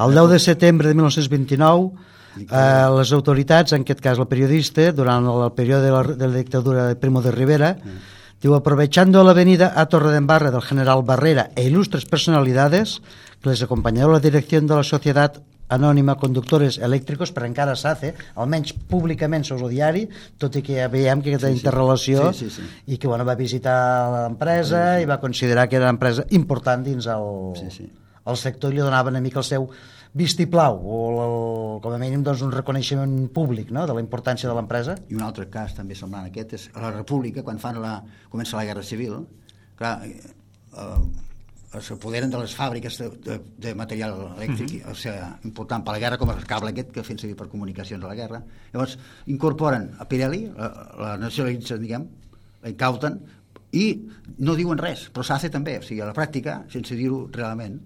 el 0.00 0.16
10 0.16 0.30
de 0.32 0.38
setembre 0.40 0.88
de 0.88 0.94
1929 0.94 2.08
eh, 2.38 2.88
les 2.96 3.12
autoritats, 3.12 3.74
en 3.74 3.84
aquest 3.84 4.00
cas 4.00 4.20
la 4.20 4.28
periodista, 4.30 4.90
durant 4.96 5.26
el 5.26 5.52
període 5.56 5.88
de 5.88 5.92
la, 5.92 6.02
de 6.04 6.28
la 6.28 6.38
dictadura 6.38 6.86
de 6.86 6.96
Primo 6.96 7.22
de 7.22 7.34
Rivera, 7.34 7.74
mm. 7.74 8.16
diu, 8.40 8.54
aprovechando 8.56 9.24
la 9.24 9.34
venida 9.36 9.72
a 9.74 9.86
Torredembarra 9.86 10.50
del 10.50 10.64
general 10.64 11.02
Barrera 11.04 11.50
e 11.56 11.66
ilustres 11.68 12.06
personalidades 12.06 13.00
que 13.42 13.50
les 13.50 13.62
acompañaron 13.62 14.12
la 14.12 14.20
dirección 14.20 14.66
de 14.66 14.76
la 14.76 14.84
sociedad 14.84 15.42
anònima 15.74 16.16
conductores 16.20 16.80
elèctrics, 16.82 17.32
però 17.34 17.46
encara 17.48 17.76
s'hace, 17.78 18.12
almenys 18.40 18.74
públicament 18.90 19.46
sos 19.46 19.62
el 19.62 19.72
diari, 19.74 20.06
tot 20.40 20.58
i 20.58 20.64
que 20.66 20.80
ja 20.80 20.90
veiem 20.92 21.22
que 21.22 21.32
aquesta 21.32 21.48
sí, 21.48 21.54
sí. 21.54 21.62
interrelació 21.62 22.32
sí, 22.32 22.50
sí, 22.50 22.66
sí. 22.66 22.92
i 22.94 22.98
que 22.98 23.08
bueno, 23.08 23.26
va 23.28 23.36
visitar 23.38 23.78
l'empresa 24.16 24.82
sí, 24.82 24.98
sí. 24.98 25.06
i 25.06 25.10
va 25.10 25.20
considerar 25.22 25.68
que 25.68 25.78
era 25.78 25.88
una 25.88 25.96
empresa 25.96 26.26
important 26.36 26.84
dins 26.86 27.08
el, 27.10 27.32
sí, 27.58 27.70
sí. 27.74 27.88
el 28.26 28.38
sector 28.40 28.74
i 28.74 28.78
li 28.78 28.84
donava 28.84 29.12
una 29.14 29.22
mica 29.24 29.40
el 29.42 29.48
seu 29.48 29.70
vistiplau 30.12 30.80
o 30.82 31.00
el, 31.22 31.34
com 31.84 31.94
a 31.94 31.98
mínim 32.02 32.24
doncs, 32.26 32.42
un 32.42 32.50
reconeixement 32.52 33.28
públic 33.34 33.70
no? 33.70 33.86
de 33.86 33.94
la 33.94 34.02
importància 34.02 34.50
de 34.50 34.56
l'empresa. 34.58 34.96
I 35.08 35.18
un 35.18 35.22
altre 35.22 35.46
cas 35.52 35.76
també 35.76 35.94
semblant 35.98 36.26
a 36.26 36.32
aquest 36.32 36.56
és 36.58 36.68
a 36.74 36.82
la 36.82 36.92
República, 36.96 37.46
quan 37.46 37.62
fan 37.62 37.78
la, 37.82 38.00
comença 38.32 38.58
la 38.58 38.66
Guerra 38.66 38.82
Civil, 38.86 39.20
clar, 39.78 40.00
eh, 40.06 40.90
s'apoderen 41.78 42.30
de 42.32 42.38
les 42.42 42.54
fàbriques 42.58 42.96
de, 42.98 43.08
de, 43.22 43.36
de 43.62 43.74
material 43.78 44.16
elèctric, 44.36 44.80
Mhm. 44.82 44.90
o 44.90 44.94
sigui, 44.98 45.18
important 45.44 45.84
per 45.86 45.92
la 45.94 46.00
guerra, 46.02 46.18
com 46.18 46.30
el 46.34 46.44
cable 46.44 46.70
aquest 46.72 46.90
que 46.90 47.04
feien 47.06 47.18
servir 47.20 47.36
per 47.36 47.46
comunicacions 47.48 48.02
a 48.04 48.08
la 48.08 48.14
guerra. 48.18 48.42
Llavors, 48.72 48.98
incorporen 49.26 49.92
a 49.98 50.04
Pirelli, 50.08 50.50
la, 50.56 50.70
la 50.98 51.16
nacionalitzen, 51.16 51.80
diguem, 51.80 52.08
la 52.62 52.68
incauten, 52.70 53.20
i 53.72 53.84
no 54.38 54.56
diuen 54.58 54.78
res, 54.82 55.10
però 55.14 55.22
s'ha 55.22 55.38
també, 55.48 55.78
o 55.78 55.82
sigui, 55.82 56.00
a 56.00 56.06
la 56.10 56.12
pràctica, 56.14 56.64
sense 56.72 56.96
dir-ho 56.98 57.28
realment, 57.32 57.78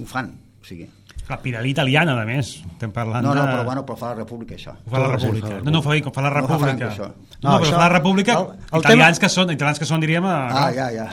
ho 0.00 0.06
fan, 0.06 0.32
o 0.62 0.64
sigui... 0.64 0.88
La 1.28 1.36
Pirelli 1.42 1.70
italiana, 1.74 2.14
a 2.22 2.24
més. 2.24 2.62
Estem 2.64 2.92
parlant 2.94 3.24
No, 3.26 3.34
no, 3.34 3.42
de... 3.42 3.48
però, 3.52 3.64
bueno, 3.66 3.84
però 3.84 3.96
fa 3.98 4.12
la 4.14 4.20
república, 4.22 4.54
això. 4.54 4.76
Ho 4.86 4.90
fa 4.90 4.98
la 5.00 5.08
República. 5.10 5.48
fa 5.48 5.54
la 5.56 5.62
No, 5.64 5.70
no, 5.72 5.82
fa, 5.82 5.90
fa 6.14 6.22
la 6.22 6.30
No 6.30 6.34
fa 6.34 6.40
República. 6.40 6.76
Franco, 6.76 6.84
això. 6.86 7.08
No, 7.42 7.50
No, 7.50 7.56
però 7.58 7.66
això- 7.66 7.72
fa 7.74 7.78
la 7.80 7.88
República, 7.98 8.32
el- 8.38 8.46
el 8.72 8.80
italians, 8.80 9.18
tema- 9.18 9.20
que 9.20 9.28
són, 9.34 9.50
italians 9.50 9.78
que 9.80 9.84
són, 9.84 10.00
diríem... 10.00 10.24
A... 10.24 10.36
Ah, 10.66 10.72
ja, 10.72 10.86
ja. 10.94 11.08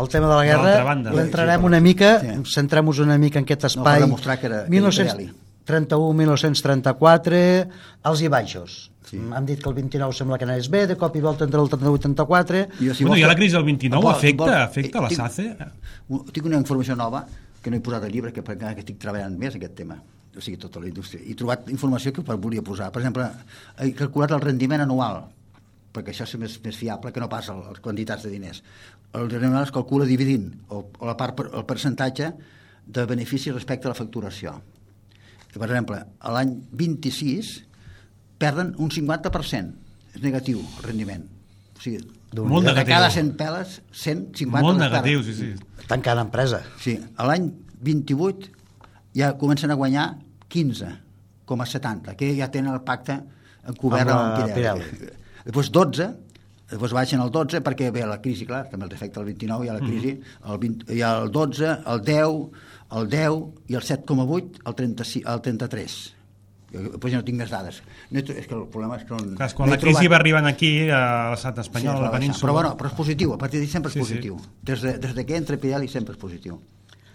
El 0.00 0.08
tema 0.08 0.28
de 0.28 0.34
la 0.34 0.44
guerra 0.44 0.94
l'entrarem 1.12 1.60
Sí, 1.60 1.66
una 1.66 1.80
mica, 1.80 2.20
sí. 2.20 2.26
centrem-nos 2.54 2.98
una 3.00 3.18
mica 3.18 3.38
en 3.38 3.44
aquest 3.44 3.62
No, 3.76 3.82
per 3.84 3.92
espai. 3.92 4.00
demostrar 4.00 4.38
que 4.40 4.46
era- 4.46 4.64
que 4.66 4.76
era 4.76 4.90
1931-1934, 6.40 7.68
els 8.04 8.22
i 8.22 8.28
baixos. 8.28 8.90
Sí. 9.10 9.16
Hem 9.18 9.46
dit 9.46 9.60
que 9.62 9.68
el 9.68 9.74
29 9.74 10.12
sembla 10.14 10.38
que 10.38 10.44
anés 10.46 10.68
bé, 10.70 10.86
de 10.86 10.96
cop 10.96 11.16
i 11.16 11.20
volta 11.20 11.44
entre 11.44 11.60
el 11.60 11.68
31 11.68 11.96
i 11.96 11.98
34. 11.98 12.58
Jo, 12.58 12.68
Bueno, 12.78 13.08
vols 13.08 13.18
i 13.18 13.20
que- 13.22 13.26
la 13.26 13.34
crisi 13.34 13.54
del 13.56 13.64
29 13.64 14.04
Vol- 14.06 14.12
afecta, 14.14 14.44
vol- 14.44 14.54
afecta 14.62 15.00
la 15.00 15.08
tinc- 15.08 15.16
SACE? 15.16 15.56
Tinc 16.32 16.46
una 16.46 16.56
informació 16.56 16.94
nova 16.96 17.26
que 17.62 17.70
no 17.70 17.76
he 17.76 17.80
posat 17.80 18.04
al 18.04 18.12
llibre, 18.12 18.32
que, 18.32 18.42
perquè 18.44 18.74
que 18.74 18.80
estic 18.80 18.98
treballant 18.98 19.36
més 19.36 19.54
aquest 19.56 19.74
tema, 19.74 19.96
o 20.36 20.40
sigui, 20.40 20.56
tota 20.56 20.80
la 20.80 20.86
indústria. 20.88 21.22
He 21.26 21.34
trobat 21.34 21.68
informació 21.70 22.12
que 22.12 22.20
volia 22.22 22.62
posar. 22.62 22.90
Per 22.92 23.02
exemple, 23.02 23.28
he 23.78 23.92
calculat 23.94 24.30
el 24.30 24.40
rendiment 24.40 24.80
anual, 24.82 25.24
perquè 25.92 26.12
això 26.14 26.24
és 26.28 26.34
més, 26.38 26.58
més 26.64 26.76
fiable 26.76 27.12
que 27.12 27.20
no 27.20 27.28
pas 27.28 27.48
el- 27.50 27.62
les 27.68 27.80
quantitats 27.80 28.22
de 28.22 28.30
diners. 28.30 28.62
El 29.12 29.32
anual 29.34 29.64
es 29.64 29.72
calcula 29.74 30.04
dividint 30.06 30.52
el, 30.70 30.84
la 31.02 31.16
part, 31.16 31.34
per- 31.36 31.50
el 31.52 31.64
percentatge 31.66 32.32
de 32.86 33.06
benefici 33.06 33.50
respecte 33.50 33.88
a 33.88 33.90
la 33.90 33.98
facturació. 33.98 34.60
I, 35.50 35.58
per 35.58 35.66
exemple, 35.68 35.98
a 36.20 36.30
l'any 36.32 36.54
26 36.70 37.64
perden 38.38 38.74
un 38.78 38.90
50%. 38.90 39.74
És 40.14 40.22
negatiu 40.22 40.58
el 40.60 40.82
rendiment. 40.82 41.24
O 41.76 41.82
sigui, 41.82 42.00
Molt 42.34 42.66
de 42.66 42.72
negatiu. 42.72 42.94
cada 42.94 43.10
100 43.10 43.36
peles, 43.38 43.80
150 43.92 44.62
Molt 44.62 44.78
negatiu, 44.78 45.22
sí, 45.26 45.34
sí. 45.34 45.52
Tancant 45.90 46.18
empresa. 46.22 46.62
Sí, 46.82 46.96
a 47.16 47.26
l'any 47.26 47.48
28 47.82 48.50
ja 49.14 49.32
comencen 49.38 49.70
a 49.70 49.74
guanyar 49.74 50.16
15,70, 51.46 52.14
que 52.16 52.34
ja 52.38 52.50
tenen 52.50 52.72
el 52.74 52.82
pacte 52.86 53.16
encobert 53.66 54.10
Amb 54.10 54.20
amb 54.20 54.54
Pirelli. 54.54 54.84
Pirelli. 54.84 55.16
Després 55.46 55.70
12, 55.72 56.08
després 56.70 56.92
baixen 56.94 57.20
al 57.20 57.30
12 57.34 57.60
perquè 57.66 57.90
ve 57.90 58.04
la 58.06 58.20
crisi, 58.22 58.46
clar, 58.46 58.64
també 58.70 58.86
els 58.86 58.94
afecta 58.94 59.20
el 59.20 59.26
29, 59.26 59.64
hi 59.66 59.70
ha 59.72 59.74
la 59.78 59.82
crisi, 59.82 60.12
el 60.46 60.58
20, 60.62 60.92
hi 60.94 61.02
ha 61.02 61.12
el 61.24 61.30
12, 61.34 61.72
el 61.94 62.00
10, 62.06 62.64
el 63.00 63.08
10 63.10 63.42
i 63.70 63.74
el 63.78 63.82
7,8, 63.82 64.62
el, 64.66 64.74
36, 64.74 65.26
el 65.26 65.40
33. 65.48 65.98
Jo, 66.70 66.82
Després 66.86 67.10
ja 67.10 67.18
no 67.18 67.24
tinc 67.26 67.38
més 67.40 67.50
dades. 67.50 67.80
No, 68.14 68.20
és 68.22 68.46
que 68.46 68.54
el 68.54 68.60
problema 68.70 68.94
és 69.00 69.02
que 69.02 69.10
no, 69.16 69.34
Clar, 69.40 69.48
quan 69.58 69.66
no 69.66 69.74
la 69.74 69.80
crisi 69.82 69.96
trobat- 70.04 70.12
va 70.12 70.18
arribant 70.20 70.46
aquí, 70.46 70.68
a 70.86 71.00
l'estat 71.32 71.56
Sí, 71.58 71.64
espanyol, 71.66 71.96
es 71.96 72.00
a 72.00 72.04
la 72.04 72.12
península... 72.14 72.44
Però, 72.46 72.54
bueno, 72.60 72.76
però 72.78 72.92
és 72.92 72.94
positiu, 72.94 73.32
a 73.34 73.38
partir 73.40 73.58
d'ahir 73.58 73.72
sempre 73.72 73.90
és 73.90 73.96
Sí, 73.96 74.04
sí. 74.04 74.06
positiu. 74.06 74.36
Des, 74.62 74.80
de, 74.86 74.92
des 75.02 75.16
de 75.16 75.24
que 75.26 75.34
entra 75.40 75.58
Pirelli 75.58 75.88
sempre 75.90 76.14
és 76.14 76.20
positiu. 76.22 76.60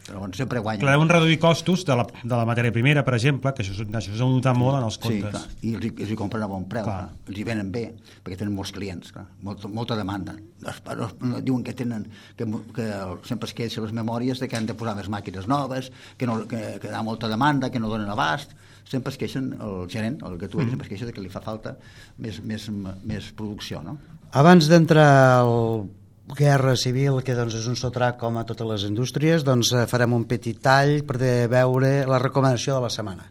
Però 0.06 0.20
bueno, 0.22 0.36
sempre 0.38 0.60
guanya. 0.62 0.80
Clar, 0.84 0.92
deuen 0.94 1.10
reduir 1.10 1.40
costos 1.42 1.82
de 1.84 1.96
la, 1.98 2.04
de 2.06 2.30
la 2.38 2.44
matèria 2.46 2.70
primera, 2.72 3.02
per 3.04 3.16
exemple, 3.18 3.50
que 3.58 3.64
això, 3.64 3.74
això 3.90 4.12
s'ha 4.14 4.28
notat 4.30 4.54
molt 4.56 4.78
en 4.78 4.84
els 4.86 5.00
Sí, 5.00 5.02
comptes. 5.02 5.32
clar. 5.32 5.42
I 5.66 5.72
els, 5.80 5.88
els 6.06 6.12
hi 6.14 6.18
compren 6.20 6.44
a 6.46 6.50
bon 6.52 6.68
preu, 6.70 6.84
Clar. 6.86 7.08
clar. 7.08 7.30
els 7.32 7.40
hi 7.42 7.46
venen 7.48 7.72
bé, 7.74 7.82
perquè 8.24 8.38
tenen 8.38 8.54
molts 8.54 8.72
clients, 8.76 9.10
clar. 9.16 9.26
Molta, 9.42 9.68
molta 9.68 9.98
demanda. 9.98 10.36
Es, 10.62 10.78
es, 10.78 11.16
no, 11.26 11.42
diuen 11.42 11.64
que 11.66 11.74
tenen 11.74 12.06
que, 12.38 12.46
que 12.76 12.86
el- 12.86 13.18
sempre 13.26 13.50
es 13.50 13.56
queixen 13.58 13.84
les 13.84 13.94
memòries 13.98 14.40
de 14.40 14.48
que 14.48 14.56
han 14.60 14.68
de 14.70 14.76
posar 14.78 14.94
més 14.96 15.10
màquines 15.10 15.48
noves, 15.50 15.90
que, 16.20 16.30
no, 16.30 16.38
que, 16.46 16.62
que 16.84 16.94
hi 16.94 16.94
ha 16.94 17.02
molta 17.02 17.28
demanda, 17.28 17.72
que 17.74 17.80
no 17.82 17.90
donen 17.90 18.10
abast. 18.14 18.54
Sempre 18.86 19.10
es 19.10 19.18
queixen, 19.18 19.56
el 19.58 19.88
gerent, 19.90 20.22
el 20.22 20.38
que 20.38 20.46
tu 20.48 20.60
mm. 20.62 20.70
sempre 20.70 20.86
es 20.86 20.90
queixa 20.94 21.08
de 21.10 21.14
que 21.18 21.22
li 21.26 21.34
fa 21.34 21.42
falta 21.42 21.80
més, 22.22 22.38
més, 22.46 22.70
més 23.02 23.32
producció, 23.34 23.82
no? 23.82 23.98
Abans 24.38 24.70
d'entrar 24.70 25.42
al 25.42 25.90
guerra 26.34 26.76
civil, 26.76 27.22
que 27.22 27.36
doncs, 27.38 27.54
és 27.60 27.68
un 27.70 27.78
sotrac 27.78 28.18
com 28.18 28.38
a 28.40 28.46
totes 28.48 28.68
les 28.68 28.86
indústries, 28.90 29.46
doncs 29.46 29.72
eh, 29.74 29.86
farem 29.90 30.16
un 30.18 30.26
petit 30.26 30.58
tall 30.62 31.04
per 31.06 31.20
veure 31.52 31.92
la 32.10 32.20
recomanació 32.22 32.80
de 32.80 32.86
la 32.88 32.90
setmana. 32.90 33.30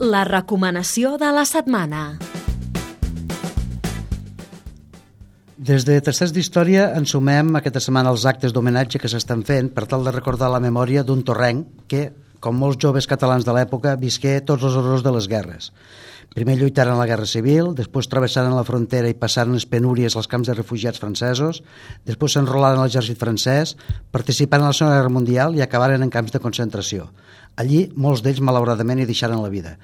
La 0.00 0.24
recomanació 0.24 1.16
de 1.20 1.32
la 1.34 1.44
setmana. 1.44 2.04
Des 5.60 5.84
de 5.84 5.98
Tasters 6.00 6.32
d'Història 6.32 6.86
ens 6.96 7.12
sumem 7.12 7.50
aquesta 7.58 7.82
setmana 7.84 8.08
als 8.08 8.24
actes 8.24 8.54
d'homenatge 8.56 8.96
que 9.02 9.10
s'estan 9.12 9.42
fent 9.44 9.68
per 9.74 9.84
tal 9.90 10.06
de 10.06 10.14
recordar 10.14 10.48
la 10.48 10.62
memòria 10.62 11.02
d'un 11.04 11.20
torrenc 11.20 11.84
que, 11.90 12.06
com 12.40 12.56
molts 12.56 12.80
joves 12.80 13.04
catalans 13.10 13.44
de 13.44 13.52
l'època, 13.52 13.92
visqué 14.00 14.38
tots 14.40 14.64
els 14.64 14.78
horrors 14.80 15.04
de 15.04 15.12
les 15.12 15.28
guerres. 15.28 15.68
Primer 16.30 16.54
lluitaren 16.60 16.94
la 16.94 17.08
Guerra 17.10 17.26
Civil, 17.26 17.72
després 17.74 18.06
travessaren 18.06 18.52
la 18.54 18.62
frontera 18.62 19.08
i 19.10 19.16
passaren 19.18 19.56
les 19.56 19.64
penúries 19.66 20.14
als 20.14 20.28
camps 20.30 20.46
de 20.46 20.54
refugiats 20.54 21.00
francesos, 21.02 21.58
després 22.06 22.36
s'enrolaren 22.36 22.78
a 22.78 22.84
l'exèrcit 22.84 23.18
francès, 23.18 23.72
participaren 24.14 24.68
a 24.68 24.70
la 24.70 24.76
Segona 24.78 25.00
Guerra 25.00 25.10
Mundial 25.16 25.58
i 25.58 25.64
acabaren 25.64 26.06
en 26.06 26.12
camps 26.14 26.30
de 26.30 26.38
concentració. 26.44 27.08
Allí, 27.58 27.88
molts 27.98 28.22
d'ells, 28.22 28.38
malauradament, 28.46 29.02
hi 29.02 29.08
deixaren 29.10 29.42
la 29.42 29.50
vida. 29.50 29.74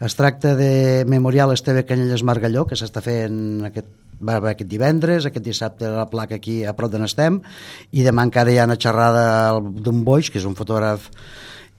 Es 0.00 0.16
tracta 0.16 0.54
de 0.56 1.04
Memorial 1.04 1.52
Esteve 1.52 1.84
Canyelles 1.84 2.24
Margalló, 2.24 2.64
que 2.64 2.80
s'està 2.80 3.04
fent 3.04 3.68
aquest, 3.68 3.92
va 4.24 4.38
haver 4.40 4.54
aquest 4.54 4.72
divendres, 4.72 5.28
aquest 5.28 5.44
dissabte 5.44 5.92
la 5.92 6.08
placa 6.08 6.40
aquí 6.40 6.62
a 6.64 6.72
prop 6.80 6.94
d'on 6.94 7.04
estem, 7.04 7.42
i 7.92 8.08
demà 8.08 8.24
encara 8.24 8.56
hi 8.56 8.56
ha 8.56 8.64
una 8.64 8.80
xerrada 8.80 9.60
d'un 9.60 10.00
boix, 10.08 10.32
que 10.32 10.40
és 10.40 10.48
un 10.48 10.56
fotògraf 10.56 11.12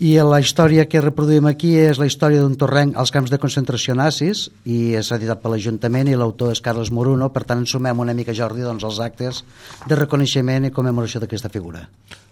i 0.02 0.16
la 0.26 0.40
història 0.42 0.88
que 0.90 1.02
reproduïm 1.04 1.46
aquí 1.46 1.76
és 1.78 2.00
la 2.02 2.08
història 2.10 2.42
d'un 2.42 2.56
torrenc 2.58 2.96
als 2.98 3.12
camps 3.14 3.30
de 3.30 3.38
concentració 3.38 3.94
nazis 3.94 4.48
i 4.66 4.98
s'ha 4.98 5.20
editat 5.20 5.44
per 5.44 5.52
l'Ajuntament 5.54 6.10
i 6.10 6.16
l'autor 6.18 6.56
és 6.56 6.62
Carles 6.66 6.90
Moruno, 6.90 7.28
per 7.30 7.44
tant 7.46 7.62
sumem 7.70 8.02
una 8.02 8.16
mica, 8.18 8.34
Jordi, 8.34 8.66
doncs, 8.66 8.82
als 8.88 8.98
actes 9.04 9.44
de 9.86 10.00
reconeixement 10.00 10.66
i 10.66 10.74
commemoració 10.74 11.22
d'aquesta 11.22 11.54
figura. 11.54 11.86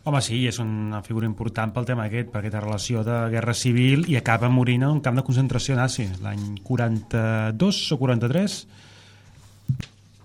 Home, 0.10 0.22
sí, 0.26 0.42
és 0.50 0.58
una 0.64 1.04
figura 1.06 1.30
important 1.30 1.70
pel 1.76 1.86
tema 1.86 2.08
aquest, 2.10 2.32
per 2.34 2.42
aquesta 2.42 2.66
relació 2.66 3.06
de 3.06 3.22
guerra 3.30 3.54
civil 3.54 4.08
i 4.10 4.18
acaba 4.18 4.50
morint 4.50 4.88
en 4.88 4.96
un 4.98 5.06
camp 5.06 5.22
de 5.22 5.28
concentració 5.28 5.78
nazi, 5.78 6.08
l'any 6.26 6.56
42 6.66 7.84
o 7.94 8.02
43. 8.02 8.62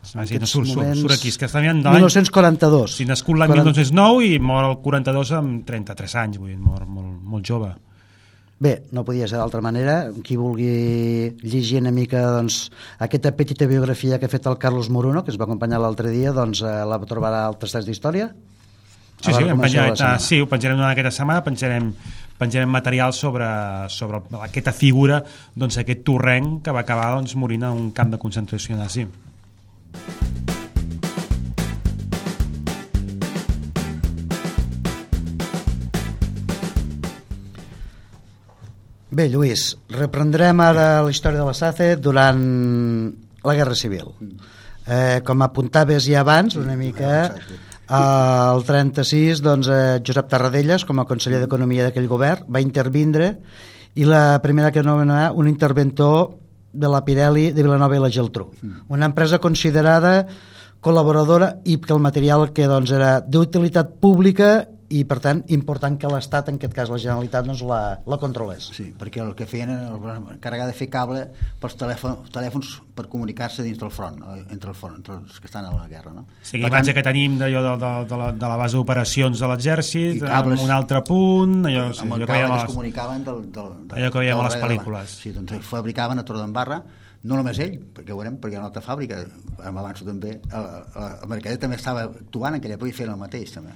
Sí, 0.04 0.38
no, 0.38 0.46
surt, 0.46 0.68
surt, 0.68 0.92
surt 1.00 1.16
aquí, 1.16 1.32
és 1.32 1.40
que 1.40 1.48
està 1.48 1.62
mirant 1.64 1.80
l'any... 1.82 2.02
1942. 2.02 2.98
Sí, 3.00 3.08
nascut 3.08 3.40
l'any 3.40 3.54
1909 3.56 4.28
i 4.28 4.38
mor 4.42 4.68
el 4.68 4.78
42 4.84 5.34
amb 5.38 5.64
33 5.68 6.16
anys, 6.22 6.38
vull 6.42 6.52
dir, 6.52 6.60
mor 6.60 6.86
molt, 6.86 7.18
molt 7.34 7.48
jove. 7.48 7.72
Bé, 8.64 8.74
no 8.94 9.02
podia 9.04 9.26
ser 9.28 9.40
d'altra 9.40 9.60
manera. 9.64 9.96
Qui 10.24 10.38
vulgui 10.40 10.70
llegir 11.42 11.80
una 11.82 11.92
mica 11.92 12.22
doncs, 12.36 12.68
aquesta 13.02 13.34
petita 13.36 13.66
biografia 13.68 14.20
que 14.20 14.28
ha 14.28 14.32
fet 14.32 14.46
el 14.48 14.60
Carlos 14.62 14.88
Moruno, 14.94 15.24
que 15.24 15.34
es 15.34 15.40
va 15.40 15.48
acompanyar 15.48 15.82
l'altre 15.82 16.12
dia, 16.14 16.32
doncs 16.32 16.62
eh, 16.62 16.74
la 16.88 17.00
trobarà 17.08 17.44
al 17.48 17.58
Tasters 17.60 17.88
d'Història. 17.88 18.30
Sí, 19.24 19.32
sí, 19.32 19.44
penjat, 19.48 20.00
ah, 20.04 20.16
sí, 20.20 20.40
ho 20.42 20.48
penjarem 20.50 20.76
durant 20.76 20.90
aquesta 20.90 21.12
setmana, 21.16 21.40
penjarem, 21.46 21.92
penjarem 22.36 22.68
material 22.68 23.14
sobre, 23.16 23.46
sobre 23.88 24.20
aquesta 24.44 24.74
figura, 24.76 25.22
doncs 25.56 25.78
aquest 25.80 26.02
torrent 26.04 26.58
que 26.64 26.74
va 26.74 26.82
acabar 26.84 27.14
doncs, 27.14 27.36
morint 27.40 27.64
a 27.64 27.72
un 27.72 27.88
camp 27.96 28.12
de 28.12 28.20
concentració 28.20 28.76
nazi. 28.76 29.06
Bé, 39.14 39.28
Lluís, 39.30 39.76
reprendrem 39.94 40.58
ara 40.58 41.02
la 41.06 41.10
història 41.12 41.38
de 41.38 41.46
la 41.46 41.54
SACE 41.54 41.92
durant 42.02 42.40
la 43.46 43.54
Guerra 43.54 43.76
Civil. 43.78 44.08
Eh, 44.90 45.20
com 45.24 45.44
apuntaves 45.46 46.08
ja 46.08 46.24
abans, 46.24 46.56
una 46.58 46.74
mica, 46.74 47.28
al 47.86 48.64
36, 48.66 49.40
doncs, 49.44 49.70
eh, 49.70 50.00
Josep 50.04 50.26
Tarradellas, 50.32 50.84
com 50.84 50.98
a 50.98 51.06
conseller 51.06 51.38
d'Economia 51.44 51.86
d'aquell 51.86 52.10
govern, 52.10 52.48
va 52.50 52.64
intervindre 52.64 53.36
i 53.94 54.08
la 54.08 54.40
primera 54.42 54.72
que 54.74 54.82
no 54.82 54.96
va 54.98 55.06
anar, 55.06 55.30
un 55.32 55.46
interventor 55.46 56.34
de 56.74 56.90
la 56.90 57.04
Pirelli 57.06 57.52
de 57.54 57.62
Vilanova 57.62 57.96
i 57.96 58.02
la 58.02 58.10
Geltrú. 58.10 58.50
Una 58.92 59.06
empresa 59.06 59.38
considerada 59.38 60.26
col·laboradora 60.84 61.54
i 61.64 61.78
que 61.80 61.94
el 61.94 62.02
material 62.04 62.50
que 62.52 62.68
doncs, 62.68 62.92
era 62.92 63.20
d'utilitat 63.24 63.96
pública 64.02 64.66
i 64.94 65.02
per 65.08 65.18
tant 65.22 65.40
important 65.54 65.96
que 65.98 66.10
l'Estat, 66.10 66.48
en 66.52 66.58
aquest 66.60 66.74
cas 66.76 66.90
la 66.92 66.98
Generalitat, 67.02 67.46
doncs, 67.48 67.64
la, 67.66 67.80
la 68.06 68.18
controlés. 68.22 68.68
Sí, 68.76 68.86
perquè 68.98 69.22
el 69.24 69.32
que 69.38 69.46
feien 69.50 69.72
era 69.74 70.16
encarregar 70.18 70.68
de 70.70 70.76
fer 70.76 70.88
cable 70.92 71.24
pels 71.62 71.76
telèfons, 71.80 72.30
telèfons 72.34 72.70
per 72.94 73.08
comunicar-se 73.10 73.64
dins 73.66 73.80
del 73.80 73.90
front, 73.94 74.20
eh, 74.22 74.40
entre 74.54 74.70
el 74.70 74.78
front, 74.78 74.98
entre 75.00 75.16
els 75.18 75.40
que 75.40 75.50
estan 75.50 75.66
a 75.66 75.72
la 75.74 75.88
guerra. 75.90 76.12
No? 76.14 76.26
O 76.28 76.46
sigui, 76.46 76.62
Per 76.62 76.70
imatge 76.70 76.92
tant, 76.92 76.98
que 77.00 77.06
tenim 77.06 77.38
d'allò 77.40 77.62
de, 77.64 77.76
de, 77.82 77.92
de, 78.12 78.18
la, 78.20 78.28
de 78.38 78.50
la 78.52 78.58
base 78.60 78.78
d'operacions 78.78 79.40
de 79.40 79.50
l'exèrcit, 79.50 80.26
amb 80.28 80.52
un 80.54 80.74
altre 80.74 81.00
punt, 81.06 81.64
allò, 81.70 81.88
sí, 81.90 82.04
amb 82.04 82.18
allò 82.18 82.22
el 82.22 82.28
que 82.28 82.36
veiem 82.36 82.50
cable 82.50 82.52
a 82.52 82.58
que 82.58 82.60
es 82.60 82.68
les... 82.68 82.76
comunicaven 82.76 83.24
del, 83.30 83.40
del, 83.56 83.72
del, 83.88 83.96
Allò 83.98 84.12
que 84.12 84.22
veiem 84.22 84.42
a 84.42 84.44
les 84.50 84.60
pel·lícules. 84.62 85.16
Sí, 85.24 85.32
doncs 85.34 85.56
es 85.58 85.66
fabricaven 85.66 86.22
a 86.22 86.26
Torredembarra 86.28 86.84
no 87.24 87.38
només 87.40 87.56
ell, 87.64 87.78
perquè 87.96 88.12
ho 88.12 88.18
veurem, 88.18 88.36
perquè 88.36 88.52
hi 88.52 88.58
ha 88.58 88.60
una 88.60 88.68
altra 88.68 88.82
fàbrica, 88.84 89.22
m'avanço 89.72 90.04
també, 90.04 90.36
el, 90.44 90.66
el, 90.68 91.06
el 91.24 91.30
Mercader 91.32 91.56
també 91.62 91.78
estava 91.80 92.04
actuant 92.10 92.52
en 92.52 92.60
aquella 92.60 92.76
època 92.76 92.92
i 92.92 92.96
feien 92.98 93.14
el 93.14 93.20
mateix, 93.22 93.54
també. 93.56 93.72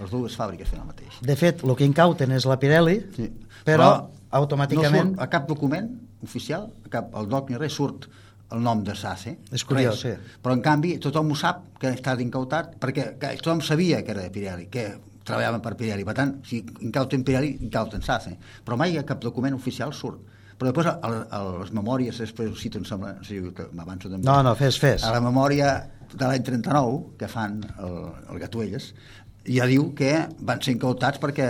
Les 0.00 0.10
dues 0.12 0.36
fàbriques 0.36 0.68
feien 0.68 0.82
el 0.82 0.90
mateix. 0.90 1.18
De 1.24 1.36
fet, 1.40 1.64
el 1.64 1.74
que 1.78 1.86
incauten 1.88 2.32
és 2.36 2.44
la 2.48 2.58
Pirelli, 2.60 2.98
Sí. 3.16 3.30
però, 3.64 3.90
automàticament... 4.30 5.12
No 5.12 5.16
surt 5.16 5.24
a 5.24 5.30
cap 5.32 5.48
document 5.48 5.90
oficial, 6.22 6.70
a 6.84 6.92
cap, 6.92 7.10
el 7.16 7.28
doc 7.28 7.50
ni 7.50 7.56
res, 7.56 7.72
surt 7.72 8.08
el 8.52 8.62
nom 8.62 8.82
de 8.84 8.94
SACE. 8.94 9.36
És 9.52 9.64
curiós, 9.64 10.02
res. 10.02 10.18
sí. 10.20 10.38
Però, 10.42 10.54
en 10.54 10.62
canvi, 10.62 10.98
tothom 11.02 11.32
ho 11.32 11.38
sap 11.38 11.64
que 11.80 11.88
ha 11.90 11.96
estat 11.96 12.20
incautat, 12.22 12.76
perquè 12.82 13.16
que 13.18 13.34
tothom 13.40 13.60
sabia 13.64 14.02
que 14.04 14.12
era 14.14 14.22
de 14.22 14.30
Pirelli, 14.30 14.68
que 14.70 14.86
treballaven 15.26 15.60
per 15.64 15.74
Pirelli. 15.76 16.04
Per 16.06 16.14
tant, 16.14 16.36
si 16.46 16.60
incauten 16.86 17.24
Pirelli, 17.26 17.56
incauten 17.66 18.02
SACE. 18.02 18.36
Però 18.64 18.76
mai 18.78 18.94
cap 19.04 19.20
document 19.24 19.56
oficial 19.56 19.92
surt. 19.92 20.20
Però 20.56 20.70
després, 20.70 20.86
a, 20.88 21.10
a, 21.36 21.40
les 21.60 21.72
memòries, 21.76 22.16
després 22.22 22.48
ho 22.48 22.56
cito, 22.56 22.78
em 22.80 22.86
sembla, 22.88 23.16
sé 23.26 23.34
si 23.36 23.66
m'avanço 23.76 24.08
també. 24.08 24.24
No, 24.24 24.38
no, 24.46 24.54
fes, 24.56 24.78
fes. 24.80 25.04
A 25.04 25.10
la 25.12 25.20
memòria 25.20 25.74
de 26.14 26.22
l'any 26.24 26.44
39, 26.46 27.16
que 27.20 27.28
fan 27.28 27.58
el, 27.82 27.98
el 28.32 28.38
Gatuelles, 28.40 28.92
ja 29.48 29.66
diu 29.66 29.92
que 29.94 30.12
van 30.40 30.60
ser 30.62 30.74
incautats 30.76 31.20
perquè 31.22 31.46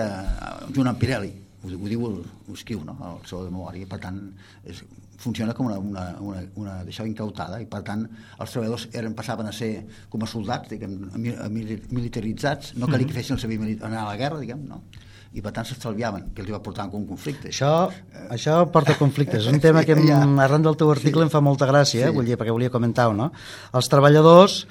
junt 0.74 0.88
amb 0.90 0.98
Pirelli, 1.00 1.32
ho, 1.64 1.68
ho 1.72 1.88
diu, 1.88 2.06
escriu, 2.54 2.84
no?, 2.84 2.96
el 3.14 3.26
seu 3.28 3.44
de 3.44 3.50
memòria, 3.50 3.86
per 3.90 3.98
tant 4.02 4.20
és, 4.64 4.82
funciona 5.16 5.54
com 5.56 5.66
una, 5.70 5.78
una, 5.80 6.02
una, 6.20 6.42
una 6.60 6.74
d'això 6.84 7.06
incautada, 7.08 7.56
i 7.62 7.64
per 7.66 7.80
tant 7.82 8.02
els 8.38 8.50
treballadors 8.52 8.88
eren, 8.92 9.14
passaven 9.16 9.46
a 9.48 9.52
ser 9.56 9.70
com 10.12 10.22
a 10.22 10.28
soldats, 10.28 10.68
diguem, 10.68 10.92
militaritzats, 11.90 12.74
no 12.76 12.86
calia 12.90 13.06
que 13.08 13.16
fessin 13.16 13.36
el 13.36 13.40
servir 13.42 13.58
mili- 13.60 13.78
anar 13.82 14.02
a 14.04 14.10
la 14.12 14.16
guerra, 14.20 14.38
diguem, 14.42 14.62
no? 14.68 14.82
i 15.36 15.42
per 15.44 15.50
tant 15.52 15.66
s'estalviaven, 15.68 16.30
que 16.32 16.40
els 16.40 16.48
va 16.52 16.62
portar 16.64 16.86
un 16.88 17.04
conflicte. 17.04 17.50
Això, 17.50 17.90
això 18.32 18.54
porta 18.72 18.94
conflictes. 18.96 19.42
És 19.44 19.50
un 19.52 19.58
tema 19.66 19.82
que 19.84 19.92
Ja. 20.06 20.22
arran 20.44 20.62
del 20.64 20.76
teu 20.80 20.88
article 20.90 21.20
Sí. 21.20 21.26
em 21.26 21.30
fa 21.34 21.42
molta 21.44 21.66
gràcia, 21.68 22.06
eh? 22.06 22.08
Sí. 22.08 22.14
vull 22.14 22.24
dir, 22.24 22.38
perquè 22.40 22.52
volia 22.54 22.70
comentar-ho, 22.72 23.12
no? 23.12 23.32
Els 23.76 23.88
treballadors, 23.92 24.66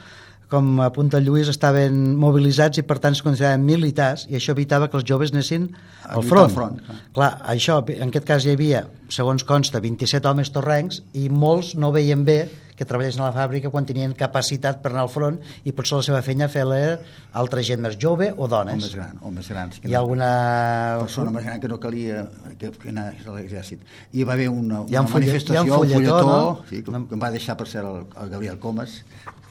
com 0.50 0.82
apunta 0.86 1.18
el 1.18 1.26
Lluís, 1.26 1.50
estaven 1.52 2.16
mobilitzats 2.22 2.82
i 2.82 2.86
per 2.86 3.00
tant 3.04 3.18
es 3.18 3.24
consideraven 3.26 3.66
militars 3.66 4.28
i 4.30 4.38
això 4.40 4.54
evitava 4.56 4.90
que 4.92 5.00
els 5.00 5.08
joves 5.08 5.34
anessin 5.34 5.70
al 6.06 6.24
front. 6.24 6.54
front, 6.54 6.82
clar. 6.86 7.00
Clar, 7.16 7.32
això, 7.56 7.80
en 7.96 8.10
aquest 8.14 8.28
cas 8.28 8.46
hi 8.46 8.54
havia, 8.54 8.86
segons 9.10 9.44
consta, 9.44 9.82
27 9.82 10.30
homes 10.30 10.52
torrencs 10.54 11.02
i 11.14 11.30
molts 11.30 11.74
no 11.76 11.92
veien 11.96 12.24
bé 12.28 12.44
que 12.76 12.84
treballessin 12.84 13.22
a 13.24 13.30
la 13.30 13.36
fàbrica 13.36 13.70
quan 13.72 13.86
tenien 13.88 14.12
capacitat 14.20 14.82
per 14.84 14.92
anar 14.92 15.06
al 15.06 15.10
front 15.10 15.38
i 15.64 15.72
potser 15.72 15.96
la 15.96 16.04
seva 16.04 16.20
feina 16.26 16.50
fer-la 16.52 16.98
altra 17.40 17.64
gent 17.64 17.80
més 17.80 17.96
jove 17.96 18.28
o 18.36 18.44
O 18.46 18.50
dones. 18.52 18.76
més 18.84 18.96
gran, 18.96 19.16
o 19.22 19.32
més 19.32 19.48
grans. 19.48 19.80
Hi 19.82 19.94
ha 19.96 20.02
alguna... 20.02 20.28
persona 21.00 21.32
més 21.32 21.46
gran 21.46 21.62
que 21.64 21.70
no 21.72 21.80
calia 21.80 22.26
que, 22.60 22.72
que 22.72 22.92
anés 22.92 23.24
a 23.26 23.38
l'exèrcit. 23.38 23.80
Hi 24.12 24.28
va 24.28 24.36
haver 24.36 24.50
una, 24.50 24.84
Hi 24.90 24.96
ha 25.00 25.02
una 25.06 25.08
un 25.08 25.14
manifestació, 25.14 25.62
ha 25.74 25.80
un 25.80 25.88
fulletó, 25.88 26.20
no? 26.28 26.60
sí, 26.70 26.84
que, 26.84 26.92
que 26.92 27.16
em 27.16 27.24
va 27.24 27.32
deixar 27.32 27.56
per 27.56 27.68
ser 27.72 27.86
el, 27.86 28.04
el 28.22 28.30
Gabriel 28.36 28.60
Comas, 28.60 29.00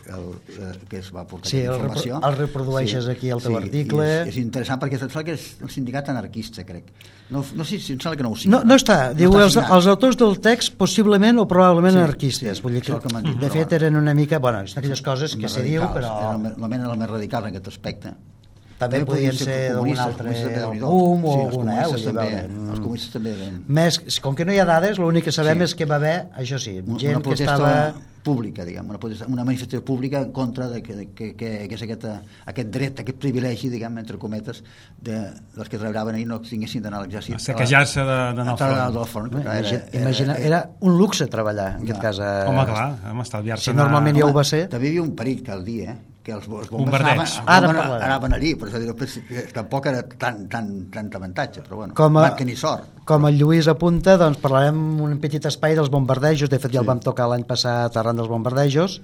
el, 0.09 0.25
eh, 0.59 0.73
que 0.91 0.99
es 0.99 1.09
va 1.15 1.23
portar 1.27 1.49
Sí, 1.51 1.59
aquesta 1.63 1.75
el 1.75 1.81
informació. 1.83 2.21
el 2.29 2.37
reprodueixes 2.37 3.09
aquí 3.09 3.31
al 3.31 3.41
teu 3.43 3.53
i 3.53 3.57
article. 3.63 4.07
És, 4.23 4.29
és 4.35 4.37
interessant 4.43 4.81
perquè 4.83 4.99
em 4.99 5.05
sembla 5.07 5.25
que 5.25 5.33
és 5.39 5.47
un 5.63 5.71
sindicat 5.73 6.09
anarquista, 6.13 6.65
crec. 6.65 6.91
No, 7.31 7.45
no 7.55 7.65
sé 7.65 7.79
si 7.81 7.95
em 7.95 8.01
sembla 8.01 8.17
que 8.17 8.23
no 8.27 8.31
ho 8.35 8.37
sigui. 8.37 8.51
No, 8.53 8.63
no 8.65 8.75
està. 8.77 9.15
Diu, 9.17 9.33
els, 9.39 9.55
signat. 9.55 9.71
els 9.79 9.87
autors 9.95 10.17
del 10.21 10.39
text 10.45 10.77
possiblement 10.77 11.39
o 11.41 11.47
probablement 11.49 11.95
Sí, 11.97 12.03
anarquistes. 12.05 12.57
sí, 12.59 12.63
Vull 12.63 12.75
dir 12.75 12.83
que, 12.83 12.99
que 13.01 13.23
dit, 13.23 13.41
de 13.41 13.51
fet, 13.51 13.73
eren 13.81 13.97
una 13.97 14.15
mica... 14.15 14.39
Bueno, 14.39 14.59
aquelles 14.67 15.03
coses 15.03 15.37
que 15.37 15.49
se 15.49 15.63
diu, 15.63 15.83
però 15.95 16.13
Era 16.21 16.55
la, 16.59 16.69
mena 16.69 16.89
la 16.89 16.97
més 16.97 17.09
radical 17.11 17.45
en 17.45 17.55
aquest 17.55 17.69
aspecte. 17.69 18.13
també 18.79 19.05
podien 19.07 19.33
ser 19.33 19.73
comunistes, 19.73 20.05
altre 20.05 20.33
també. 20.61 20.79
CUM 20.81 21.25
o 21.25 21.33
sí, 21.33 21.39
els 21.41 21.55
alguna, 21.55 21.75
eh? 21.81 21.85
també, 22.05 22.13
veure, 22.21 22.71
els 22.73 22.81
comunistes 22.81 23.13
també 23.15 23.31
eren 23.33 23.61
Més, 23.69 24.01
com 24.21 24.35
que 24.35 24.45
no 24.45 24.53
hi 24.53 24.59
ha 24.59 24.65
dades, 24.67 24.99
l'únic 24.99 25.25
que 25.25 25.33
sabem 25.33 25.59
Sí. 25.63 25.65
és 25.71 25.75
que 25.79 25.87
va 25.87 25.95
haver, 25.97 26.17
això 26.37 26.59
sí, 26.59 26.75
gent 26.99 27.15
una 27.15 27.23
que 27.23 27.23
protesta 27.23 27.55
estava... 27.55 27.95
pública, 28.25 28.65
diguem, 28.65 28.89
una, 28.89 28.99
protesta, 28.99 29.27
una 29.29 29.45
manifestació 29.45 29.83
pública 29.85 30.23
en 30.25 30.31
contra 30.33 30.67
de 30.73 30.81
que, 30.83 30.95
que, 31.15 31.27
que, 31.37 31.51
que 31.69 31.75
és 31.77 31.83
aquest, 31.85 32.07
aquest 32.51 32.71
dret, 32.73 33.03
aquest 33.05 33.19
privilegi, 33.21 33.69
diguem, 33.69 33.99
entre 34.01 34.17
cometes, 34.19 34.63
de, 34.97 35.19
dels 35.55 35.69
que 35.69 35.77
treballaven 35.79 36.17
ahir 36.17 36.27
no 36.31 36.41
tinguessin 36.41 36.83
d'anar 36.83 37.03
a 37.03 37.05
l'exèrcit. 37.05 37.37
A 37.37 37.43
saquejar-se 37.45 38.01
de- 38.01 38.07
d'anar 38.39 38.47
al 38.47 38.49
a- 38.49 38.55
a- 38.55 38.57
front. 38.57 38.95
del 38.97 39.07
front. 39.13 39.33
Imagina, 39.35 39.59
Era, 39.93 40.01
imagina, 40.01 40.35
era 40.41 40.63
un 40.81 40.97
luxe 40.99 41.27
treballar, 41.29 41.75
en 41.77 41.87
Ja. 41.87 41.93
aquest 41.95 42.03
cas. 42.03 42.19
Eh, 42.19 42.49
Home, 42.49 42.65
clar, 42.73 42.89
home, 43.13 43.23
estalviar-se... 43.23 43.65
Si 43.65 43.71
anar- 43.71 43.85
normalment 43.85 44.17
ja 44.19 44.27
ho 44.27 44.33
va 44.33 44.45
ser. 44.45 44.69
També 44.73 44.87
hi 44.89 44.95
havia 44.97 45.03
un 45.03 45.15
perill 45.15 45.43
cal 45.45 45.65
dia, 45.65 45.93
eh? 45.93 45.99
que 46.25 46.33
els, 46.33 46.47
els 46.49 46.71
bombers 46.73 47.03
anaven, 47.05 47.21
els 47.21 47.35
Ara 47.45 47.67
parlarem. 47.69 48.03
anaven 48.07 48.33
allí, 48.33 48.55
però 48.57 48.69
és 48.71 48.75
a 48.75 48.79
dir, 48.81 48.95
que 49.29 49.43
tampoc 49.53 49.85
era 49.91 50.03
tan, 50.09 50.47
tan, 50.49 50.87
tant 50.91 51.11
avantatge, 51.15 51.61
però 51.61 51.77
bueno, 51.83 51.93
Com 51.93 52.17
a- 52.17 52.23
van 52.31 52.37
tenir 52.39 52.57
sort. 52.57 52.94
Com 53.05 53.27
el 53.29 53.37
Lluís 53.37 53.67
apunta, 53.69 54.15
doncs 54.21 54.39
parlarem 54.41 54.79
un 55.05 55.19
petit 55.21 55.45
espai 55.45 55.75
dels 55.77 55.91
bombardejos, 55.93 56.49
de 56.49 56.59
fet 56.61 56.73
ja 56.73 56.81
el 56.81 56.89
vam 56.89 57.03
tocar 57.05 57.27
l'any 57.29 57.45
passat 57.49 57.97
arran 58.01 58.17
dels 58.17 58.31
bombardejos, 58.33 59.01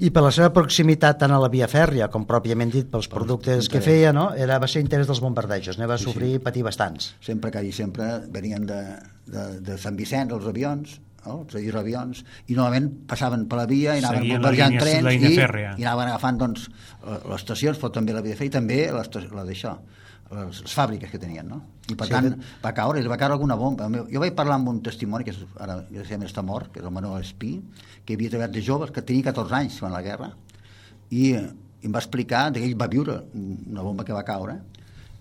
i 0.00 0.08
per 0.10 0.22
la 0.24 0.30
seva 0.32 0.48
proximitat 0.56 1.18
tant 1.20 1.30
a 1.30 1.38
la 1.38 1.50
via 1.52 1.68
fèrria 1.68 2.08
com 2.10 2.24
pròpiament 2.26 2.70
dit 2.72 2.88
pels 2.90 3.06
productes 3.12 3.68
que 3.68 3.82
feia, 3.84 4.14
no? 4.16 4.30
era, 4.34 4.56
va 4.58 4.66
ser 4.66 4.80
interès 4.82 5.06
dels 5.10 5.20
bombardejos, 5.20 5.76
ne 5.78 5.86
va 5.86 5.98
Sí, 6.00 6.06
sofrir 6.08 6.32
sí. 6.38 6.42
patir 6.42 6.64
bastants. 6.64 7.10
sempre 7.20 7.50
quasi 7.52 7.70
sempre 7.76 8.08
venien 8.32 8.64
de, 8.66 8.80
de, 9.28 9.44
de 9.60 9.76
Sant 9.78 9.96
Vicent 10.00 10.32
els 10.32 10.46
avions 10.48 10.96
no? 11.26 11.42
els 11.44 11.54
hidroavions 11.60 12.24
i 12.48 12.56
normalment 12.56 12.88
passaven 13.06 13.44
per 13.46 13.58
la 13.60 13.66
via 13.68 13.94
i 13.98 14.00
anaven 14.00 14.24
la 14.26 14.34
bombardejant 14.38 14.78
trens 14.80 15.04
la 15.04 15.12
i, 15.12 15.34
i 15.36 15.84
anaven 15.84 16.08
agafant 16.08 16.38
doncs, 16.40 16.70
les 17.04 17.36
estacions 17.42 17.78
però 17.78 17.92
també 17.92 18.16
la 18.16 18.24
via 18.24 18.34
fèrria 18.40 18.54
i 18.54 18.56
també 18.56 18.80
les, 18.96 19.12
la 19.36 19.44
d'això 19.44 19.76
les, 20.30 20.60
les 20.62 20.74
fàbriques 20.74 21.10
que 21.10 21.18
tenien 21.18 21.48
no? 21.48 21.60
i 21.90 21.94
per 21.98 22.06
Sí, 22.06 22.12
tant 22.14 22.28
de- 22.30 22.36
va 22.62 22.72
caure, 22.76 23.00
els 23.02 23.08
va 23.10 23.16
caure 23.18 23.34
alguna 23.34 23.56
bomba. 23.58 23.88
Jo 24.12 24.20
vaig 24.22 24.34
parlar 24.38 24.56
amb 24.60 24.68
un 24.70 24.80
testimoni 24.82 25.24
que 25.26 25.32
és, 25.34 25.40
ara 25.58 25.80
desgraciadament 25.88 26.30
està 26.30 26.44
mort, 26.46 26.70
que 26.72 26.78
és 26.80 26.86
el 26.86 26.92
Manuel 26.94 27.22
Espí 27.24 27.56
que 28.06 28.14
havia 28.14 28.30
treballat 28.30 28.54
de 28.54 28.62
joves, 28.62 28.90
que 28.94 29.02
tenia 29.02 29.26
14 29.32 29.54
anys 29.58 29.80
quan 29.82 29.92
la 29.92 30.02
guerra 30.06 30.30
i, 31.10 31.32
i 31.34 31.86
em 31.88 31.92
va 31.92 31.98
explicar 31.98 32.52
que 32.54 32.62
ell 32.62 32.76
va 32.78 32.86
viure 32.92 33.20
una 33.34 33.82
bomba 33.82 34.04
que 34.04 34.12
va 34.14 34.22
caure 34.28 34.60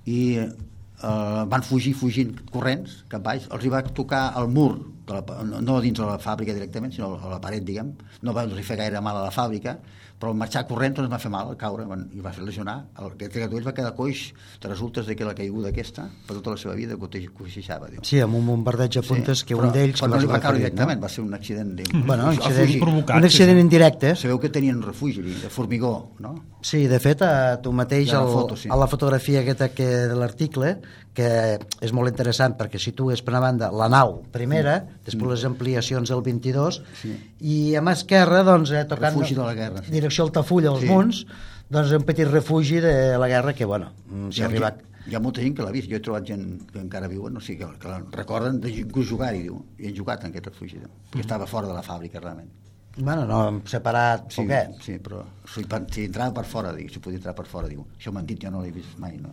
i 0.06 0.20
eh, 0.38 1.44
van 1.50 1.64
fugir 1.66 1.94
fugint 1.98 2.36
corrents 2.52 3.04
cap 3.10 3.24
baix, 3.26 3.48
els 3.50 3.66
hi 3.66 3.70
va 3.74 3.82
tocar 3.84 4.34
el 4.40 4.48
mur 4.54 4.72
de 5.10 5.14
la, 5.18 5.24
no- 5.44 5.62
no 5.66 5.80
dins 5.82 5.98
de 5.98 6.06
la 6.06 6.20
fàbrica 6.22 6.54
directament 6.54 6.94
sinó 6.94 7.16
a 7.18 7.30
la 7.34 7.42
paret 7.42 7.64
diguem. 7.66 7.96
No 8.22 8.34
va 8.38 8.46
fer 8.62 8.78
gaire 8.78 9.02
mal 9.02 9.18
a 9.18 9.24
la 9.26 9.32
fàbrica 9.34 9.80
però 10.20 10.34
al 10.34 10.38
marxar 10.38 10.66
corrent 10.68 10.98
doncs 10.98 11.10
va 11.12 11.18
fer 11.20 11.32
mal, 11.32 11.48
al 11.48 11.58
caure 11.58 11.86
i 12.14 12.20
va 12.20 12.34
fer 12.36 12.44
lesionar, 12.44 12.78
el 13.00 13.14
que 13.16 13.30
ell 13.32 13.66
va 13.68 13.74
quedar 13.74 13.94
coix 13.96 14.34
de 14.62 14.68
resultes 14.68 15.08
de 15.08 15.16
que 15.16 15.24
la 15.24 15.34
caiguda 15.34 15.70
aquesta 15.70 16.10
per 16.28 16.36
tota 16.36 16.52
la 16.52 16.58
seva 16.60 16.76
vida 16.76 16.98
coix- 17.00 17.30
coixejava 17.38 17.88
diu. 17.90 18.04
Sí, 18.04 18.20
amb 18.20 18.36
un 18.36 18.46
bombardeig 18.46 18.98
apuntes 19.00 19.46
que 19.48 19.56
un 19.56 19.72
d'ells... 19.72 20.02
però 20.02 20.12
no 20.12 20.20
li 20.20 20.28
va 20.28 20.42
caure 20.44 20.58
directament, 20.60 21.02
va 21.02 21.10
ser 21.10 21.24
un 21.24 21.34
accident 21.34 21.72
de, 21.78 21.88
Bueno, 21.94 22.30
un 22.30 22.36
a 22.36 22.46
accident, 22.50 22.80
provocat, 22.84 23.16
un 23.16 23.30
sí, 23.30 23.32
accident 23.32 23.58
sí. 23.58 23.66
indirecte. 23.68 24.16
sabeu 24.16 24.40
que 24.40 24.50
tenien 24.50 24.82
refugi 24.82 25.22
de 25.22 25.50
formigó 25.50 26.12
no? 26.20 26.36
Sí, 26.62 26.88
de 26.92 27.00
fet, 27.00 27.22
eh, 27.24 27.58
tu 27.64 27.72
mateix 27.72 28.12
ha 28.12 28.20
la 28.20 28.28
el, 28.28 28.34
foto, 28.34 28.58
sí. 28.58 28.68
a 28.70 28.76
la 28.76 28.88
fotografia 28.92 29.40
aquesta 29.40 29.70
que, 29.72 29.86
de 30.12 30.16
l'article, 30.20 30.74
que 31.14 31.58
és 31.82 31.92
molt 31.92 32.08
interessant 32.12 32.54
perquè 32.56 32.80
situes 32.80 33.22
per 33.26 33.34
una 33.34 33.42
banda 33.44 33.72
la 33.76 33.90
nau 33.92 34.22
primera, 34.32 34.78
després 35.06 35.32
les 35.34 35.46
ampliacions 35.50 36.10
del 36.10 36.22
22, 36.24 36.82
Sí. 37.02 37.14
i 37.42 37.76
a 37.76 37.82
mà 37.82 37.94
esquerra, 37.98 38.44
doncs, 38.44 38.72
eh, 38.72 38.86
tocant 38.86 39.14
Refugi 39.16 39.36
de 39.36 39.42
la 39.44 39.54
guerra, 39.58 39.84
sí. 39.84 39.92
direcció 39.92 40.24
Altafulla, 40.24 40.70
als 40.72 40.82
Sí. 40.82 40.88
Munts, 40.88 41.26
doncs 41.70 41.92
un 41.98 42.04
petit 42.04 42.28
refugi 42.28 42.80
de 42.80 43.18
la 43.18 43.28
guerra 43.28 43.54
que, 43.54 43.66
bueno, 43.66 43.92
mm, 44.08 44.30
si 44.32 44.40
hi, 44.40 44.44
ha, 44.44 44.48
arriba... 44.48 44.72
hi 45.10 45.16
ha 45.16 45.20
molta 45.20 45.42
gent 45.42 45.56
que 45.58 45.64
l'ha 45.64 45.72
vist, 45.72 45.90
jo 45.90 45.96
he 45.98 46.00
trobat 46.00 46.26
gent 46.26 46.72
que 46.72 46.80
encara 46.80 47.08
viuen, 47.08 47.36
o 47.36 47.42
sigui, 47.42 47.66
que, 47.66 47.80
que 47.80 48.00
recorden 48.16 48.60
de 48.62 48.72
jugar-hi, 48.94 49.42
diu, 49.44 49.60
i 49.78 49.88
han 49.88 49.96
jugat 49.98 50.24
en 50.24 50.32
aquest 50.32 50.48
refugi, 50.48 50.78
diu, 50.80 50.90
perquè 51.12 51.22
estava 51.26 51.48
fora 51.48 51.68
de 51.68 51.74
la 51.74 51.82
fàbrica, 51.84 52.20
realment. 52.22 52.50
Bueno, 52.98 53.26
no, 53.26 53.62
separat 53.66 54.32
Sí, 54.32 54.42
poquet. 54.42 54.82
sí 54.84 54.98
però 55.00 55.24
si, 55.48 55.64
si 55.94 56.06
entrava 56.06 56.34
per 56.34 56.46
fora, 56.46 56.74
diu, 56.74 56.90
si 56.90 57.00
podia 57.00 57.18
entrar 57.18 57.36
per 57.36 57.46
fora, 57.46 57.68
diu, 57.68 57.86
això 57.98 58.12
m'han 58.12 58.26
dit, 58.26 58.40
jo 58.44 58.50
no 58.52 58.62
l'he 58.62 58.72
vist 58.72 58.98
mai, 58.98 59.18
no? 59.18 59.30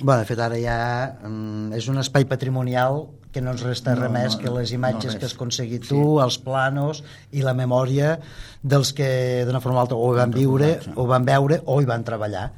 Bueno, 0.00 0.20
de 0.22 0.26
fet, 0.28 0.38
ara 0.40 0.56
ja 0.60 0.76
mm, 1.26 1.72
és 1.76 1.88
un 1.92 1.98
espai 2.00 2.24
patrimonial 2.28 3.02
que 3.30 3.42
no 3.44 3.52
ens 3.54 3.62
resta 3.62 3.92
No, 3.94 4.02
res 4.06 4.12
més 4.14 4.36
no, 4.36 4.40
que 4.42 4.52
les 4.56 4.72
no, 4.72 4.78
imatges 4.80 5.12
res. 5.12 5.18
que 5.20 5.26
has 5.28 5.34
aconseguit 5.36 5.84
Sí. 5.84 5.92
tu, 5.92 6.18
els 6.22 6.38
planos 6.42 7.02
i 7.36 7.44
la 7.46 7.52
memòria 7.54 8.16
dels 8.62 8.92
que 8.96 9.44
d'una 9.46 9.60
forma 9.60 9.78
o 9.78 9.82
altra 9.82 9.96
o 9.96 10.10
hi 10.14 10.18
van 10.18 10.32
viure, 10.34 10.72
sí. 10.82 10.92
o 10.96 11.06
van 11.06 11.24
veure 11.28 11.60
o 11.66 11.80
hi 11.80 11.88
van 11.88 12.04
treballar. 12.04 12.48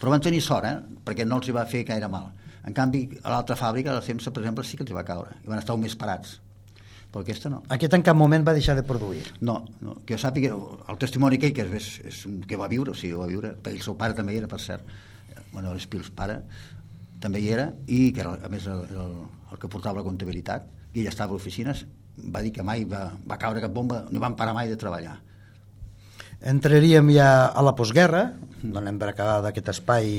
Però 0.00 0.10
van 0.10 0.20
tenir 0.20 0.42
sort, 0.42 0.66
eh? 0.66 0.76
perquè 1.04 1.24
no 1.24 1.38
els 1.38 1.48
hi 1.48 1.54
va 1.54 1.64
fer 1.66 1.84
gaire 1.88 2.08
mal. 2.08 2.32
En 2.66 2.74
canvi, 2.74 3.08
a 3.22 3.30
l'altra 3.30 3.56
fàbrica, 3.58 3.94
la 3.94 4.02
CEMSA, 4.02 4.30
per 4.30 4.42
exemple, 4.42 4.64
sí 4.64 4.76
que 4.76 4.82
els 4.84 4.90
hi 4.90 4.94
va 4.94 5.04
caure, 5.06 5.36
i 5.42 5.48
van 5.48 5.58
estar 5.58 5.74
un 5.74 5.80
mes 5.82 5.94
parats. 5.98 6.40
Però 7.12 7.22
aquesta 7.22 7.50
no. 7.50 7.62
Aquest 7.68 7.94
en 7.94 8.02
cap 8.02 8.16
moment 8.16 8.44
va 8.46 8.54
deixar 8.56 8.74
de 8.74 8.82
produir. 8.82 9.22
No, 9.40 9.64
no, 9.80 9.96
que 10.06 10.14
jo 10.14 10.18
sàpiga, 10.22 10.54
el 10.88 10.98
testimoni 10.98 11.38
que 11.38 11.50
ell, 11.50 11.54
que 11.56 11.66
és, 11.76 11.88
és 12.08 12.20
un 12.26 12.40
que 12.48 12.56
va 12.56 12.68
viure, 12.72 12.90
o 12.90 12.94
sigui, 12.94 13.14
va 13.18 13.26
viure, 13.28 13.54
el 13.68 13.80
seu 13.84 13.96
pare 14.00 14.14
també 14.14 14.36
era, 14.38 14.48
per 14.48 14.60
cert, 14.62 14.82
Manuel 15.52 15.80
Espils, 15.80 16.10
pare, 16.14 16.40
també 17.22 17.42
hi 17.42 17.50
era, 17.54 17.70
i 17.86 18.10
que 18.14 18.24
era, 18.24 18.36
a 18.42 18.50
més, 18.52 18.66
el, 18.70 18.84
el, 18.90 19.18
el 19.52 19.60
que 19.60 19.70
portava 19.70 20.00
la 20.00 20.06
comptabilitat, 20.06 20.66
i 20.92 21.02
ell 21.02 21.10
estava 21.10 21.32
a 21.32 21.38
l'oficines, 21.38 21.84
va 22.34 22.42
dir 22.44 22.52
que 22.52 22.64
mai 22.66 22.84
va, 22.88 23.06
va 23.28 23.38
caure 23.40 23.62
cap 23.62 23.72
bomba, 23.72 24.02
no 24.10 24.22
van 24.22 24.36
parar 24.38 24.56
mai 24.56 24.68
de 24.70 24.78
treballar. 24.80 25.16
Entraríem 26.52 27.12
ja 27.14 27.28
a 27.46 27.62
la 27.62 27.76
postguerra, 27.78 28.32
donem 28.62 28.98
per 28.98 29.12
acabar 29.12 29.40
d'aquest 29.44 29.70
espai 29.76 30.10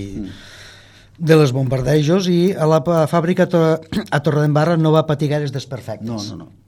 de 1.19 1.37
les 1.37 1.51
bombardejos, 1.53 2.29
i 2.31 2.53
a 2.55 2.67
la 2.69 2.79
fàbrica 3.11 3.45
a, 3.45 3.51
to 3.51 3.63
a 4.09 4.23
Torredembarra 4.23 4.79
no 4.79 4.95
va 4.95 5.05
patir 5.09 5.29
gaires 5.33 5.53
desperfectes. 5.53 6.07
No, 6.07 6.21
no, 6.31 6.45
no. 6.45 6.62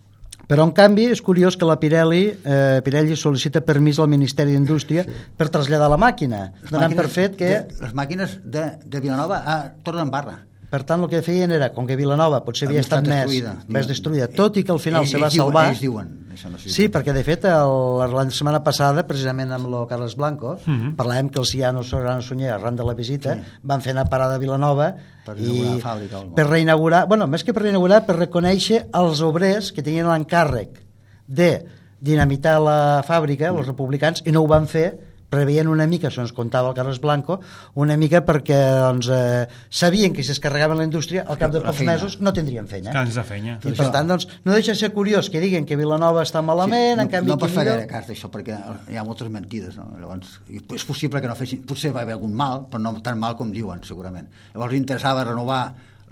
Però, 0.49 0.65
en 0.67 0.73
canvi, 0.77 1.07
és 1.13 1.21
curiós 1.25 1.57
que 1.57 1.67
la 1.67 1.77
Pirelli, 1.81 2.23
eh, 2.29 2.81
Pirelli 2.85 3.17
sol·licita 3.17 3.63
permís 3.65 3.99
al 3.99 4.11
Ministeri 4.11 4.53
d'Indústria 4.53 5.05
per 5.37 5.49
traslladar 5.49 5.89
la 5.89 5.97
màquina, 6.01 6.51
Les 6.61 6.73
donant 6.73 6.93
per 6.93 7.07
màquines 7.07 7.15
fet 7.15 7.39
que... 7.39 7.53
De, 7.55 7.85
les 7.85 7.95
màquines 7.97 8.37
de, 8.43 8.67
de 8.85 9.01
Vilanova 9.01 9.41
a 9.41 9.57
Torredembarra. 9.83 10.37
Per 10.75 10.83
tant, 10.83 11.05
el 11.05 11.09
que 11.11 11.21
feien 11.23 11.53
era, 11.55 11.71
com 11.71 11.87
que 11.87 11.95
Vilanova 11.95 12.41
potser 12.43 12.67
havia 12.67 12.81
Havia 12.81 12.83
estat 12.83 13.07
més 13.07 13.21
destruïda, 13.23 13.53
més 13.63 13.85
diuen. 13.85 13.87
destruïda, 13.93 14.27
tot 14.35 14.57
i 14.59 14.63
que 14.67 14.73
al 14.75 14.79
final 14.83 15.03
Ells- 15.05 15.11
se 15.15 15.21
va 15.21 15.29
ells 15.29 15.37
salvar... 15.39 15.63
ells 15.71 15.79
diuen, 15.85 16.09
això 16.35 16.49
no. 16.51 16.57
Sí, 16.59 16.89
perquè 16.91 17.13
de 17.15 17.23
fet 17.23 17.45
el, 17.47 17.75
la 18.11 18.25
setmana 18.29 18.59
passada, 18.65 19.05
precisament 19.07 19.53
amb 19.55 19.69
el 19.71 19.87
Carles 19.87 20.17
Blanco, 20.19 20.57
Mhm. 20.65 20.95
parlàvem 20.97 21.29
que 21.31 21.39
els 21.39 21.49
Cianos 21.55 21.93
Gran 21.93 22.21
Sunyer, 22.21 22.51
arran 22.57 22.75
de 22.75 22.83
la 22.83 22.93
visita, 22.93 23.37
van 23.63 23.81
fer 23.81 23.93
una 23.95 24.03
parada 24.11 24.35
a 24.35 24.37
Vilanova 24.37 24.89
Per 25.25 25.37
i 25.39 25.79
fàbrica 25.81 26.25
per 26.35 26.47
reinaugurar, 26.49 27.05
bueno, 27.07 27.25
més 27.27 27.43
que 27.45 27.53
per 27.53 27.63
reinaugurar, 27.63 28.03
per 28.05 28.17
reconèixer 28.19 28.87
els 28.93 29.21
obrers 29.21 29.71
que 29.71 29.81
tenien 29.81 30.07
l'encàrrec 30.11 30.81
de 31.25 31.65
dinamitar 32.01 32.59
la 32.59 33.01
fàbrica, 33.07 33.51
Mm. 33.51 33.57
els 33.57 33.67
republicans, 33.67 34.21
i 34.25 34.31
no 34.31 34.41
ho 34.43 34.47
van 34.47 34.67
fer 34.67 35.04
preveien 35.29 35.67
una 35.71 35.87
mica, 35.89 36.09
això 36.09 36.23
ens 36.23 36.33
contava 36.35 36.69
el 36.71 36.75
Carles 36.77 36.99
Blanco, 37.03 37.39
una 37.81 37.97
mica 37.97 38.21
perquè 38.25 38.59
doncs, 38.83 39.09
eh, 39.11 39.45
sabien 39.69 40.13
que 40.13 40.23
si 40.23 40.31
es 40.31 40.39
carregaven 40.43 40.77
la 40.79 40.87
indústria, 40.87 41.25
al 41.27 41.39
cap 41.41 41.53
de 41.53 41.61
pocs 41.63 41.81
mesos 41.87 42.19
no 42.21 42.33
tindrien 42.35 42.67
feina. 42.71 42.93
Cans 42.95 43.15
de 43.17 43.23
feina. 43.27 43.57
I 43.63 43.73
per 43.77 43.89
tant, 43.93 44.07
doncs, 44.11 44.27
no 44.45 44.53
deixa 44.55 44.73
de 44.73 44.79
ser 44.79 44.91
curiós 44.95 45.29
que 45.33 45.41
diguen 45.43 45.65
que 45.65 45.77
Vilanova 45.79 46.23
està 46.25 46.43
malament, 46.45 46.99
no, 46.99 47.07
en 47.07 47.11
canvi 47.11 47.33
no 47.33 47.39
pots 47.41 47.55
fer 47.55 47.65
gaire 47.67 47.89
cas 47.89 48.07
d'això 48.09 48.29
perquè 48.33 48.59
hi 48.91 48.99
ha 48.99 49.03
moltes 49.07 49.31
mentides 49.33 49.79
no? 49.79 49.89
Llavors, 49.99 50.39
i 50.49 50.61
és 50.61 50.85
possible 50.87 51.21
que 51.21 51.31
no 51.31 51.37
fessin 51.37 51.65
potser 51.67 51.93
va 51.95 52.05
haver 52.05 52.15
algun 52.17 52.33
mal, 52.35 52.65
però 52.71 52.83
no 52.83 52.95
tan 53.05 53.19
mal 53.21 53.37
com 53.39 53.51
diuen 53.53 53.83
segurament, 53.87 54.29
llavors 54.53 54.77
interessava 54.77 55.25
renovar 55.27 55.63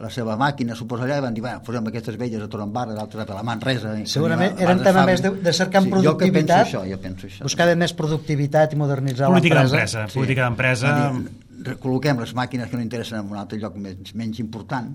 la 0.01 0.09
seva 0.09 0.33
màquina, 0.35 0.73
suposo 0.75 1.03
allà, 1.05 1.19
i 1.19 1.21
van 1.21 1.33
dir, 1.35 1.41
bueno, 1.45 1.61
posem 1.63 1.85
aquestes 1.87 2.17
velles 2.17 2.41
a 2.41 2.47
Torembarra, 2.49 2.95
d'altres 2.97 3.29
a 3.29 3.33
la 3.35 3.43
Manresa. 3.43 3.93
i- 3.99 4.07
Segurament 4.09 4.57
era 4.59 4.73
un 4.73 4.81
tema 4.83 5.05
més 5.05 5.21
de, 5.21 5.29
de 5.29 5.53
cercar 5.53 5.83
Sí, 5.83 5.89
jo 5.89 5.93
que 5.93 6.01
productivitat, 6.01 6.63
penso 6.65 6.79
això, 6.79 6.89
jo 6.91 6.99
penso 6.99 7.27
això. 7.27 7.43
buscava 7.43 7.75
més 7.75 7.93
productivitat 7.93 8.73
i 8.73 8.75
modernitzar 8.75 9.29
Política 9.29 9.61
l'empresa. 9.63 9.99
d'empresa. 9.99 10.19
Política 10.19 10.43
d'empresa... 10.49 10.93
Van 11.09 11.23
dir, 11.23 11.31
Recol·loquem 11.63 12.19
les 12.19 12.33
màquines 12.35 12.67
que 12.69 12.75
no 12.75 12.81
interessen 12.83 13.19
en 13.21 13.29
un 13.31 13.37
altre 13.39 13.57
lloc 13.57 13.77
menys, 13.79 14.13
menys 14.19 14.39
important 14.41 14.89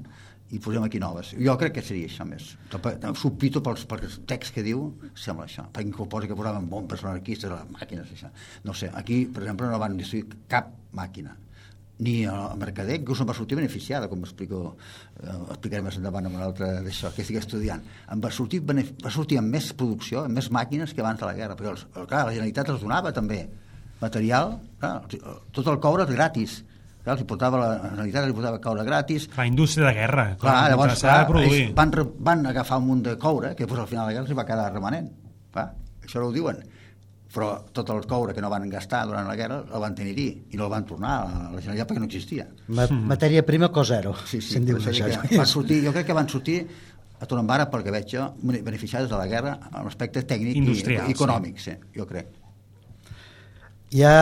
i 0.52 0.58
posem 0.58 0.82
aquí 0.84 0.98
noves. 1.00 1.30
Jo 1.38 1.54
crec 1.56 1.72
que 1.78 1.82
seria 1.82 2.06
això 2.10 2.26
més. 2.28 2.50
Sospito 3.16 3.62
pels, 3.64 3.86
pels 3.88 4.18
texts 4.28 4.52
que 4.52 4.62
diu, 4.66 4.82
sembla 5.16 5.46
això. 5.46 5.64
Perquè 5.72 5.94
que 5.96 6.06
posa 6.10 6.26
que 6.28 6.36
posaven 6.36 6.68
bombes 6.68 7.04
anarquistes 7.04 7.48
a 7.50 7.54
les 7.62 7.70
màquines, 7.72 8.10
això. 8.12 8.28
No 8.64 8.74
sé, 8.74 8.90
aquí, 8.92 9.24
per 9.32 9.44
exemple, 9.46 9.66
no 9.70 9.78
van 9.80 9.96
destruir 9.96 10.26
cap 10.48 10.68
màquina 10.92 11.36
ni 11.98 12.24
a 12.30 12.54
Mercader, 12.54 13.00
inclús 13.00 13.18
no 13.20 13.26
va 13.26 13.34
sortir 13.34 13.56
beneficiada, 13.58 14.06
com 14.08 14.20
explico, 14.22 14.76
eh, 15.18 15.34
explicaré 15.50 15.82
més 15.82 15.96
endavant 15.98 16.28
amb 16.28 16.38
l'altre 16.38 16.68
d'això, 16.86 17.10
que 17.14 17.24
estic 17.24 17.40
estudiant. 17.40 17.82
Em 18.12 18.22
va 18.22 18.30
sortir, 18.30 18.60
va 18.62 19.10
sortir 19.10 19.40
amb 19.40 19.50
més 19.50 19.72
producció, 19.74 20.22
amb 20.28 20.38
més 20.38 20.50
màquines 20.54 20.94
que 20.94 21.02
abans 21.02 21.18
de 21.18 21.26
la 21.26 21.34
guerra, 21.34 21.56
perquè 21.58 21.72
els, 21.74 21.86
clar, 22.06 22.24
la 22.28 22.34
Generalitat 22.36 22.70
els 22.74 22.84
donava 22.86 23.12
també 23.12 23.42
material, 24.00 24.58
clar, 24.78 24.94
tot 25.52 25.66
el 25.66 25.80
coure 25.82 26.06
és 26.06 26.14
gratis, 26.14 26.56
clar, 27.02 27.16
els 27.18 27.26
portava 27.26 27.58
la, 27.58 27.68
la 27.74 27.90
Generalitat 27.90 28.30
els 28.30 28.38
portava 28.38 28.62
coure 28.62 28.86
gratis, 28.86 29.28
La 29.36 29.46
indústria 29.50 29.90
de 29.90 29.94
guerra. 29.98 30.28
clar, 30.38 30.56
llavors 30.70 31.02
clar, 31.02 31.20
de 31.24 31.30
produir. 31.32 31.62
ells 31.66 31.74
van, 31.74 31.94
van 32.30 32.46
agafar 32.54 32.78
un 32.78 32.86
munt 32.92 33.02
de 33.10 33.18
coure 33.18 33.56
que 33.56 33.66
després 33.66 33.82
al 33.82 33.90
final 33.90 34.06
de 34.06 34.12
la 34.12 34.18
guerra 34.20 34.30
els 34.30 34.38
va 34.38 34.46
quedar 34.46 34.72
remanent, 34.72 35.10
clar, 35.50 35.72
això 36.04 36.22
no 36.22 36.30
ho 36.30 36.32
diuen 36.32 36.62
però 37.32 37.48
tot 37.76 37.90
el 37.92 38.06
coure 38.08 38.34
que 38.34 38.40
no 38.40 38.48
van 38.48 38.68
gastar 38.72 39.02
durant 39.06 39.26
la 39.28 39.36
guerra 39.36 39.60
el 39.60 39.82
van 39.82 39.94
tenir 39.94 40.14
i 40.18 40.56
no 40.56 40.64
el 40.64 40.72
van 40.72 40.86
tornar 40.88 41.14
a 41.20 41.26
la 41.52 41.60
Generalitat 41.60 41.90
perquè 41.90 42.00
no 42.00 42.08
existia 42.08 42.46
Ma 42.68 42.86
matèria 43.12 43.44
prima 43.44 43.68
cosero, 43.68 44.14
Sí, 44.24 44.40
sí, 44.40 44.54
se'n 44.54 44.68
diu 44.68 44.80
això 44.80 45.10
van 45.34 45.50
sortir, 45.50 45.82
jo 45.84 45.92
crec 45.92 46.08
que 46.08 46.16
van 46.16 46.28
sortir 46.28 46.62
a 47.18 47.26
Torembara, 47.26 47.66
pel 47.70 47.82
que 47.82 47.90
veig 47.90 48.12
jo, 48.12 48.28
beneficiats 48.46 49.08
de 49.10 49.16
la 49.18 49.26
guerra 49.26 49.56
en 49.72 49.80
l'aspecte 49.82 50.22
tècnic 50.22 50.60
Industrial, 50.60 51.08
i 51.08 51.16
econòmic, 51.16 51.58
sí. 51.58 51.74
jo 51.96 52.06
crec. 52.06 52.30
Ja 53.90 54.14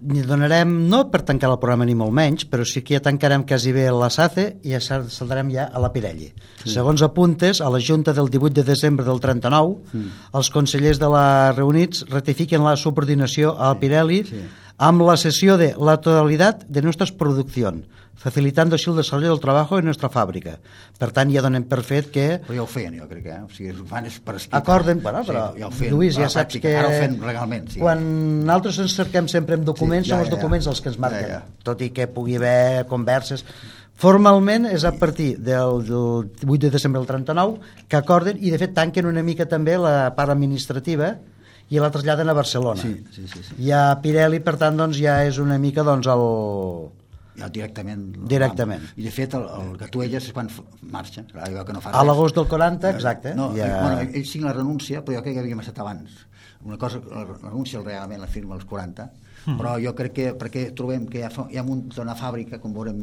ni 0.00 0.20
donarem, 0.20 0.88
no 0.90 1.06
per 1.10 1.22
tancar 1.24 1.48
el 1.48 1.58
programa 1.60 1.86
ni 1.88 1.94
molt 1.96 2.12
menys, 2.12 2.44
però 2.50 2.66
sí 2.68 2.82
que 2.84 2.98
ja 2.98 3.02
tancarem 3.04 3.46
quasi 3.48 3.72
bé 3.72 3.86
la 3.94 4.10
SACE 4.12 4.44
i 4.62 4.74
ja 4.74 4.80
sal- 4.80 5.08
saltarem 5.10 5.48
ja 5.54 5.70
a 5.72 5.80
la 5.80 5.88
Pirelli. 5.94 6.28
Sí. 6.62 6.74
Segons 6.74 7.02
apuntes, 7.02 7.62
a 7.64 7.70
la 7.72 7.80
Junta 7.80 8.12
del 8.12 8.28
18 8.28 8.60
de 8.60 8.64
desembre 8.64 9.06
del 9.06 9.20
39, 9.20 9.78
mm. 9.92 10.12
els 10.36 10.50
consellers 10.52 11.00
de 11.00 11.08
la 11.08 11.52
reunits 11.56 12.04
ratifiquen 12.10 12.64
la 12.64 12.76
subordinació 12.76 13.56
a 13.56 13.72
la 13.72 13.80
Pirelli 13.80 14.22
sí. 14.28 14.44
Amb 14.78 15.02
la 15.02 15.16
cessió 15.16 15.56
de 15.56 15.74
la 15.78 15.96
totalitat 16.00 16.64
de 16.68 16.82
nostres 16.82 17.12
produccions, 17.12 17.86
facilitando 18.16 18.76
así 18.76 18.88
el 18.90 18.96
desarrollo 18.96 19.30
del 19.30 19.40
trabajo 19.40 19.78
en 19.78 19.84
nuestra 19.84 20.08
fàbrica. 20.10 20.56
Per 20.98 21.10
tant, 21.12 21.30
ja 21.32 21.42
donem 21.44 21.64
per 21.68 21.82
fet 21.84 22.08
que 22.10 22.24
Però 22.46 22.54
ja 22.56 22.62
ho 22.64 22.66
feien, 22.66 22.96
jo 22.98 23.06
crec 23.08 23.22
que, 23.24 23.30
eh? 23.34 23.42
o 23.44 23.48
sigui, 23.52 23.70
ho 23.76 23.84
fan 23.86 24.06
és 24.08 24.16
per 24.24 24.34
escrit. 24.36 24.54
acorden, 24.56 25.00
bueno, 25.04 25.22
Sí, 25.22 25.30
però 25.30 25.44
ja 25.58 25.66
ho 25.68 25.70
feien, 25.70 25.94
Lluís, 25.94 26.16
ja 26.16 26.28
saps 26.28 26.56
pràctica. 26.56 26.62
que 26.68 26.76
Ara 26.76 26.88
ho 26.88 27.00
fem 27.04 27.16
legalment, 27.24 27.68
sí. 27.72 27.80
quan 27.80 28.02
nosaltres 28.46 28.78
ens 28.84 28.96
cerquem 28.96 29.28
sempre 29.28 29.54
en 29.56 29.64
documents, 29.64 30.06
Sí, 30.06 30.10
ja, 30.10 30.16
són 30.16 30.24
els 30.24 30.30
ja, 30.30 30.34
ja. 30.34 30.40
documents 30.40 30.66
els 30.72 30.80
que 30.80 30.88
ens 30.88 30.98
marquen, 30.98 31.28
Ja, 31.28 31.40
ja. 31.44 31.62
tot 31.62 31.80
i 31.82 31.90
que 31.90 32.06
pugui 32.08 32.36
haver 32.36 32.86
converses. 32.88 33.44
Formalment 33.96 34.66
és 34.68 34.84
a 34.84 34.92
partir 34.92 35.36
del, 35.40 35.84
del 35.86 36.26
8 36.44 36.58
de 36.66 36.70
desembre 36.70 37.00
del 37.00 37.06
39 37.08 37.60
que 37.88 37.96
acorden 37.96 38.36
i 38.40 38.50
de 38.52 38.58
fet 38.60 38.74
tanquen 38.76 39.06
una 39.08 39.22
mica 39.22 39.46
també 39.48 39.78
la 39.80 40.10
part 40.16 40.30
administrativa 40.34 41.14
i 41.70 41.80
la 41.82 41.90
traslladen 41.90 42.28
a 42.30 42.34
Barcelona. 42.36 42.80
Sí, 42.82 42.92
sí, 43.12 43.26
sí, 43.28 43.42
sí. 43.42 43.54
I 43.66 43.72
a 43.74 43.80
Pirelli, 44.02 44.38
per 44.40 44.56
tant, 44.60 44.76
doncs, 44.78 45.00
ja 45.02 45.18
és 45.26 45.38
una 45.42 45.58
mica 45.58 45.82
doncs, 45.86 46.06
el... 46.12 46.24
Ja 47.36 47.50
directament. 47.52 48.04
Directament. 48.30 48.84
I 48.96 49.04
de 49.04 49.10
fet, 49.12 49.34
el, 49.36 49.42
el 49.60 49.74
Gatuelles 49.76 50.24
és 50.24 50.32
quan 50.32 50.48
marxa, 50.92 51.26
que 51.28 51.74
no 51.74 51.82
fa 51.84 51.90
A 51.92 52.04
l'agost 52.06 52.38
del 52.38 52.46
40, 52.48 52.88
exacte. 52.94 53.34
No, 53.36 53.50
ja... 53.58 53.66
bueno, 53.82 54.06
ell 54.08 54.24
signa 54.24 54.48
la 54.52 54.56
renúncia, 54.56 55.02
però 55.04 55.18
jo 55.18 55.24
crec 55.26 55.36
que 55.36 55.42
havia 55.44 55.58
estat 55.60 55.82
abans. 55.84 56.14
Una 56.64 56.78
cosa, 56.80 57.02
la 57.12 57.26
renúncia 57.26 57.82
realment 57.84 58.22
la 58.24 58.30
firma 58.30 58.54
als 58.56 58.64
40, 58.64 59.10
Hmm. 59.46 59.54
però 59.60 59.76
jo 59.78 59.92
crec 59.94 60.12
que, 60.16 60.24
perquè 60.34 60.62
trobem 60.74 61.04
que 61.06 61.20
hi 61.20 61.22
ha, 61.22 61.28
fa- 61.30 61.44
hi 61.52 61.58
ha 61.60 61.62
un, 61.62 61.84
una 62.02 62.16
fàbrica, 62.18 62.58
com 62.58 62.72
veurem 62.74 62.96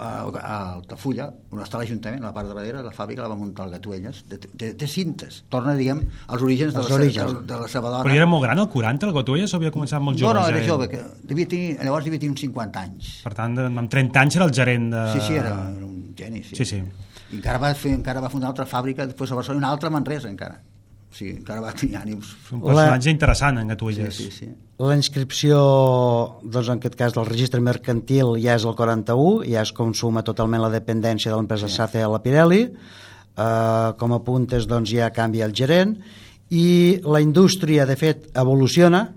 a, 0.00 0.08
a 0.40 0.54
Altafulla, 0.78 1.26
on 1.52 1.60
està 1.60 1.80
l'Ajuntament, 1.80 2.22
a 2.24 2.30
la 2.30 2.32
part 2.36 2.48
de 2.48 2.54
darrere, 2.56 2.80
la 2.86 2.92
fàbrica 2.96 3.24
la 3.24 3.30
va 3.32 3.36
muntar 3.38 3.66
el 3.68 3.74
Gatuelles, 3.76 4.22
de, 4.30 4.38
de, 4.40 4.72
de 4.80 4.88
cintes. 4.88 5.42
Torna, 5.52 5.74
diguem, 5.76 6.00
als 6.26 6.44
orígens 6.46 6.72
de, 6.74 6.80
la, 6.80 6.96
orígens. 6.96 7.34
de, 7.34 7.44
de 7.50 7.60
la 7.60 7.68
seva 7.68 7.92
dona. 7.92 8.06
Però 8.08 8.16
era 8.16 8.28
molt 8.30 8.46
gran, 8.46 8.62
el 8.62 8.70
40, 8.72 9.10
el 9.10 9.14
Gatuelles, 9.18 9.52
o 9.52 9.60
havia 9.60 9.74
començat 9.74 10.00
molt 10.00 10.16
no, 10.16 10.24
jove? 10.24 10.38
no, 10.38 10.46
el 10.48 10.56
era 10.56 10.64
jove, 10.66 10.88
que 10.92 11.02
devia 11.34 11.52
tenir, 11.52 11.76
llavors 11.84 12.08
devia 12.08 12.22
tenir 12.24 12.32
uns 12.32 12.46
50 12.46 12.86
anys. 12.88 13.12
Per 13.26 13.34
tant, 13.36 13.60
amb 13.68 13.92
30 13.92 14.24
anys 14.24 14.40
era 14.40 14.48
el 14.48 14.56
gerent 14.56 14.90
de... 14.94 15.06
Sí, 15.14 15.24
sí, 15.28 15.38
era 15.42 15.54
un 15.68 16.14
geni, 16.16 16.44
sí. 16.48 16.56
Sí, 16.62 16.68
sí. 16.72 16.82
I 17.30 17.38
encara 17.38 17.60
va, 17.62 17.74
fer, 17.78 17.92
encara 17.94 18.24
va 18.24 18.32
fundar 18.32 18.48
una 18.48 18.56
altra 18.56 18.66
fàbrica, 18.66 19.06
després 19.06 19.30
a 19.30 19.38
Barcelona, 19.38 19.66
una 19.66 19.74
altra 19.76 19.92
a 19.92 19.94
Manresa, 19.94 20.32
encara. 20.32 20.58
O 21.10 21.14
sigui, 21.14 21.32
encara 21.40 21.60
va 21.64 21.72
tenir 21.74 21.96
ànims. 21.98 22.28
Un 22.54 22.60
personatge 22.62 23.10
interessant, 23.10 23.58
en 23.58 23.64
Sí, 23.66 23.68
Gatuelles. 23.72 24.14
sí, 24.14 24.30
sí. 24.30 24.48
La 24.78 24.94
inscripció, 24.96 25.58
doncs 26.42 26.68
en 26.70 26.78
aquest 26.78 26.94
cas 26.96 27.12
del 27.12 27.26
registre 27.26 27.60
mercantil 27.60 28.36
ja 28.40 28.54
és 28.54 28.64
el 28.64 28.76
41, 28.78 29.42
ja 29.50 29.60
es 29.62 29.72
consuma 29.76 30.22
totalment 30.22 30.62
la 30.62 30.70
dependència 30.70 31.32
de 31.32 31.36
l'empresa 31.36 31.68
sí. 31.68 31.74
SACE 31.76 32.02
a 32.02 32.08
la 32.08 32.22
Pirelli, 32.22 32.62
eh, 32.70 33.92
com 33.98 34.12
a 34.14 34.20
puntes 34.24 34.66
doncs 34.70 34.90
ja 34.94 35.10
canvia 35.10 35.44
el 35.50 35.52
gerent, 35.52 35.98
i 36.50 37.00
la 37.04 37.20
indústria 37.20 37.86
de 37.86 37.96
fet 37.96 38.30
evoluciona, 38.34 39.08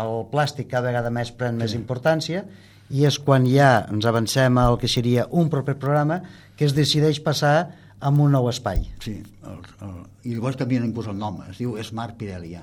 el 0.00 0.24
plàstic 0.30 0.70
cada 0.70 0.88
vegada 0.88 1.10
més 1.10 1.30
pren 1.34 1.58
sí. 1.58 1.62
més 1.64 1.74
importància, 1.74 2.44
i 2.90 3.04
és 3.06 3.18
quan 3.18 3.44
ja 3.46 3.86
ens 3.90 4.06
avancem 4.06 4.56
al 4.58 4.78
que 4.78 4.88
seria 4.88 5.26
un 5.30 5.50
proper 5.50 5.76
programa 5.78 6.22
que 6.56 6.64
es 6.64 6.74
decideix 6.74 7.20
passar 7.22 7.70
a 8.00 8.08
un 8.08 8.32
nou 8.32 8.48
espai. 8.48 8.86
sí 9.04 9.18
el, 9.44 9.58
el, 9.86 9.94
I 10.24 10.34
llavors 10.34 10.56
canvien 10.56 10.84
inclús 10.84 11.06
el 11.08 11.18
nom, 11.18 11.42
es 11.50 11.58
diu 11.58 11.76
Smart 11.84 12.16
Pirelli, 12.16 12.54
ja. 12.54 12.62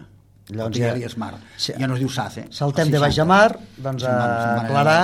Llavors 0.49 0.77
Pirelli 0.77 1.01
ja- 1.03 1.09
Smart. 1.09 1.37
Sí. 1.57 1.73
Ja 1.77 1.87
no 1.87 1.93
es 1.95 1.99
diu 1.99 2.09
SACE. 2.09 2.47
Saltem 2.51 2.87
als 2.87 2.91
de 2.91 2.99
baix 2.99 3.17
a 3.19 3.23
60. 3.23 3.25
mar, 3.25 3.59
doncs 3.77 4.03
a. 4.03 4.13
Clarà, 4.69 4.97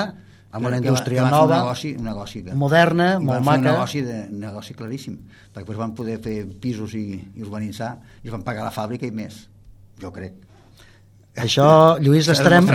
amb 0.53 0.61
Que- 0.63 0.67
una 0.67 0.79
que 0.79 0.87
indústria 0.87 1.23
va, 1.23 1.27
que 1.29 1.31
van 1.31 1.41
nova, 1.41 1.55
un 1.57 1.63
negoci, 1.65 1.95
un 1.97 2.03
negoci 2.05 2.43
que, 2.43 2.53
moderna, 2.53 3.19
molt 3.19 3.41
maca. 3.43 3.57
un 3.57 3.63
negoci, 3.63 4.01
de, 4.01 4.19
un 4.31 4.39
negoci 4.39 4.73
claríssim, 4.77 5.17
perquè 5.53 5.63
després 5.65 5.77
van 5.77 5.93
poder 5.97 6.19
fer 6.21 6.45
pisos 6.61 6.93
i, 6.93 7.05
i 7.35 7.41
urbanitzar 7.41 7.97
i 8.23 8.27
es 8.27 8.31
van 8.31 8.43
pagar 8.43 8.63
la 8.63 8.71
fàbrica 8.71 9.05
i 9.05 9.11
més, 9.11 9.47
jo 9.99 10.11
crec. 10.13 10.33
Això, 11.33 11.97
Lluís, 11.97 12.27
S'ha 12.27 12.35
de 12.35 12.41
estarem, 12.43 12.67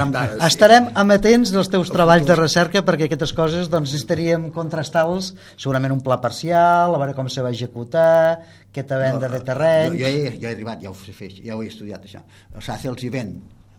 estarem 0.43 0.89
amatents 0.99 1.53
dels 1.55 1.69
teus 1.71 1.93
treballs 1.95 2.25
de 2.27 2.35
recerca 2.35 2.81
perquè 2.83 3.07
aquestes 3.07 3.31
coses 3.37 3.69
doncs, 3.71 3.93
necessitaríem 3.93 4.49
contrastar-los 4.55 5.29
segurament 5.55 5.95
un 5.95 6.01
pla 6.03 6.17
parcial, 6.21 6.91
a 6.91 6.99
veure 6.99 7.15
com 7.15 7.31
se 7.31 7.45
va 7.45 7.53
executar, 7.55 8.41
aquesta 8.73 8.99
venda 8.99 9.31
de 9.31 9.41
terreny... 9.47 9.95
Jo, 9.95 10.03
jo, 10.03 10.11
he, 10.11 10.33
jo 10.43 10.49
he 10.51 10.57
arribat, 10.57 10.83
ja 10.83 10.91
ho 10.91 10.97
sé 10.99 11.15
fer, 11.15 11.31
ja 11.39 11.55
ho 11.55 11.63
he 11.63 11.71
estudiat, 11.71 12.03
això. 12.11 12.25
El 12.51 12.67
SACE 12.67 12.91
els 12.91 13.07
hi 13.07 13.13
ven 13.15 13.31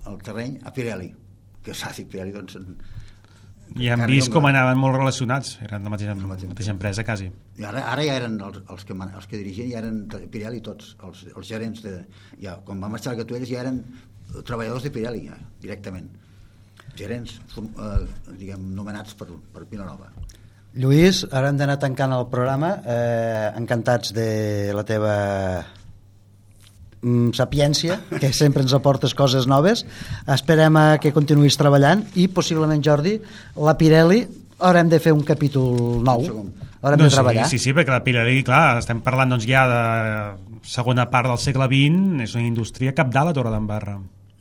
el 0.08 0.18
terreny 0.24 0.56
a 0.64 0.72
Pirelli, 0.72 1.12
que 1.62 1.76
SACE 1.76 2.06
i 2.06 2.10
Pirelli, 2.16 2.32
doncs... 2.40 2.56
I 3.78 3.86
hem 3.94 4.02
vist 4.10 4.32
no- 4.32 4.40
com 4.40 4.48
anaven 4.50 4.80
molt 4.82 4.96
relacionats, 4.98 5.58
eren 5.62 5.84
la 5.86 5.92
mateixa, 5.94 6.16
La 6.18 6.26
mateixa 6.32 6.72
empresa, 6.74 7.04
quasi. 7.06 7.28
I 7.60 7.68
ara, 7.70 7.84
ara 7.92 8.02
ja 8.08 8.16
eren 8.18 8.40
els, 8.42 8.64
els, 8.66 8.86
que, 8.88 8.96
man- 8.98 9.12
els 9.14 9.28
que 9.30 9.38
dirigien, 9.38 9.68
ja 9.70 9.84
eren 9.84 10.00
de 10.10 10.24
Pirelli 10.32 10.64
tots, 10.66 10.96
els, 11.06 11.28
els 11.36 11.46
gerents 11.52 11.84
de... 11.86 12.00
Ja, 12.42 12.56
quan 12.66 12.82
va 12.82 12.90
marxar 12.90 13.14
el 13.14 13.20
Gatuelles 13.22 13.52
ja 13.52 13.60
eren 13.62 13.84
treballadors 14.46 14.86
de 14.86 14.92
Pirelli, 14.94 15.28
ja, 15.30 15.38
directament. 15.62 16.10
Gerents, 17.00 17.40
eh, 17.58 18.00
diguem, 18.38 18.72
nomenats 18.76 19.16
per, 19.18 19.30
per 19.54 19.66
Vilanova. 19.70 20.12
Lluís, 20.80 21.24
ara 21.34 21.50
hem 21.50 21.58
d'anar 21.58 21.80
tancant 21.82 22.14
el 22.14 22.28
programa. 22.30 22.76
Eh, 22.86 23.50
encantats 23.58 24.14
de 24.14 24.72
la 24.76 24.84
teva 24.86 25.16
mm, 27.02 27.32
sapiència, 27.38 27.98
que 28.20 28.30
sempre 28.36 28.62
ens 28.66 28.76
aportes 28.78 29.16
coses 29.18 29.48
noves. 29.50 29.86
Esperem 30.30 30.78
a 30.78 30.86
que 31.02 31.14
continuïs 31.16 31.58
treballant 31.58 32.06
i 32.22 32.28
possiblement, 32.30 32.84
Jordi, 32.86 33.18
la 33.58 33.76
Pirelli 33.80 34.22
haurem 34.60 34.92
de 34.92 35.00
fer 35.02 35.16
un 35.16 35.26
capítol 35.26 36.04
nou. 36.06 36.28
Haurem 36.80 37.02
de 37.02 37.10
treballar. 37.10 37.50
Sí, 37.50 37.58
sí, 37.58 37.70
sí, 37.70 37.76
perquè 37.76 37.96
la 37.96 38.04
Pirelli, 38.06 38.44
clar, 38.46 38.78
estem 38.84 39.02
parlant 39.04 39.34
doncs, 39.34 39.50
ja 39.50 39.66
de 39.72 39.82
segona 40.70 41.10
part 41.10 41.32
del 41.32 41.42
segle 41.42 41.66
XX, 41.72 42.24
és 42.28 42.38
una 42.38 42.46
indústria 42.46 42.94
capdalt 42.96 43.34
a 43.34 43.38
Torre 43.40 43.56
d'Embarra. 43.56 43.98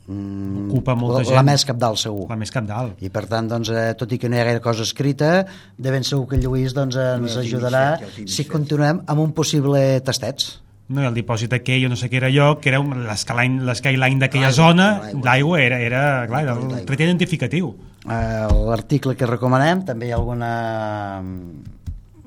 Mm, 0.09 0.71
Ocupa 0.71 0.95
molta 0.97 1.19
la, 1.19 1.23
gent. 1.27 1.35
la 1.37 1.43
més 1.45 1.63
capdalt, 1.69 1.99
segur. 2.01 2.23
La 2.31 2.35
més 2.39 2.49
capdalt. 2.49 2.97
I 3.05 3.11
per 3.13 3.27
tant, 3.29 3.45
doncs, 3.51 3.69
eh, 3.69 3.91
tot 3.99 4.09
i 4.11 4.17
que 4.17 4.29
no 4.31 4.37
hi 4.37 4.39
ha 4.41 4.45
gaire 4.47 4.61
cosa 4.63 4.81
escrita, 4.81 5.45
de 5.77 5.91
ben 5.93 6.03
segur 6.07 6.25
que 6.31 6.39
el 6.39 6.41
Lluís 6.47 6.73
doncs, 6.73 6.95
ens 6.97 7.29
Ja 7.35 7.37
ho 7.37 7.43
tinc 7.43 7.53
ajudarà 7.53 7.83
tinc 8.15 8.27
si 8.27 8.41
fet. 8.43 8.49
continuem 8.51 9.03
amb 9.05 9.21
un 9.21 9.33
possible 9.37 10.01
tastets. 10.01 10.55
No, 10.89 11.03
el 11.05 11.13
dipòsit 11.13 11.53
aquell, 11.53 11.83
jo 11.83 11.89
no 11.91 11.95
sé 11.95 12.07
què 12.09 12.17
era 12.17 12.31
allò, 12.31 12.55
que 12.59 12.71
era 12.71 12.79
l'eskyline 12.81 14.17
d'aquella 14.23 14.49
zona 14.51 14.87
l'aigua. 15.03 15.21
d'aigua, 15.27 15.59
era, 15.61 15.77
era, 15.85 16.01
clar, 16.31 16.41
el 16.57 16.85
tret 16.89 17.03
identificatiu. 17.05 17.69
Eh, 18.09 18.47
L'article 18.65 19.13
que 19.15 19.27
recomanem 19.29 19.83
també 19.85 20.07
hi 20.07 20.11
ha 20.11 20.17
alguna 20.17 20.49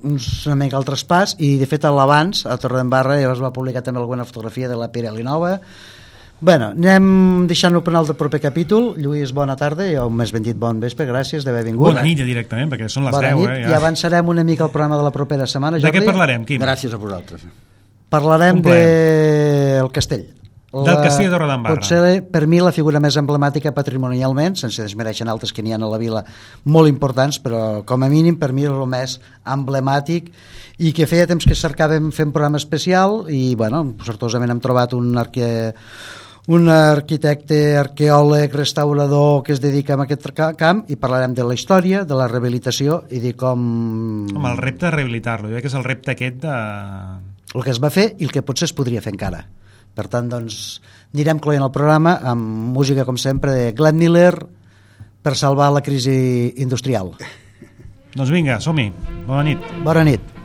uns, 0.05 0.47
una 0.47 0.55
mica 0.59 0.79
el 0.79 0.87
traspàs 0.87 1.35
i 1.43 1.57
de 1.59 1.67
fet 1.67 1.85
a 1.87 1.91
l'abans 1.95 2.45
a 2.47 2.57
Torredembarra 2.61 3.19
ja 3.21 3.33
es 3.33 3.43
va 3.43 3.51
publicar 3.55 3.83
també 3.83 4.01
alguna 4.03 4.25
fotografia 4.29 4.69
de 4.71 4.79
la 4.79 4.91
Pirelli 4.95 5.23
nova 5.27 5.57
Bueno, 6.43 6.73
anem 6.75 7.47
deixant-ho 7.47 7.85
per 7.87 7.93
al 7.95 8.09
del 8.09 8.17
proper 8.19 8.41
capítol. 8.43 8.97
Lluís, 8.99 9.31
bona 9.31 9.55
tarda, 9.55 9.87
i 9.87 9.95
o 10.03 10.09
més 10.11 10.33
ben 10.35 10.43
dit 10.43 10.59
bon 10.59 10.81
vespre, 10.83 11.07
gràcies 11.07 11.47
d'haver 11.47 11.63
vingut. 11.69 11.93
Bona 11.93 12.03
nit 12.03 12.19
ja 12.19 12.27
directament, 12.27 12.73
perquè 12.73 12.89
són 12.91 13.07
les 13.07 13.15
Bona 13.15 13.31
10, 13.31 13.39
nit, 13.39 13.53
eh? 13.61 13.71
i 13.71 13.77
avançarem 13.79 14.33
una 14.35 14.43
mica 14.43 14.67
el 14.67 14.73
programa 14.75 14.99
de 14.99 15.07
la 15.07 15.13
propera 15.15 15.47
setmana, 15.47 15.79
De 15.79 15.87
Jordi. 15.87 16.01
què 16.01 16.09
parlarem, 16.11 16.45
Quim? 16.49 16.61
Gràcies 16.65 16.93
a 16.93 16.99
vosaltres. 16.99 17.47
Parlarem 18.11 18.59
Un 18.59 18.63
plaer. 18.67 19.77
del 19.79 19.93
castell. 19.95 20.27
Del 20.73 20.99
castell 21.05 21.29
de 21.29 21.33
Torredembarra. 21.37 21.77
Potser 21.77 22.23
per 22.33 22.47
mi 22.49 22.59
la 22.59 22.73
figura 22.73 22.99
més 22.99 23.15
emblemàtica 23.21 23.75
patrimonialment, 23.77 24.57
sense 24.57 24.83
desmereixen 24.83 25.29
altres 25.29 25.53
que 25.53 25.63
n'hi 25.63 25.75
ha 25.75 25.79
a 25.79 25.91
la 25.95 25.99
vila 26.01 26.25
molt 26.65 26.89
importants, 26.89 27.39
però 27.39 27.85
com 27.85 28.03
a 28.03 28.09
mínim 28.09 28.39
per 28.41 28.51
mi 28.57 28.65
és 28.65 28.73
el 28.73 28.89
més 28.89 29.19
emblemàtic 29.45 30.33
i 30.79 30.95
que 30.97 31.07
feia 31.07 31.29
temps 31.29 31.45
que 31.45 31.55
cercàvem 31.55 32.11
fer 32.11 32.25
un 32.27 32.33
programa 32.33 32.57
especial 32.57 33.27
i 33.29 33.55
bueno, 33.55 33.95
sortosament 34.03 34.51
hem 34.51 34.61
trobat 34.65 34.97
un 34.97 35.13
arque 35.21 35.75
un 36.51 36.67
arquitecte, 36.69 37.77
arqueòleg, 37.79 38.51
restaurador 38.57 39.45
que 39.47 39.53
es 39.55 39.61
dedica 39.63 39.95
a 39.95 40.03
aquest 40.03 40.27
ca- 40.35 40.53
camp 40.59 40.85
i 40.91 40.97
parlarem 40.99 41.37
de 41.39 41.45
la 41.47 41.55
història, 41.55 42.03
de 42.05 42.17
la 42.19 42.27
rehabilitació 42.27 43.05
i 43.15 43.21
de 43.23 43.35
com... 43.39 43.61
Home, 44.35 44.51
el 44.51 44.59
repte 44.59 44.89
de 44.89 44.95
rehabilitar-lo, 44.97 45.49
jo 45.49 45.55
crec 45.55 45.69
que 45.69 45.71
és 45.71 45.79
el 45.79 45.87
repte 45.87 46.17
aquest 46.17 46.41
de... 46.43 46.57
el 47.55 47.63
que 47.63 47.71
es 47.71 47.79
va 47.83 47.93
fer 47.95 48.09
i 48.19 48.27
el 48.27 48.33
que 48.35 48.43
potser 48.43 48.67
es 48.67 48.75
podria 48.75 49.03
fer 49.05 49.13
encara. 49.15 49.45
Per 49.95 50.09
tant, 50.09 50.27
doncs, 50.33 50.81
anirem 51.15 51.39
cloent 51.39 51.63
el 51.63 51.71
programa 51.71 52.17
amb 52.25 52.75
música, 52.75 53.05
com 53.05 53.19
sempre, 53.21 53.53
de 53.53 53.73
Glenn 53.77 54.01
Miller 54.01 54.33
per 55.23 55.37
salvar 55.39 55.71
la 55.71 55.83
crisi 55.85 56.55
industrial. 56.65 57.13
Doncs 58.17 58.33
vinga, 58.33 58.59
som-hi. 58.61 58.89
Bona 59.29 59.45
nit. 59.47 59.69
Bona 59.85 60.03
nit. 60.09 60.42